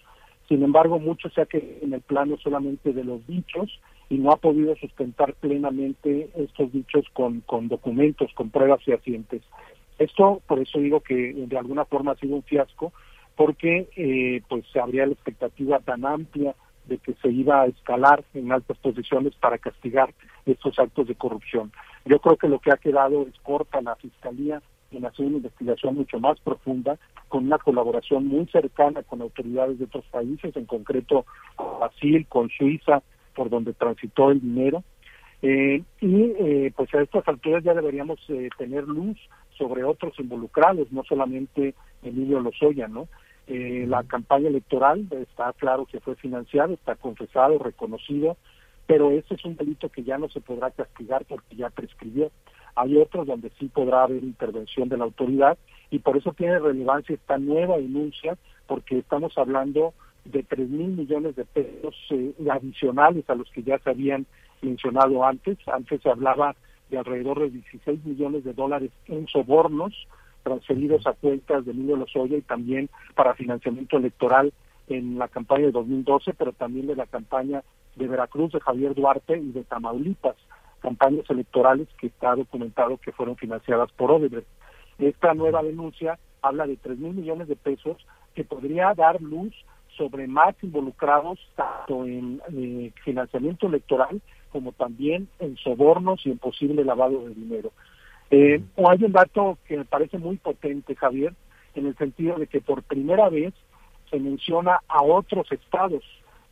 Sin 0.49 0.63
embargo, 0.63 0.99
mucho 0.99 1.31
se 1.31 1.41
ha 1.41 1.47
quedado 1.47 1.71
en 1.81 1.95
el 1.95 2.03
plano 2.03 2.37
solamente 2.43 2.93
de 2.93 3.05
los 3.05 3.27
dichos 3.27 3.81
y 4.09 4.19
no 4.19 4.33
ha 4.33 4.37
podido 4.37 4.77
sustentar 4.77 5.35
plenamente 5.35 6.31
estos 6.37 6.73
dichos 6.73 7.05
con, 7.13 7.41
con 7.41 7.69
documentos, 7.69 8.33
con 8.35 8.51
pruebas 8.51 8.83
fehacientes. 8.85 9.43
Esto, 9.99 10.43
por 10.47 10.59
eso 10.59 10.79
digo 10.79 11.01
que 11.01 11.33
de 11.35 11.59
alguna 11.59 11.85
forma 11.85 12.13
ha 12.13 12.17
sido 12.17 12.37
un 12.37 12.43
fiasco, 12.43 12.93
porque 13.37 13.89
eh, 13.97 14.43
pues 14.49 14.65
habría 14.77 15.07
la 15.07 15.13
expectativa 15.13 15.79
tan 15.81 16.05
amplia 16.05 16.55
de 16.87 16.99
que 16.99 17.15
se 17.15 17.31
iba 17.31 17.63
a 17.63 17.67
escalar 17.67 18.25
en 18.35 18.53
altas 18.53 18.77
posiciones 18.79 19.35
para 19.37 19.59
castigar 19.59 20.13
estos 20.47 20.79
actos 20.79 21.09
de 21.09 21.15
corrupción. 21.15 21.73
Yo 22.05 22.19
creo 22.19 22.37
que 22.37 22.49
lo 22.49 22.59
que 22.59 22.71
ha 22.71 22.77
quedado 22.77 23.23
es 23.23 23.39
corta 23.41 23.81
la 23.81 23.97
Fiscalía 23.97 24.61
en 24.91 25.07
hacer 25.07 25.27
una 25.27 25.39
investigación 25.39 25.97
mucho 25.97 26.21
más 26.21 26.39
profunda, 26.41 26.99
con 27.29 27.47
una 27.47 27.59
colaboración 27.59 28.27
muy 28.27 28.47
cercana 28.47 29.03
con 29.03 29.23
autoridades 29.23 29.79
de 29.79 29.87
otros 29.87 30.05
países, 30.07 30.55
en 30.57 30.67
concreto 30.67 31.25
con 31.57 31.81
Brasil, 31.81 32.27
con 32.29 32.49
Suiza, 32.51 33.03
por 33.35 33.51
donde 33.51 33.73
transitó 33.73 34.31
el 34.31 34.41
dinero. 34.41 34.83
Eh, 35.43 35.83
y 36.01 36.23
eh, 36.39 36.73
pues 36.75 36.95
a 36.95 37.03
estas 37.03 37.27
alturas 37.29 37.63
ya 37.63 37.75
deberíamos 37.75 38.19
eh, 38.29 38.49
tener 38.57 38.85
luz 38.85 39.19
sobre 39.59 39.85
otros 39.85 40.19
involucrados, 40.19 40.91
no 40.91 41.05
solamente 41.05 41.75
Emilio 42.03 42.41
Lozoya, 42.41 42.89
¿no? 42.89 43.09
Eh, 43.47 43.85
la 43.87 44.03
campaña 44.05 44.49
electoral 44.49 45.07
está 45.11 45.53
claro 45.53 45.85
que 45.85 46.01
fue 46.01 46.17
financiada, 46.17 46.73
está 46.73 46.95
confesado, 46.95 47.59
reconocido, 47.59 48.39
pero 48.87 49.11
ese 49.11 49.35
es 49.35 49.45
un 49.45 49.57
delito 49.57 49.91
que 49.91 50.03
ya 50.03 50.17
no 50.17 50.29
se 50.31 50.41
podrá 50.41 50.71
castigar 50.71 51.27
porque 51.27 51.57
ya 51.57 51.69
prescribió. 51.69 52.31
Hay 52.75 52.97
otros 52.97 53.27
donde 53.27 53.51
sí 53.59 53.67
podrá 53.69 54.05
haber 54.05 54.25
intervención 54.25 54.89
de 54.89 54.97
la 54.97 55.05
autoridad 55.05 55.59
y 55.91 55.99
por 55.99 56.17
eso 56.17 56.33
tiene 56.33 56.59
relevancia 56.59 57.15
esta 57.15 57.39
nueva 57.39 57.77
denuncia, 57.77 58.37
porque 58.67 58.99
estamos 58.99 59.37
hablando 59.37 59.93
de 60.25 60.43
tres 60.43 60.69
mil 60.69 60.89
millones 60.89 61.37
de 61.37 61.45
pesos 61.45 61.95
eh, 62.11 62.35
adicionales 62.51 63.29
a 63.29 63.35
los 63.35 63.51
que 63.51 63.63
ya 63.63 63.79
se 63.79 63.91
habían 63.91 64.27
mencionado 64.63 65.25
antes. 65.25 65.59
Antes 65.67 66.03
se 66.03 66.11
hablaba 66.11 66.57
de 66.91 66.99
alrededor 66.99 67.41
de 67.41 67.51
16 67.51 68.05
millones 68.05 68.45
de 68.45 68.53
dólares 68.53 68.91
en 69.07 69.27
sobornos 69.27 69.93
transferidos 70.43 71.07
a 71.07 71.15
cuentas 71.15 71.65
de 71.65 71.73
Emilio 71.73 71.97
Lozoya 71.97 72.37
y 72.37 72.43
también 72.43 72.91
para 73.15 73.35
financiamiento 73.35 73.97
electoral 73.97 74.53
en 74.89 75.19
la 75.19 75.29
campaña 75.29 75.67
de 75.67 75.73
2012, 75.73 76.35
pero 76.35 76.53
también 76.53 76.87
de 76.87 76.97
la 76.97 77.07
campaña 77.07 77.63
de 77.97 78.07
Veracruz, 78.07 78.53
de 78.53 78.61
Javier 78.61 78.95
Duarte 78.95 79.39
y 79.39 79.53
de 79.53 79.65
Tamaulipas, 79.65 80.37
campañas 80.81 81.29
electorales 81.31 81.89
que 81.99 82.09
está 82.09 82.35
documentado 82.35 82.99
que 82.99 83.13
fueron 83.13 83.37
financiadas 83.37 83.91
por 83.93 84.11
Odebrecht. 84.11 84.47
Esta 84.99 85.33
nueva 85.35 85.63
denuncia 85.63 86.19
habla 86.43 86.67
de 86.67 86.77
3 86.77 86.99
mil 86.99 87.15
millones 87.15 87.49
de 87.49 87.57
pesos 87.57 87.97
que 88.35 88.45
podría 88.45 88.93
dar 88.95 89.23
luz 89.23 89.55
sobre 89.97 90.27
más 90.27 90.55
involucrados 90.63 91.39
tanto 91.57 92.05
en 92.05 92.41
eh, 92.53 92.93
financiamiento 93.05 93.67
electoral 93.67 94.21
como 94.51 94.73
también 94.73 95.29
en 95.41 95.57
sobornos 95.57 96.25
y 96.25 96.31
en 96.31 96.39
posible 96.39 96.85
lavado 96.85 97.25
de 97.25 97.35
dinero. 97.35 97.73
Eh, 98.31 98.63
o 98.77 98.89
hay 98.89 99.03
un 99.03 99.13
dato 99.13 99.59
que 99.67 99.77
me 99.77 99.85
parece 99.85 100.19
muy 100.19 100.37
potente, 100.37 100.95
Javier, 100.95 101.35
en 101.75 101.87
el 101.87 101.97
sentido 101.97 102.39
de 102.39 102.47
que 102.47 102.61
por 102.61 102.83
primera 102.83 103.29
vez 103.29 103.53
se 104.11 104.19
menciona 104.19 104.81
a 104.89 105.03
otros 105.03 105.51
estados. 105.51 106.03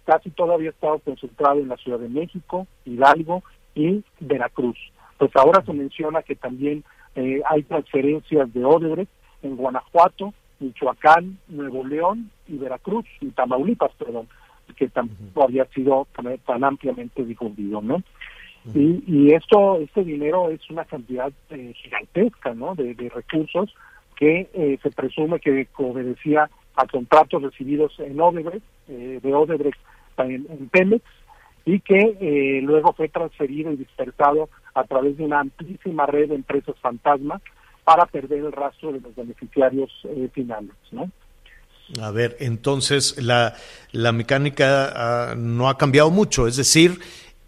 Casi 0.04 0.30
todo 0.30 0.52
había 0.52 0.70
estado 0.70 0.98
concentrado 0.98 1.60
en 1.60 1.68
la 1.68 1.76
Ciudad 1.76 2.00
de 2.00 2.08
México, 2.08 2.66
Hidalgo 2.84 3.42
y 3.74 4.04
Veracruz. 4.20 4.78
Pues 5.18 5.30
ahora 5.36 5.64
se 5.64 5.72
menciona 5.72 6.22
que 6.22 6.34
también 6.34 6.82
eh, 7.14 7.40
hay 7.48 7.62
transferencias 7.62 8.52
de 8.52 8.64
Odebrecht 8.64 9.10
en 9.42 9.56
Guanajuato, 9.56 10.34
Michoacán, 10.62 11.38
Nuevo 11.48 11.84
León 11.86 12.30
y 12.48 12.56
Veracruz, 12.56 13.04
y 13.20 13.28
Tamaulipas, 13.30 13.92
perdón, 13.98 14.28
que 14.76 14.88
tampoco 14.88 15.44
había 15.44 15.64
sido 15.66 16.06
tan, 16.14 16.38
tan 16.38 16.64
ampliamente 16.64 17.24
difundido, 17.24 17.82
¿no? 17.82 18.02
Y, 18.74 19.02
y 19.06 19.34
esto, 19.34 19.80
este 19.80 20.04
dinero 20.04 20.50
es 20.50 20.60
una 20.70 20.84
cantidad 20.84 21.32
eh, 21.50 21.72
gigantesca, 21.74 22.54
¿no? 22.54 22.74
De, 22.74 22.94
de 22.94 23.08
recursos 23.08 23.74
que 24.16 24.48
eh, 24.54 24.78
se 24.82 24.90
presume 24.90 25.40
que 25.40 25.66
obedecía 25.76 26.48
a 26.76 26.86
contratos 26.86 27.42
recibidos 27.42 27.98
en 27.98 28.20
Odebrecht, 28.20 28.64
eh, 28.88 29.18
de 29.20 29.34
Odebrecht 29.34 29.80
en, 30.18 30.46
en 30.48 30.68
Pemex, 30.68 31.04
y 31.64 31.80
que 31.80 32.16
eh, 32.20 32.60
luego 32.62 32.92
fue 32.92 33.08
transferido 33.08 33.72
y 33.72 33.76
dispersado 33.76 34.48
a 34.74 34.84
través 34.84 35.16
de 35.16 35.24
una 35.24 35.40
amplísima 35.40 36.06
red 36.06 36.28
de 36.28 36.36
empresas 36.36 36.76
fantasma 36.80 37.40
para 37.84 38.06
perder 38.06 38.38
el 38.38 38.52
rastro 38.52 38.92
de 38.92 39.00
los 39.00 39.14
beneficiarios 39.14 39.90
eh, 40.04 40.28
finales, 40.32 40.74
¿no? 40.90 41.10
A 42.00 42.10
ver, 42.10 42.38
entonces 42.40 43.22
la, 43.22 43.54
la 43.90 44.12
mecánica 44.12 44.92
ah, 44.94 45.34
no 45.36 45.68
ha 45.68 45.76
cambiado 45.76 46.10
mucho, 46.10 46.46
es 46.46 46.56
decir, 46.56 46.98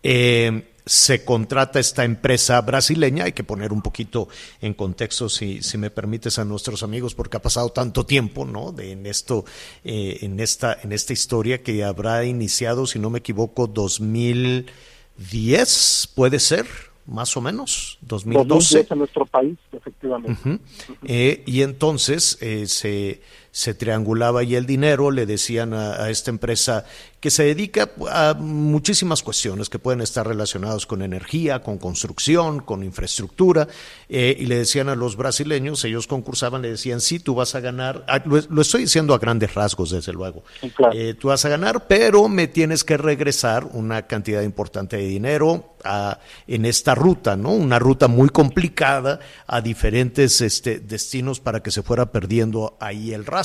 eh, 0.03 0.71
se 0.87 1.25
contrata 1.25 1.81
esta 1.81 2.05
empresa 2.05 2.61
brasileña, 2.61 3.25
hay 3.25 3.33
que 3.33 3.43
poner 3.43 3.73
un 3.73 3.81
poquito 3.81 4.29
en 4.61 4.75
contexto, 4.75 5.31
si, 5.31 5.63
si 5.63 5.79
me 5.79 5.89
permites, 5.91 6.39
a 6.39 6.45
nuestros 6.45 6.83
amigos, 6.83 7.15
porque 7.15 7.39
ha 7.39 7.43
pasado 7.43 7.71
tanto 7.71 8.05
tiempo, 8.05 8.45
¿no? 8.45 8.71
De, 8.73 8.93
en 8.93 9.07
esto, 9.07 9.47
eh, 9.83 10.19
en 10.21 10.41
esta, 10.41 10.77
en 10.83 10.93
esta 10.93 11.15
historia 11.15 11.63
que 11.63 11.85
habrá 11.85 12.27
iniciado, 12.27 12.87
si 12.87 12.99
no 12.99 13.09
me 13.09 13.21
equivoco, 13.21 13.67
2010, 13.67 16.11
puede 16.15 16.39
ser. 16.39 16.67
Más 17.07 17.37
o 17.37 17.41
menos, 17.41 17.99
2012. 18.03 18.49
2010 18.49 18.91
en 18.91 18.99
nuestro 18.99 19.27
país, 19.27 19.59
efectivamente. 19.73 20.41
Ujú. 20.41 20.59
Eh, 21.05 21.43
y 21.47 21.63
entonces 21.63 22.39
eh, 22.41 22.67
se, 22.67 23.21
se 23.57 23.73
triangulaba 23.73 24.41
ahí 24.41 24.57
el 24.57 24.67
dinero, 24.67 25.13
le 25.13 25.27
decían 25.27 25.75
a, 25.75 25.93
a 26.03 26.11
esta 26.11 26.29
empresa 26.33 26.85
que 27.21 27.31
se 27.31 27.45
dedica 27.45 27.89
a 28.11 28.35
muchísimas 28.35 29.23
cuestiones 29.23 29.71
que 29.71 29.79
pueden 29.79 30.01
estar 30.01 30.27
relacionadas 30.27 30.87
con 30.87 31.03
energía, 31.03 31.63
con 31.63 31.79
construcción, 31.79 32.59
con 32.61 32.83
infraestructura, 32.83 33.69
eh, 34.09 34.37
y 34.39 34.47
le 34.47 34.59
decían 34.59 34.89
a 34.89 34.97
los 34.97 35.17
brasileños, 35.17 35.85
ellos 35.85 36.09
concursaban, 36.09 36.63
le 36.63 36.71
decían, 36.71 37.01
sí, 37.01 37.21
tú 37.21 37.37
vas 37.37 37.55
a 37.55 37.61
ganar, 37.61 38.05
ah, 38.09 38.21
lo, 38.27 38.41
lo 38.51 38.61
estoy 38.61 38.83
diciendo 38.83 39.15
a 39.15 39.19
grandes 39.19 39.55
rasgos, 39.55 39.91
desde 39.91 40.13
luego, 40.13 40.43
claro. 40.77 40.93
Eh, 40.95 41.15
tú 41.15 41.29
vas 41.29 41.45
a 41.45 41.49
ganar, 41.49 41.87
pero 41.87 42.29
me 42.29 42.49
tienes 42.49 42.83
que 42.85 42.97
regresar 42.97 43.65
una 43.73 44.03
cantidad 44.09 44.43
importante 44.43 44.97
de 44.97 45.07
dinero 45.07 45.77
a- 45.85 46.19
en 46.49 46.67
esta 46.67 46.95
ruta, 46.97 47.37
¿no? 47.37 47.53
Una 47.53 47.79
ruta 47.79 48.09
muy 48.09 48.29
complicada 48.31 49.21
a 49.47 49.61
diferentes 49.61 50.41
este, 50.41 50.81
destinos 50.81 51.39
para 51.41 51.63
que 51.63 51.71
se 51.71 51.83
fuera 51.83 52.11
perdiendo 52.13 52.77
ahí 52.81 53.15
el 53.15 53.25
rastro. 53.25 53.44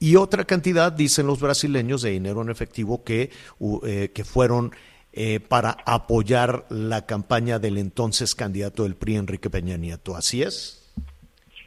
Y 0.00 0.16
otra 0.16 0.44
cantidad, 0.44 0.92
dicen 0.92 1.26
los 1.26 1.40
brasileños, 1.40 2.02
de 2.02 2.10
dinero 2.10 2.42
en 2.42 2.50
efectivo 2.50 3.02
que, 3.02 3.30
eh, 3.84 4.10
que 4.14 4.24
fueron 4.24 4.70
eh, 5.12 5.40
para 5.40 5.76
apoyar 5.84 6.66
la 6.70 7.06
campaña 7.06 7.58
del 7.58 7.78
entonces 7.78 8.34
candidato 8.34 8.84
del 8.84 8.94
PRI, 8.94 9.16
Enrique 9.16 9.50
Peña 9.50 9.76
Nieto. 9.76 10.14
¿Así 10.14 10.42
es? 10.42 10.94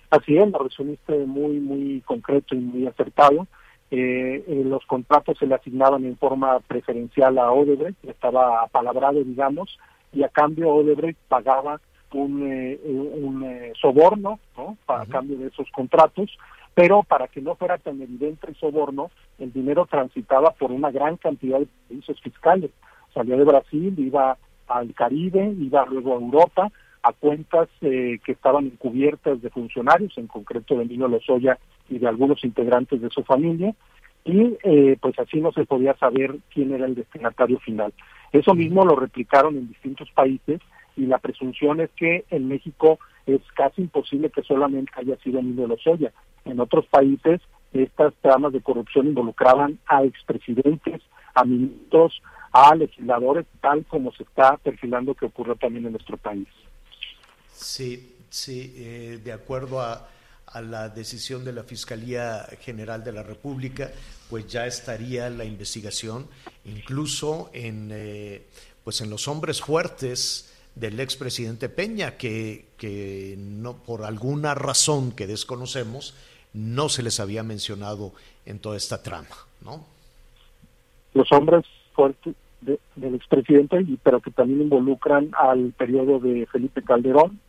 Así 0.10 0.38
es, 0.38 0.50
lo 0.50 0.60
resumiste 0.60 1.18
muy, 1.26 1.60
muy 1.60 2.02
concreto 2.06 2.56
y 2.56 2.60
muy 2.60 2.88
acertado. 2.88 3.48
Eh, 3.92 4.44
eh, 4.48 4.64
los 4.66 4.86
contratos 4.86 5.38
se 5.38 5.46
le 5.46 5.56
asignaban 5.56 6.06
en 6.06 6.18
forma 6.18 6.60
preferencial 6.62 7.38
a 7.38 7.52
Odebrecht, 7.52 8.04
estaba 8.06 8.62
apalabrado, 8.62 9.22
digamos, 9.22 9.78
y 10.14 10.24
a 10.24 10.30
cambio 10.30 10.70
Odebrecht 10.70 11.20
pagaba 11.28 11.82
un, 12.14 12.42
eh, 12.50 12.80
un 12.86 13.44
eh, 13.44 13.74
soborno, 13.82 14.39
¿no? 14.56 14.78
A 14.88 15.06
cambio 15.06 15.38
de 15.38 15.48
esos 15.48 15.70
contratos, 15.72 16.30
pero 16.74 17.04
para 17.04 17.28
que 17.28 17.42
no 17.42 17.56
fuera 17.56 17.78
tan 17.78 18.02
evidente 18.02 18.48
el 18.48 18.56
soborno, 18.56 19.12
el 19.40 19.52
dinero 19.52 19.86
transitaba 19.86 20.52
por 20.52 20.72
una 20.72 20.92
gran 20.92 21.18
cantidad 21.18 21.60
de 21.60 21.68
países 21.90 22.20
fiscales. 22.22 22.72
Salía 23.14 23.36
de 23.36 23.44
Brasil, 23.44 23.94
iba 23.98 24.38
al 24.68 24.94
Caribe, 24.94 25.54
iba 25.60 25.86
luego 25.86 26.14
a 26.14 26.22
Europa, 26.22 26.72
a 27.04 27.14
cuentas 27.14 27.68
eh, 27.82 28.20
que 28.24 28.32
estaban 28.32 28.66
encubiertas 28.66 29.42
de 29.42 29.50
funcionarios, 29.50 30.18
en 30.18 30.28
concreto 30.28 30.76
de 30.76 30.84
Emilio 30.84 31.08
Lozoya 31.08 31.58
y 31.90 32.00
de 32.00 32.08
algunos 32.08 32.44
integrantes 32.44 33.02
de 33.02 33.10
su 33.10 33.24
familia, 33.24 33.74
y 34.24 34.56
eh, 34.64 34.98
pues 35.02 35.18
así 35.20 35.42
no 35.42 35.52
se 35.52 35.66
podía 35.66 35.96
saber 35.96 36.38
quién 36.54 36.74
era 36.74 36.86
el 36.86 36.96
destinatario 36.96 37.60
final. 37.60 37.92
Eso 38.32 38.54
mismo 38.54 38.86
lo 38.86 38.96
replicaron 38.96 39.58
en 39.58 39.68
distintos 39.68 40.10
países 40.12 40.62
y 40.96 41.06
la 41.08 41.18
presunción 41.18 41.82
es 41.82 41.90
que 41.96 42.24
en 42.30 42.48
México 42.48 43.00
es 43.26 43.42
casi 43.56 43.82
imposible 43.82 44.30
que 44.30 44.44
solamente 44.44 44.92
haya 44.96 45.18
sido 45.18 45.40
Emilio 45.40 45.68
Lozoya. 45.68 46.12
En 46.46 46.60
otros 46.60 46.86
países 46.88 47.42
estas 47.74 48.14
tramas 48.22 48.52
de 48.52 48.62
corrupción 48.62 49.08
involucraban 49.08 49.80
a 49.88 50.04
expresidentes, 50.04 51.02
a 51.34 51.46
ministros, 51.46 52.22
a 52.52 52.76
legisladores, 52.76 53.46
tal 53.62 53.86
como 53.86 54.12
se 54.12 54.24
está 54.24 54.58
perfilando 54.58 55.16
que 55.16 55.26
ocurrió 55.26 55.56
también 55.56 55.86
en 55.86 55.94
nuestro 55.94 56.18
país. 56.18 56.48
Sí, 57.54 58.16
sí, 58.30 58.74
eh, 58.76 59.22
de 59.24 59.32
acuerdo 59.32 59.80
a, 59.80 60.10
a 60.48 60.62
la 60.62 60.90
decisión 60.90 61.46
de 61.46 61.54
la 61.54 61.64
Fiscalía 61.64 62.46
General 62.60 63.04
de 63.04 63.14
la 63.14 63.24
República, 63.24 63.92
pues 64.30 64.48
ya 64.48 64.66
estaría 64.66 65.30
la 65.30 65.46
investigación, 65.46 66.28
incluso 66.66 67.50
en, 67.54 67.90
eh, 67.92 68.48
pues 68.84 69.02
en 69.02 69.10
los 69.10 69.28
hombres 69.28 69.62
fuertes 69.62 70.51
del 70.76 71.00
expresidente 71.00 71.70
Peña, 71.70 72.18
que, 72.18 72.66
que 72.78 73.36
no, 73.38 73.74
por 73.84 74.04
alguna 74.04 74.56
razón 74.56 75.12
que 75.12 75.28
desconocemos, 75.28 76.16
no 76.54 76.90
se 76.90 77.04
les 77.04 77.20
había 77.20 77.44
mencionado 77.44 78.14
en 78.46 78.60
toda 78.60 78.78
esta 78.78 79.04
trama, 79.04 79.28
¿no? 79.64 79.86
Los 81.14 81.32
hombres 81.32 81.66
fuertes 81.94 82.36
de- 82.62 82.80
del 82.96 83.16
expresidente, 83.16 83.86
pero 84.04 84.22
que 84.22 84.32
también 84.32 84.62
involucran 84.62 85.32
al 85.38 85.74
periodo 85.78 86.20
de 86.20 86.46
Felipe 86.48 86.82
Calderón, 86.84 87.40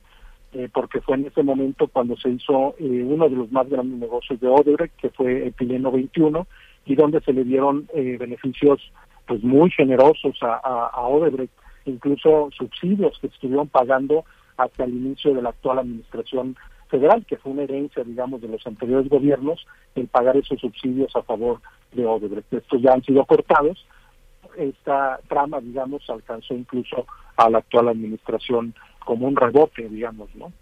eh, 0.52 0.68
porque 0.72 1.00
fue 1.00 1.16
en 1.16 1.26
ese 1.26 1.42
momento 1.42 1.86
cuando 1.88 2.16
se 2.16 2.28
hizo 2.28 2.74
eh, 2.78 3.02
uno 3.06 3.28
de 3.28 3.36
los 3.36 3.50
más 3.52 3.68
grandes 3.68 3.98
negocios 3.98 4.40
de 4.40 4.48
Odebrecht, 4.48 4.94
que 4.96 5.10
fue 5.10 5.46
Epileno 5.46 5.90
21, 5.92 6.46
y 6.86 6.94
donde 6.96 7.20
se 7.20 7.32
le 7.32 7.44
dieron 7.44 7.88
eh, 7.94 8.16
beneficios 8.18 8.80
pues 9.26 9.42
muy 9.44 9.70
generosos 9.70 10.36
a 10.42 11.00
Odebrecht, 11.06 11.52
incluso 11.84 12.50
subsidios 12.56 13.18
que 13.20 13.28
estuvieron 13.28 13.68
pagando 13.68 14.24
hasta 14.56 14.84
el 14.84 14.90
inicio 14.90 15.34
de 15.34 15.42
la 15.42 15.50
actual 15.50 15.80
administración 15.80 16.56
federal, 16.88 17.24
que 17.26 17.36
fue 17.38 17.52
una 17.52 17.62
herencia, 17.62 18.04
digamos, 18.04 18.40
de 18.42 18.48
los 18.48 18.66
anteriores 18.66 19.08
gobiernos, 19.08 19.66
el 19.94 20.08
pagar 20.08 20.36
esos 20.36 20.60
subsidios 20.60 21.14
a 21.16 21.22
favor 21.22 21.60
de 21.92 22.04
Odebrecht. 22.04 22.52
Estos 22.52 22.82
ya 22.82 22.92
han 22.92 23.02
sido 23.02 23.24
cortados. 23.24 23.86
Esta 24.56 25.18
trama, 25.28 25.60
digamos, 25.60 26.08
alcanzó 26.10 26.54
incluso 26.54 27.06
a 27.36 27.48
la 27.48 27.58
actual 27.58 27.88
administración 27.88 28.74
como 29.04 29.26
un 29.26 29.36
rebote, 29.36 29.88
digamos, 29.88 30.34
¿no? 30.34 30.52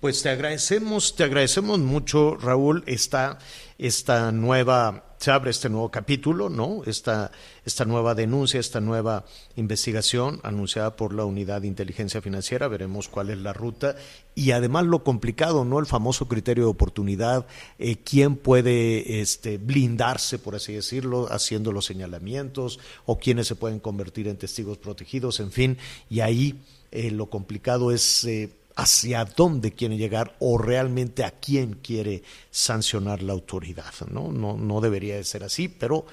Pues 0.00 0.22
te 0.22 0.28
agradecemos, 0.28 1.14
te 1.14 1.24
agradecemos 1.24 1.78
mucho, 1.78 2.36
Raúl, 2.36 2.82
esta, 2.86 3.38
esta 3.78 4.32
nueva, 4.32 5.14
se 5.18 5.30
abre 5.30 5.50
este 5.50 5.68
nuevo 5.68 5.90
capítulo, 5.90 6.48
¿no? 6.48 6.82
Esta, 6.84 7.30
esta 7.64 7.84
nueva 7.84 8.14
denuncia, 8.14 8.58
esta 8.58 8.80
nueva 8.80 9.24
investigación 9.56 10.40
anunciada 10.42 10.96
por 10.96 11.14
la 11.14 11.24
Unidad 11.24 11.62
de 11.62 11.68
Inteligencia 11.68 12.20
Financiera, 12.20 12.68
veremos 12.68 13.08
cuál 13.08 13.30
es 13.30 13.38
la 13.38 13.52
ruta 13.52 13.96
y 14.34 14.50
además 14.50 14.84
lo 14.86 15.04
complicado, 15.04 15.64
¿no? 15.64 15.78
El 15.78 15.86
famoso 15.86 16.26
criterio 16.26 16.64
de 16.64 16.70
oportunidad, 16.70 17.46
eh, 17.78 17.96
quién 18.04 18.36
puede 18.36 19.20
este, 19.20 19.58
blindarse, 19.58 20.38
por 20.38 20.56
así 20.56 20.72
decirlo, 20.72 21.28
haciendo 21.30 21.72
los 21.72 21.86
señalamientos 21.86 22.80
o 23.06 23.18
quiénes 23.18 23.46
se 23.46 23.54
pueden 23.54 23.78
convertir 23.78 24.28
en 24.28 24.36
testigos 24.36 24.78
protegidos, 24.78 25.40
en 25.40 25.52
fin, 25.52 25.78
y 26.10 26.20
ahí 26.20 26.60
eh, 26.92 27.10
lo 27.10 27.30
complicado 27.30 27.90
es 27.90 28.22
eh, 28.24 28.50
hacia 28.76 29.24
dónde 29.24 29.72
quiere 29.72 29.96
llegar 29.96 30.34
o 30.38 30.58
realmente 30.58 31.24
a 31.24 31.30
quién 31.30 31.74
quiere 31.82 32.22
sancionar 32.50 33.22
la 33.22 33.32
autoridad, 33.34 33.92
¿no? 34.10 34.32
No, 34.32 34.56
no 34.56 34.80
debería 34.80 35.16
de 35.16 35.24
ser 35.24 35.44
así, 35.44 35.68
pero 35.68 36.06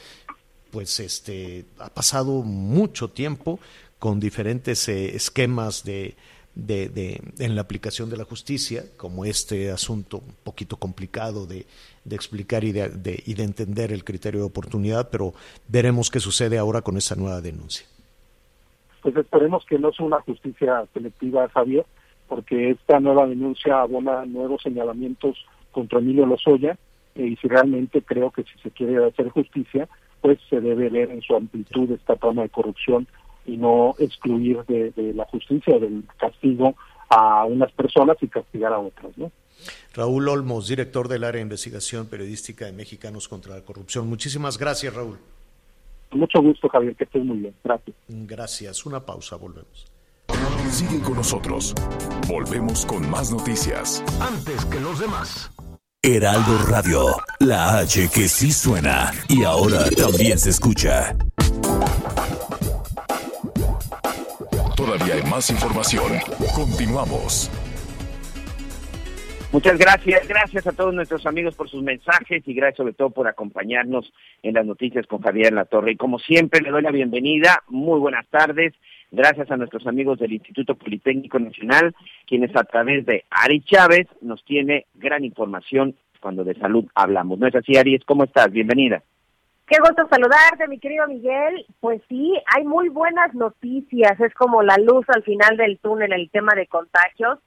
pues 0.72 0.99
este 0.99 1.66
ha 1.80 1.89
pasado 1.89 2.41
mucho 2.43 3.10
tiempo 3.10 3.60
con 3.97 4.20
diferentes 4.20 4.88
eh, 4.89 5.16
esquemas 5.16 5.84
de, 5.84 6.16
de, 6.55 6.89
de- 6.89 7.22
en 7.39 7.55
la 7.55 7.62
aplicación 7.62 8.10
de 8.10 8.18
la 8.18 8.24
justicia, 8.26 8.84
como 8.97 9.26
este 9.26 9.72
asunto 9.72 10.18
un 10.18 10.36
poquito 10.43 10.78
complicado 10.78 11.45
de, 11.45 11.66
de 12.05 12.16
explicar 12.16 12.64
y 12.64 12.72
de, 12.72 13.24
y 13.26 13.34
de 13.34 13.43
entender 13.43 13.91
el 13.91 14.03
criterio 14.03 14.41
de 14.41 14.45
oportunidad, 14.47 15.10
pero 15.10 15.34
veremos 15.68 16.10
qué 16.12 16.20
sucede 16.20 16.57
ahora 16.57 16.82
con 16.82 16.97
esta 16.97 17.16
nueva 17.16 17.41
denuncia. 17.41 17.86
Pues 19.01 19.16
esperemos 19.16 19.66
que 19.66 19.80
no 19.80 19.91
sea 19.93 20.05
una 20.05 20.22
justicia 20.22 20.86
selectiva, 20.93 21.47
Javier, 21.49 21.86
porque 22.30 22.69
esta 22.71 22.99
nueva 22.99 23.27
denuncia 23.27 23.82
abona 23.82 24.25
nuevos 24.25 24.61
señalamientos 24.61 25.45
contra 25.71 25.99
Emilio 25.99 26.25
Lozoya 26.25 26.77
eh, 27.15 27.25
y 27.25 27.36
si 27.38 27.47
realmente 27.47 28.03
creo 28.03 28.32
que 28.32 28.43
si 28.43 28.57
se 28.61 28.71
quiere 28.71 29.03
hacer 29.03 29.30
justicia, 29.30 29.89
pues 30.21 30.39
se 30.49 30.61
debe 30.61 30.89
ver 30.89 31.09
en 31.09 31.21
su 31.21 31.36
amplitud 31.36 31.91
esta 31.91 32.15
trama 32.15 32.43
de 32.43 32.49
corrupción 32.49 33.07
y 33.45 33.57
no 33.57 33.95
excluir 33.97 34.63
de, 34.67 34.91
de 34.91 35.13
la 35.13 35.25
justicia, 35.25 35.80
del 35.80 36.03
castigo 36.17 36.75
a 37.09 37.45
unas 37.45 37.71
personas 37.71 38.17
y 38.21 38.27
castigar 38.27 38.71
a 38.71 38.80
otras, 38.80 39.17
¿no? 39.17 39.32
Raúl 39.93 40.30
Olmos, 40.30 40.67
director 40.67 41.07
del 41.07 41.23
área 41.23 41.39
de 41.39 41.43
investigación 41.43 42.07
periodística 42.07 42.65
de 42.65 42.71
Mexicanos 42.71 43.27
contra 43.27 43.55
la 43.55 43.65
Corrupción. 43.65 44.07
Muchísimas 44.07 44.57
gracias, 44.57 44.93
Raúl. 44.93 45.17
Mucho 46.11 46.41
gusto, 46.41 46.69
Javier, 46.69 46.95
que 46.95 47.03
estés 47.03 47.23
muy 47.23 47.38
bien. 47.39 47.53
Gracias. 47.63 47.95
Gracias. 48.07 48.86
Una 48.86 49.05
pausa, 49.05 49.36
volvemos. 49.36 49.99
Sigue 50.71 50.99
con 51.01 51.15
nosotros. 51.15 51.73
Volvemos 52.27 52.86
con 52.86 53.09
más 53.09 53.32
noticias. 53.32 54.03
Antes 54.21 54.65
que 54.65 54.80
los 54.80 54.99
demás. 54.99 55.51
Heraldo 56.01 56.57
Radio, 56.69 57.07
la 57.39 57.80
H 57.80 58.09
que 58.13 58.30
sí 58.30 58.53
suena 58.53 59.11
y 59.27 59.43
ahora 59.43 59.89
también 59.97 60.39
se 60.39 60.51
escucha. 60.51 61.15
Todavía 64.77 65.15
hay 65.15 65.23
más 65.23 65.49
información. 65.49 66.13
Continuamos. 66.55 67.51
Muchas 69.51 69.80
gracias, 69.80 70.27
gracias 70.27 70.67
a 70.67 70.71
todos 70.71 70.93
nuestros 70.93 71.25
amigos 71.25 71.55
por 71.55 71.67
sus 71.67 71.82
mensajes 71.82 72.47
y 72.47 72.53
gracias 72.53 72.77
sobre 72.77 72.93
todo 72.93 73.09
por 73.09 73.27
acompañarnos 73.27 74.13
en 74.43 74.53
las 74.53 74.65
noticias 74.65 75.07
con 75.07 75.21
Javier 75.21 75.51
La 75.53 75.65
Torre. 75.65 75.93
Y 75.93 75.97
como 75.97 76.19
siempre 76.19 76.61
le 76.61 76.69
doy 76.69 76.84
la 76.84 76.91
bienvenida, 76.91 77.63
muy 77.67 77.99
buenas 77.99 78.27
tardes, 78.27 78.73
gracias 79.12 79.49
a 79.51 79.57
nuestros 79.57 79.86
amigos 79.88 80.20
del 80.20 80.34
Instituto 80.34 80.76
Politécnico 80.76 81.39
Nacional, 81.39 81.95
quienes 82.28 82.55
a 82.55 82.64
través 82.64 83.05
de 83.05 83.26
Ari 83.30 83.62
Chávez 83.62 84.07
nos 84.22 84.43
tiene 84.45 84.86
gran 84.95 85.24
información 85.24 85.95
cuando 86.20 86.43
de 86.43 86.55
salud 86.55 86.86
hablamos. 86.95 87.39
¿No 87.39 87.47
es 87.47 87.55
así, 87.55 87.78
Ari? 87.78 87.99
¿Cómo 87.99 88.24
estás? 88.24 88.51
Bienvenida. 88.51 89.01
Qué 89.68 89.78
gusto 89.80 90.07
saludarte, 90.10 90.68
mi 90.68 90.80
querido 90.80 91.07
Miguel. 91.07 91.66
Pues 91.80 92.01
sí, 92.10 92.34
hay 92.55 92.66
muy 92.66 92.89
buenas 92.89 93.34
noticias. 93.36 94.20
Es 94.20 94.34
como 94.34 94.64
la 94.64 94.76
luz 94.78 95.05
al 95.10 95.24
final 95.24 95.57
del 95.57 95.78
túnel, 95.78 96.12
el 96.12 96.30
tema 96.32 96.53
de 96.55 96.66
contagios, 96.66 97.38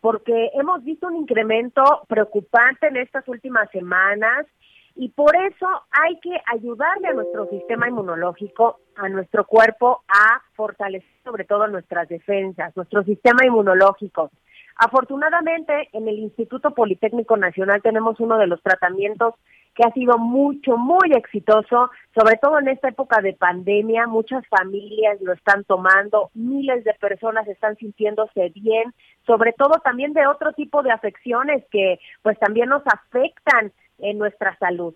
porque 0.00 0.50
hemos 0.54 0.82
visto 0.82 1.06
un 1.06 1.16
incremento 1.16 1.82
preocupante 2.08 2.88
en 2.88 2.96
estas 2.96 3.26
últimas 3.28 3.70
semanas 3.70 4.46
y 4.94 5.08
por 5.10 5.34
eso 5.36 5.66
hay 5.90 6.18
que 6.20 6.36
ayudarle 6.52 7.08
a 7.08 7.12
nuestro 7.12 7.48
sistema 7.48 7.88
inmunológico, 7.88 8.80
a 8.96 9.08
nuestro 9.08 9.46
cuerpo, 9.46 10.02
a 10.08 10.42
fortalecer 10.54 11.08
sobre 11.24 11.44
todo 11.44 11.66
nuestras 11.68 12.08
defensas, 12.08 12.76
nuestro 12.76 13.02
sistema 13.04 13.44
inmunológico. 13.46 14.30
Afortunadamente, 14.76 15.88
en 15.92 16.08
el 16.08 16.18
Instituto 16.18 16.72
Politécnico 16.72 17.36
Nacional 17.36 17.82
tenemos 17.82 18.18
uno 18.20 18.38
de 18.38 18.46
los 18.46 18.62
tratamientos 18.62 19.34
que 19.74 19.84
ha 19.84 19.92
sido 19.92 20.18
mucho, 20.18 20.76
muy 20.76 21.12
exitoso, 21.14 21.90
sobre 22.14 22.36
todo 22.36 22.58
en 22.58 22.68
esta 22.68 22.88
época 22.88 23.20
de 23.22 23.32
pandemia. 23.32 24.06
Muchas 24.06 24.46
familias 24.48 25.20
lo 25.20 25.32
están 25.32 25.64
tomando, 25.64 26.30
miles 26.34 26.84
de 26.84 26.94
personas 26.94 27.46
están 27.48 27.76
sintiéndose 27.76 28.50
bien, 28.54 28.92
sobre 29.26 29.52
todo 29.52 29.80
también 29.84 30.12
de 30.12 30.26
otro 30.26 30.52
tipo 30.52 30.82
de 30.82 30.90
afecciones 30.90 31.64
que 31.70 31.98
pues 32.22 32.38
también 32.38 32.68
nos 32.68 32.82
afectan 32.86 33.72
en 33.98 34.18
nuestra 34.18 34.56
salud. 34.58 34.94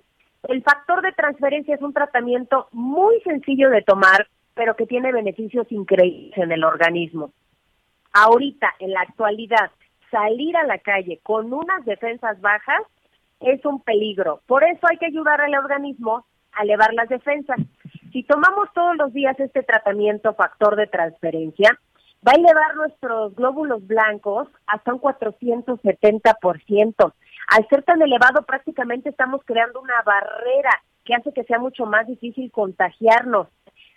El 0.49 0.63
factor 0.63 1.03
de 1.03 1.13
transferencia 1.13 1.75
es 1.75 1.83
un 1.83 1.93
tratamiento 1.93 2.69
muy 2.73 3.21
sencillo 3.23 3.71
de 3.71 3.83
tomar, 3.83 4.29
pero 4.55 4.77
que 4.77 4.87
tiene 4.87 5.13
beneficios 5.13 5.67
increíbles 5.71 6.37
en 6.39 6.53
el 6.53 6.65
organismo. 6.65 7.33
Ahorita, 8.13 8.75
en 8.79 8.93
la 8.93 9.01
actualidad, 9.01 9.71
salir 10.11 10.57
a 10.57 10.65
la 10.65 10.79
calle 10.79 11.21
con 11.23 11.53
unas 11.53 11.85
defensas 11.85 12.41
bajas 12.41 12.83
es 13.41 13.65
un 13.65 13.81
peligro. 13.81 14.41
Por 14.47 14.65
eso 14.65 14.87
hay 14.89 14.97
que 14.99 15.07
ayudar 15.07 15.41
al 15.41 15.55
organismo 15.55 16.25
a 16.53 16.63
elevar 16.63 16.95
las 16.95 17.09
defensas. 17.09 17.59
Si 18.13 18.23
tomamos 18.23 18.73
todos 18.73 18.97
los 18.97 19.13
días 19.13 19.39
este 19.39 19.63
tratamiento 19.63 20.35
factor 20.35 20.77
de 20.77 20.87
transferencia, 20.87 21.79
va 22.27 22.33
a 22.33 22.37
elevar 22.37 22.75
nuestros 22.77 23.35
glóbulos 23.35 23.87
blancos 23.87 24.49
hasta 24.67 24.93
un 24.93 25.01
470%. 25.01 27.13
Al 27.49 27.69
ser 27.69 27.83
tan 27.85 28.03
elevado, 28.03 28.43
prácticamente 28.43 29.11
estamos 29.11 29.43
creando 29.45 29.81
una 29.81 30.03
barrera 30.03 30.83
que 31.05 31.15
hace 31.15 31.33
que 31.33 31.45
sea 31.45 31.59
mucho 31.59 31.87
más 31.87 32.07
difícil 32.07 32.51
contagiarnos. 32.51 33.49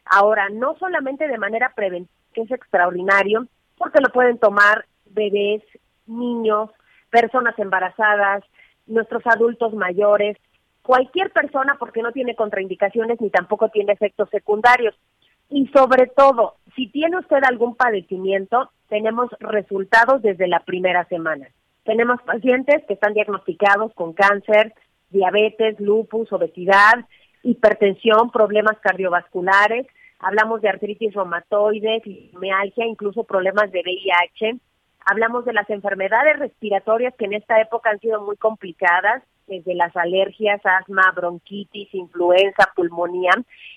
Ahora, 0.06 0.50
no 0.50 0.76
solamente 0.78 1.28
de 1.28 1.38
manera 1.38 1.74
preventiva, 1.76 2.14
que 2.34 2.42
es 2.42 2.52
extraordinario, 2.52 3.48
porque 3.78 4.02
lo 4.02 4.12
pueden 4.12 4.38
tomar 4.38 4.86
bebés, 5.10 5.64
niños, 6.06 6.70
personas 7.10 7.58
embarazadas, 7.58 8.44
nuestros 8.86 9.26
adultos 9.26 9.74
mayores, 9.74 10.38
cualquier 10.84 11.32
persona 11.32 11.76
porque 11.80 12.02
no 12.02 12.12
tiene 12.12 12.36
contraindicaciones 12.36 13.20
ni 13.22 13.30
tampoco 13.30 13.70
tiene 13.70 13.94
efectos 13.94 14.30
secundarios. 14.30 14.96
Y 15.50 15.68
sobre 15.68 16.08
todo, 16.08 16.56
si 16.76 16.88
tiene 16.88 17.18
usted 17.18 17.44
algún 17.44 17.76
padecimiento, 17.76 18.70
tenemos 18.88 19.30
resultados 19.40 20.22
desde 20.22 20.48
la 20.48 20.60
primera 20.62 21.06
semana. 21.06 21.48
Tenemos 21.84 22.22
pacientes 22.22 22.84
que 22.88 22.94
están 22.94 23.14
diagnosticados 23.14 23.94
con 23.94 24.14
cáncer, 24.14 24.74
diabetes, 25.10 25.80
lupus, 25.80 26.32
obesidad, 26.32 27.06
hipertensión, 27.44 28.32
problemas 28.32 28.78
cardiovasculares, 28.80 29.88
hablamos 30.20 30.62
de 30.62 30.70
artritis 30.70 31.14
reumatoide, 31.14 32.02
fibromialgia, 32.02 32.86
incluso 32.86 33.24
problemas 33.24 33.72
de 33.72 33.82
VIH, 33.82 34.60
hablamos 35.06 35.46
de 35.46 35.54
las 35.54 35.70
enfermedades 35.70 36.40
respiratorias 36.40 37.14
que 37.16 37.26
en 37.26 37.34
esta 37.34 37.60
época 37.62 37.90
han 37.90 38.00
sido 38.00 38.22
muy 38.22 38.38
complicadas, 38.38 39.24
desde 39.50 39.74
las 39.74 39.96
alergias, 39.98 40.62
asma, 40.64 41.12
bronquitis, 41.16 41.94
influenza, 41.94 42.72
pulmonía. 42.76 43.32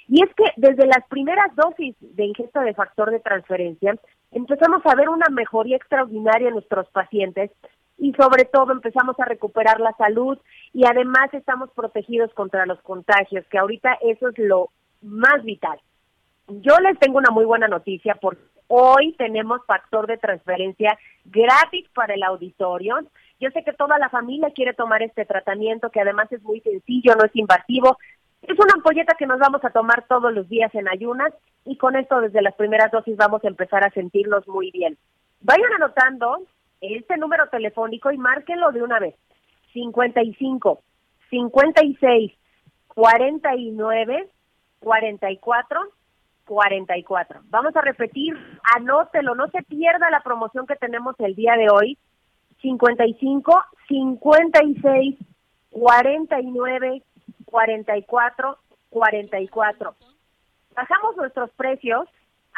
Y 0.07 0.23
es 0.23 0.31
que 0.35 0.45
desde 0.57 0.87
las 0.87 1.05
primeras 1.09 1.55
dosis 1.57 1.97
de 1.99 2.27
ingesta 2.27 2.61
de 2.61 2.75
factor 2.75 3.11
de 3.11 3.20
transferencia, 3.20 3.97
empezamos 4.31 4.83
a 4.85 4.95
ver 4.95 5.09
una 5.09 5.29
mejoría 5.31 5.77
extraordinaria 5.77 6.49
en 6.49 6.55
nuestros 6.55 6.89
pacientes 6.91 7.51
y 7.99 8.12
sobre 8.12 8.45
todo 8.45 8.73
empezamos 8.73 9.18
a 9.18 9.25
recuperar 9.25 9.81
la 9.81 9.93
salud 9.93 10.39
y 10.73 10.85
además 10.87 11.33
estamos 11.33 11.70
protegidos 11.70 12.33
contra 12.35 12.66
los 12.66 12.81
contagios, 12.83 13.47
que 13.49 13.59
ahorita 13.59 13.99
eso 14.03 14.29
es 14.29 14.39
lo 14.39 14.70
más 15.03 15.43
vital. 15.43 15.79
Yo 16.49 16.77
les 16.81 16.99
tengo 16.99 17.18
una 17.18 17.31
muy 17.31 17.45
buena 17.45 17.68
noticia 17.68 18.16
porque 18.20 18.43
hoy 18.75 19.14
tenemos 19.18 19.61
factor 19.66 20.07
de 20.07 20.16
transferencia 20.16 20.99
gratis 21.27 21.87
para 21.95 22.14
el 22.14 22.23
auditorio. 22.23 23.01
Yo 23.39 23.51
sé 23.51 23.62
que 23.64 23.75
toda 23.75 23.99
la 23.99 24.09
familia 24.09 24.51
quiere 24.55 24.73
tomar 24.73 25.03
este 25.03 25.27
tratamiento, 25.27 25.91
que 25.91 26.01
además 26.01 26.33
es 26.33 26.43
muy 26.43 26.61
sencillo, 26.61 27.14
no 27.14 27.27
es 27.27 27.37
invasivo. 27.37 27.99
Es 28.41 28.59
una 28.59 28.73
ampolleta 28.75 29.14
que 29.18 29.27
nos 29.27 29.39
vamos 29.39 29.62
a 29.62 29.70
tomar 29.70 30.07
todos 30.09 30.33
los 30.33 30.49
días 30.49 30.75
en 30.75 30.89
ayunas 30.89 31.35
y 31.66 31.77
con 31.77 31.97
esto 31.97 32.23
desde 32.23 32.41
las 32.41 32.55
primeras 32.55 32.91
dosis 32.91 33.14
vamos 33.18 33.45
a 33.45 33.49
empezar 33.49 33.85
a 33.85 33.91
sentirnos 33.91 34.49
muy 34.49 34.70
bien. 34.70 34.97
Vayan 35.43 35.70
anotando 35.75 36.39
este 36.81 37.18
número 37.18 37.49
telefónico 37.51 38.11
y 38.11 38.16
márquenlo 38.16 38.73
de 38.73 38.83
una 38.83 38.99
vez. 38.99 39.14
55 39.75 40.81
56 41.29 42.33
49 42.89 44.29
44 44.81 45.81
44. 46.53 47.40
Vamos 47.48 47.74
a 47.74 47.80
repetir, 47.80 48.36
anótelo, 48.76 49.34
no 49.34 49.48
se 49.48 49.62
pierda 49.62 50.11
la 50.11 50.20
promoción 50.20 50.66
que 50.66 50.76
tenemos 50.76 51.14
el 51.18 51.34
día 51.34 51.55
de 51.57 51.68
hoy. 51.70 51.96
55 52.61 53.64
56 53.88 55.16
49 55.70 57.03
44 57.46 58.59
44. 58.90 59.94
Bajamos 60.76 61.16
nuestros 61.16 61.50
precios, 61.53 62.07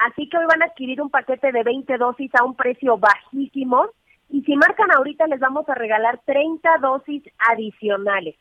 así 0.09 0.29
que 0.29 0.39
hoy 0.39 0.47
van 0.47 0.63
a 0.63 0.67
adquirir 0.67 1.01
un 1.01 1.11
paquete 1.11 1.53
de 1.53 1.63
20 1.63 1.97
dosis 1.97 2.35
a 2.35 2.45
un 2.45 2.57
precio 2.57 2.99
bajísimo 2.99 3.87
y 4.29 4.43
si 4.43 4.57
marcan 4.57 4.91
ahorita 4.91 5.29
les 5.29 5.39
vamos 5.39 5.69
a 5.69 5.75
regalar 5.75 6.21
30 6.25 6.79
dosis 6.81 7.23
adicionales. 7.49 8.35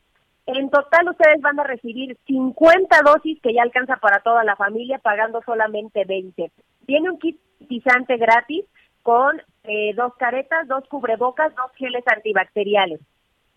En 0.45 0.69
total 0.69 1.09
ustedes 1.09 1.41
van 1.41 1.59
a 1.59 1.63
recibir 1.63 2.17
50 2.27 3.01
dosis 3.05 3.39
que 3.41 3.53
ya 3.53 3.61
alcanza 3.61 3.95
para 3.97 4.19
toda 4.19 4.43
la 4.43 4.57
familia 4.57 4.99
pagando 4.99 5.41
solamente 5.45 6.03
20. 6.03 6.51
Tiene 6.85 7.09
un 7.09 7.19
kit 7.19 7.39
pisante 7.69 8.17
gratis 8.17 8.65
con 9.03 9.41
eh, 9.63 9.93
dos 9.95 10.13
caretas, 10.15 10.67
dos 10.67 10.83
cubrebocas, 10.89 11.55
dos 11.55 11.71
geles 11.75 12.03
antibacteriales. 12.07 12.99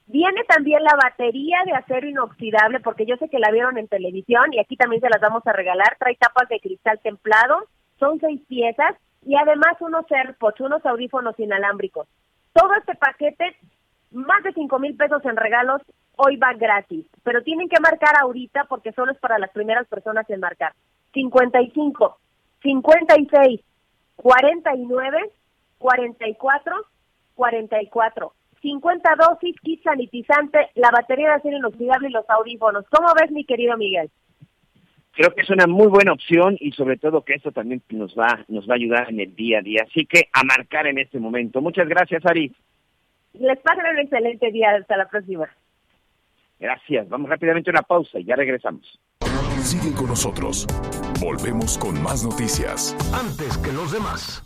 Viene 0.06 0.44
también 0.44 0.84
la 0.84 0.94
batería 0.94 1.58
de 1.64 1.72
acero 1.72 2.08
inoxidable, 2.08 2.78
porque 2.78 3.06
yo 3.06 3.16
sé 3.16 3.28
que 3.28 3.40
la 3.40 3.50
vieron 3.50 3.76
en 3.76 3.88
televisión 3.88 4.52
y 4.52 4.60
aquí 4.60 4.76
también 4.76 5.02
se 5.02 5.08
las 5.08 5.20
vamos 5.20 5.44
a 5.46 5.52
regalar. 5.52 5.96
Trae 5.98 6.14
tapas 6.14 6.48
de 6.48 6.60
cristal 6.60 7.00
templado, 7.02 7.66
son 7.98 8.20
seis 8.20 8.40
piezas 8.46 8.94
y 9.24 9.34
además 9.34 9.74
unos 9.80 10.04
AirPods, 10.08 10.60
unos 10.60 10.86
audífonos 10.86 11.34
inalámbricos. 11.40 12.06
Todo 12.52 12.72
este 12.74 12.94
paquete, 12.94 13.56
más 14.12 14.44
de 14.44 14.52
cinco 14.52 14.78
mil 14.78 14.96
pesos 14.96 15.24
en 15.24 15.36
regalos, 15.36 15.82
hoy 16.16 16.36
va 16.36 16.52
gratis, 16.54 17.06
pero 17.22 17.42
tienen 17.42 17.68
que 17.68 17.80
marcar 17.80 18.14
ahorita 18.20 18.64
porque 18.68 18.92
solo 18.92 19.12
es 19.12 19.18
para 19.18 19.38
las 19.38 19.50
primeras 19.50 19.86
personas 19.86 20.28
en 20.30 20.40
marcar. 20.40 20.72
55, 21.12 22.18
56, 22.62 23.60
49, 24.16 25.30
44, 25.78 26.74
44. 27.34 28.32
50 28.62 29.14
dosis, 29.16 29.54
kit 29.60 29.82
sanitizante, 29.82 30.70
la 30.74 30.90
batería 30.90 31.28
de 31.28 31.34
acero 31.34 31.58
inoxidable 31.58 32.08
y 32.08 32.12
los 32.12 32.28
audífonos. 32.28 32.84
¿Cómo 32.90 33.08
ves, 33.20 33.30
mi 33.30 33.44
querido 33.44 33.76
Miguel? 33.76 34.10
Creo 35.12 35.30
que 35.30 35.42
es 35.42 35.50
una 35.50 35.66
muy 35.66 35.86
buena 35.86 36.12
opción 36.12 36.56
y 36.60 36.72
sobre 36.72 36.98
todo 36.98 37.22
que 37.22 37.34
esto 37.34 37.52
también 37.52 37.82
nos 37.90 38.14
va, 38.14 38.44
nos 38.48 38.68
va 38.68 38.74
a 38.74 38.76
ayudar 38.76 39.08
en 39.08 39.20
el 39.20 39.34
día 39.34 39.60
a 39.60 39.62
día. 39.62 39.86
Así 39.88 40.04
que 40.04 40.28
a 40.32 40.42
marcar 40.42 40.86
en 40.86 40.98
este 40.98 41.18
momento. 41.18 41.60
Muchas 41.62 41.88
gracias, 41.88 42.26
Ari. 42.26 42.52
Les 43.34 43.58
pasen 43.60 43.86
un 43.86 43.98
excelente 43.98 44.50
día. 44.50 44.72
Hasta 44.72 44.96
la 44.96 45.08
próxima. 45.08 45.48
Gracias. 46.58 47.08
Vamos 47.08 47.28
rápidamente 47.28 47.70
a 47.70 47.72
una 47.72 47.82
pausa 47.82 48.18
y 48.18 48.24
ya 48.24 48.36
regresamos. 48.36 48.98
Sigue 49.62 49.92
con 49.94 50.06
nosotros. 50.06 50.66
Volvemos 51.20 51.78
con 51.78 52.00
más 52.02 52.24
noticias. 52.24 52.96
Antes 53.12 53.58
que 53.58 53.72
los 53.72 53.92
demás. 53.92 54.42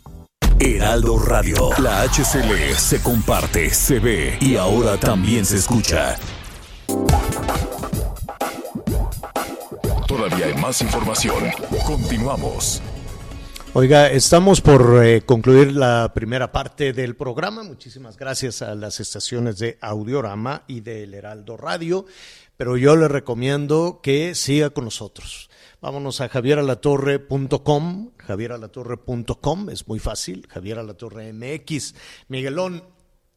Heraldo 0.59 1.17
Radio. 1.17 1.69
La 1.79 2.03
HCL 2.03 2.75
se 2.75 3.01
comparte, 3.01 3.69
se 3.71 3.99
ve 3.99 4.37
y 4.39 4.55
ahora 4.57 4.97
también 4.97 5.45
se 5.45 5.57
escucha. 5.57 6.17
Todavía 10.07 10.47
hay 10.47 10.53
más 10.55 10.81
información. 10.81 11.45
Continuamos. 11.85 12.81
Oiga, 13.73 14.11
estamos 14.11 14.59
por 14.59 15.01
eh, 15.01 15.21
concluir 15.21 15.71
la 15.71 16.11
primera 16.13 16.51
parte 16.51 16.91
del 16.91 17.15
programa. 17.15 17.63
Muchísimas 17.63 18.17
gracias 18.17 18.61
a 18.61 18.75
las 18.75 18.99
estaciones 18.99 19.59
de 19.59 19.77
Audiorama 19.79 20.65
y 20.67 20.81
del 20.81 21.13
Heraldo 21.13 21.55
Radio, 21.55 22.05
pero 22.57 22.75
yo 22.75 22.97
le 22.97 23.07
recomiendo 23.07 24.01
que 24.03 24.35
siga 24.35 24.71
con 24.71 24.83
nosotros. 24.83 25.49
Vámonos 25.79 26.19
a 26.19 26.27
javieralatorre.com, 26.27 28.11
javieralatorre.com, 28.17 29.69
es 29.69 29.87
muy 29.87 29.99
fácil, 29.99 30.47
javieralatorre 30.49 31.31
MX. 31.31 31.95
Miguelón, 32.27 32.83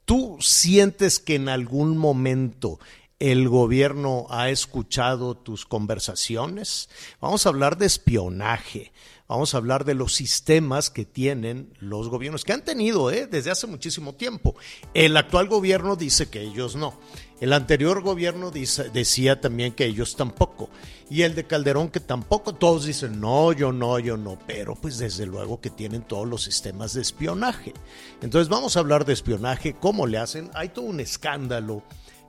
¿tú 0.05 0.39
sientes 0.41 1.20
que 1.20 1.37
en 1.37 1.49
algún 1.49 1.97
momento 1.97 2.80
¿El 3.20 3.49
gobierno 3.49 4.26
ha 4.28 4.51
escuchado 4.51 5.37
tus 5.37 5.64
conversaciones? 5.64 6.91
Vamos 7.20 7.47
a 7.47 7.51
hablar 7.51 7.78
de 7.78 7.87
espionaje. 7.87 8.93
Vamos 9.27 9.55
a 9.55 9.57
hablar 9.57 9.87
de 9.87 9.95
los 9.95 10.12
sistemas 10.12 10.91
que 10.91 11.07
tienen 11.07 11.72
los 11.81 12.11
gobiernos, 12.11 12.45
que 12.45 12.53
han 12.53 12.62
tenido 12.62 13.11
¿eh? 13.11 13.27
desde 13.27 13.51
hace 13.51 13.66
muchísimo 13.66 14.14
tiempo. 14.14 14.55
El 14.93 15.16
actual 15.16 15.49
gobierno 15.49 15.97
dice 15.97 16.29
que 16.29 16.43
ellos 16.43 16.77
no. 16.77 16.99
El 17.41 17.55
anterior 17.55 18.03
gobierno 18.03 18.51
decía 18.51 19.41
también 19.41 19.72
que 19.72 19.87
ellos 19.87 20.16
tampoco. 20.16 20.68
Y 21.09 21.22
el 21.22 21.35
de 21.35 21.45
Calderón 21.47 21.89
que 21.89 22.01
tampoco. 22.01 22.55
Todos 22.55 22.85
dicen, 22.85 23.18
no, 23.18 23.53
yo 23.53 23.72
no, 23.72 23.99
yo 23.99 24.18
no. 24.18 24.39
Pero 24.47 24.75
pues 24.75 24.99
desde 24.99 25.25
luego 25.25 25.59
que 25.59 25.70
tienen 25.70 26.03
todos 26.03 26.29
los 26.29 26.43
sistemas 26.43 26.93
de 26.93 27.01
espionaje. 27.01 27.72
Entonces 28.20 28.51
vamos 28.51 28.77
a 28.77 28.81
hablar 28.81 29.07
de 29.07 29.14
espionaje, 29.14 29.75
cómo 29.75 30.07
le 30.07 30.18
hacen. 30.18 30.51
Hay 30.53 30.68
todo 30.68 30.85
un 30.85 31.01
escándalo 31.01 31.83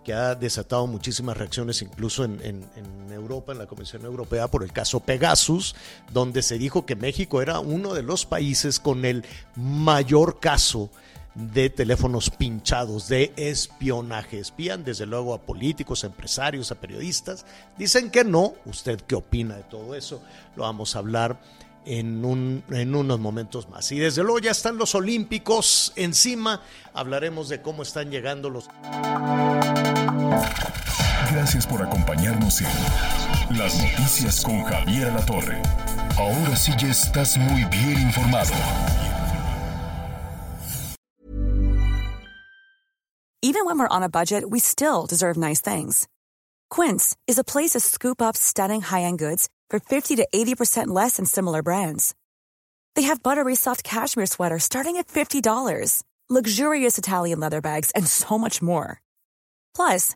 que 0.06 0.14
ha 0.14 0.36
desatado 0.36 0.86
muchísimas 0.86 1.36
reacciones 1.36 1.82
incluso 1.82 2.24
en, 2.24 2.64
Europa, 3.12 3.53
en 3.53 3.58
la 3.58 3.66
Comisión 3.66 4.06
Europea, 4.06 4.47
por 4.47 4.64
el 4.64 4.72
caso 4.72 4.99
Pegasus, 4.99 5.76
donde 6.14 6.43
se 6.43 6.60
dijo 6.60 6.86
que 6.86 6.95
México 6.95 7.41
era 7.41 7.60
uno 7.60 7.93
de 7.93 8.03
los 8.03 8.26
países 8.26 8.80
con 8.80 9.03
el 9.03 9.26
mayor 9.56 10.39
caso 10.39 10.91
de 11.34 11.70
teléfonos 11.70 12.30
pinchados, 12.30 13.08
de 13.08 13.34
espionaje. 13.36 14.39
Espían 14.39 14.84
desde 14.84 15.08
luego 15.08 15.34
a 15.34 15.41
políticos, 15.41 16.03
a 16.03 16.08
empresarios, 16.08 16.72
a 16.72 16.76
periodistas. 16.76 17.45
Dicen 17.78 18.12
que 18.12 18.24
no. 18.24 18.53
¿Usted 18.66 19.01
qué 19.01 19.16
opina 19.16 19.56
de 19.56 19.64
todo 19.64 19.95
eso? 19.95 20.22
Lo 20.56 20.64
vamos 20.64 20.95
a 20.95 20.99
hablar 20.99 21.39
en, 21.86 22.26
un, 22.26 22.64
en 22.70 22.95
unos 22.95 23.20
momentos 23.20 23.70
más. 23.70 23.91
Y 23.91 23.99
desde 23.99 24.24
luego 24.24 24.39
ya 24.39 24.51
están 24.51 24.78
los 24.78 24.95
Olímpicos 24.95 25.93
encima. 25.95 26.62
Hablaremos 26.93 27.49
de 27.49 27.62
cómo 27.62 27.84
están 27.84 28.10
llegando 28.10 28.49
los... 28.49 28.68
Gracias 31.31 31.65
por 31.65 31.81
acompañarnos 31.81 32.61
en 32.61 33.57
Las 33.57 33.75
Noticias 33.81 34.43
con 34.43 34.63
Javier 34.63 35.11
La 35.13 35.25
Torre. 35.25 35.61
Ahora 36.17 36.55
sí 36.55 36.71
ya 36.77 36.89
estás 36.89 37.38
muy 37.38 37.63
bien 37.65 37.99
informado. 38.01 38.53
Even 43.41 43.65
when 43.65 43.77
we're 43.77 43.88
on 43.88 44.03
a 44.03 44.09
budget, 44.09 44.49
we 44.49 44.59
still 44.59 45.05
deserve 45.05 45.38
nice 45.38 45.61
things. 45.61 46.07
Quince 46.69 47.15
is 47.27 47.38
a 47.38 47.43
place 47.43 47.71
to 47.71 47.79
scoop 47.79 48.21
up 48.21 48.36
stunning 48.36 48.81
high-end 48.81 49.19
goods 49.19 49.49
for 49.69 49.79
50 49.79 50.15
to 50.15 50.27
80% 50.33 50.88
less 50.88 51.17
than 51.17 51.25
similar 51.25 51.61
brands. 51.61 52.15
They 52.95 53.03
have 53.03 53.21
buttery 53.21 53.55
soft 53.55 53.83
cashmere 53.83 54.25
sweaters 54.25 54.63
starting 54.63 54.97
at 54.97 55.07
$50, 55.07 56.03
luxurious 56.29 56.97
Italian 56.97 57.39
leather 57.39 57.61
bags, 57.61 57.91
and 57.91 58.07
so 58.07 58.38
much 58.38 58.61
more. 58.61 58.99
Plus, 59.75 60.15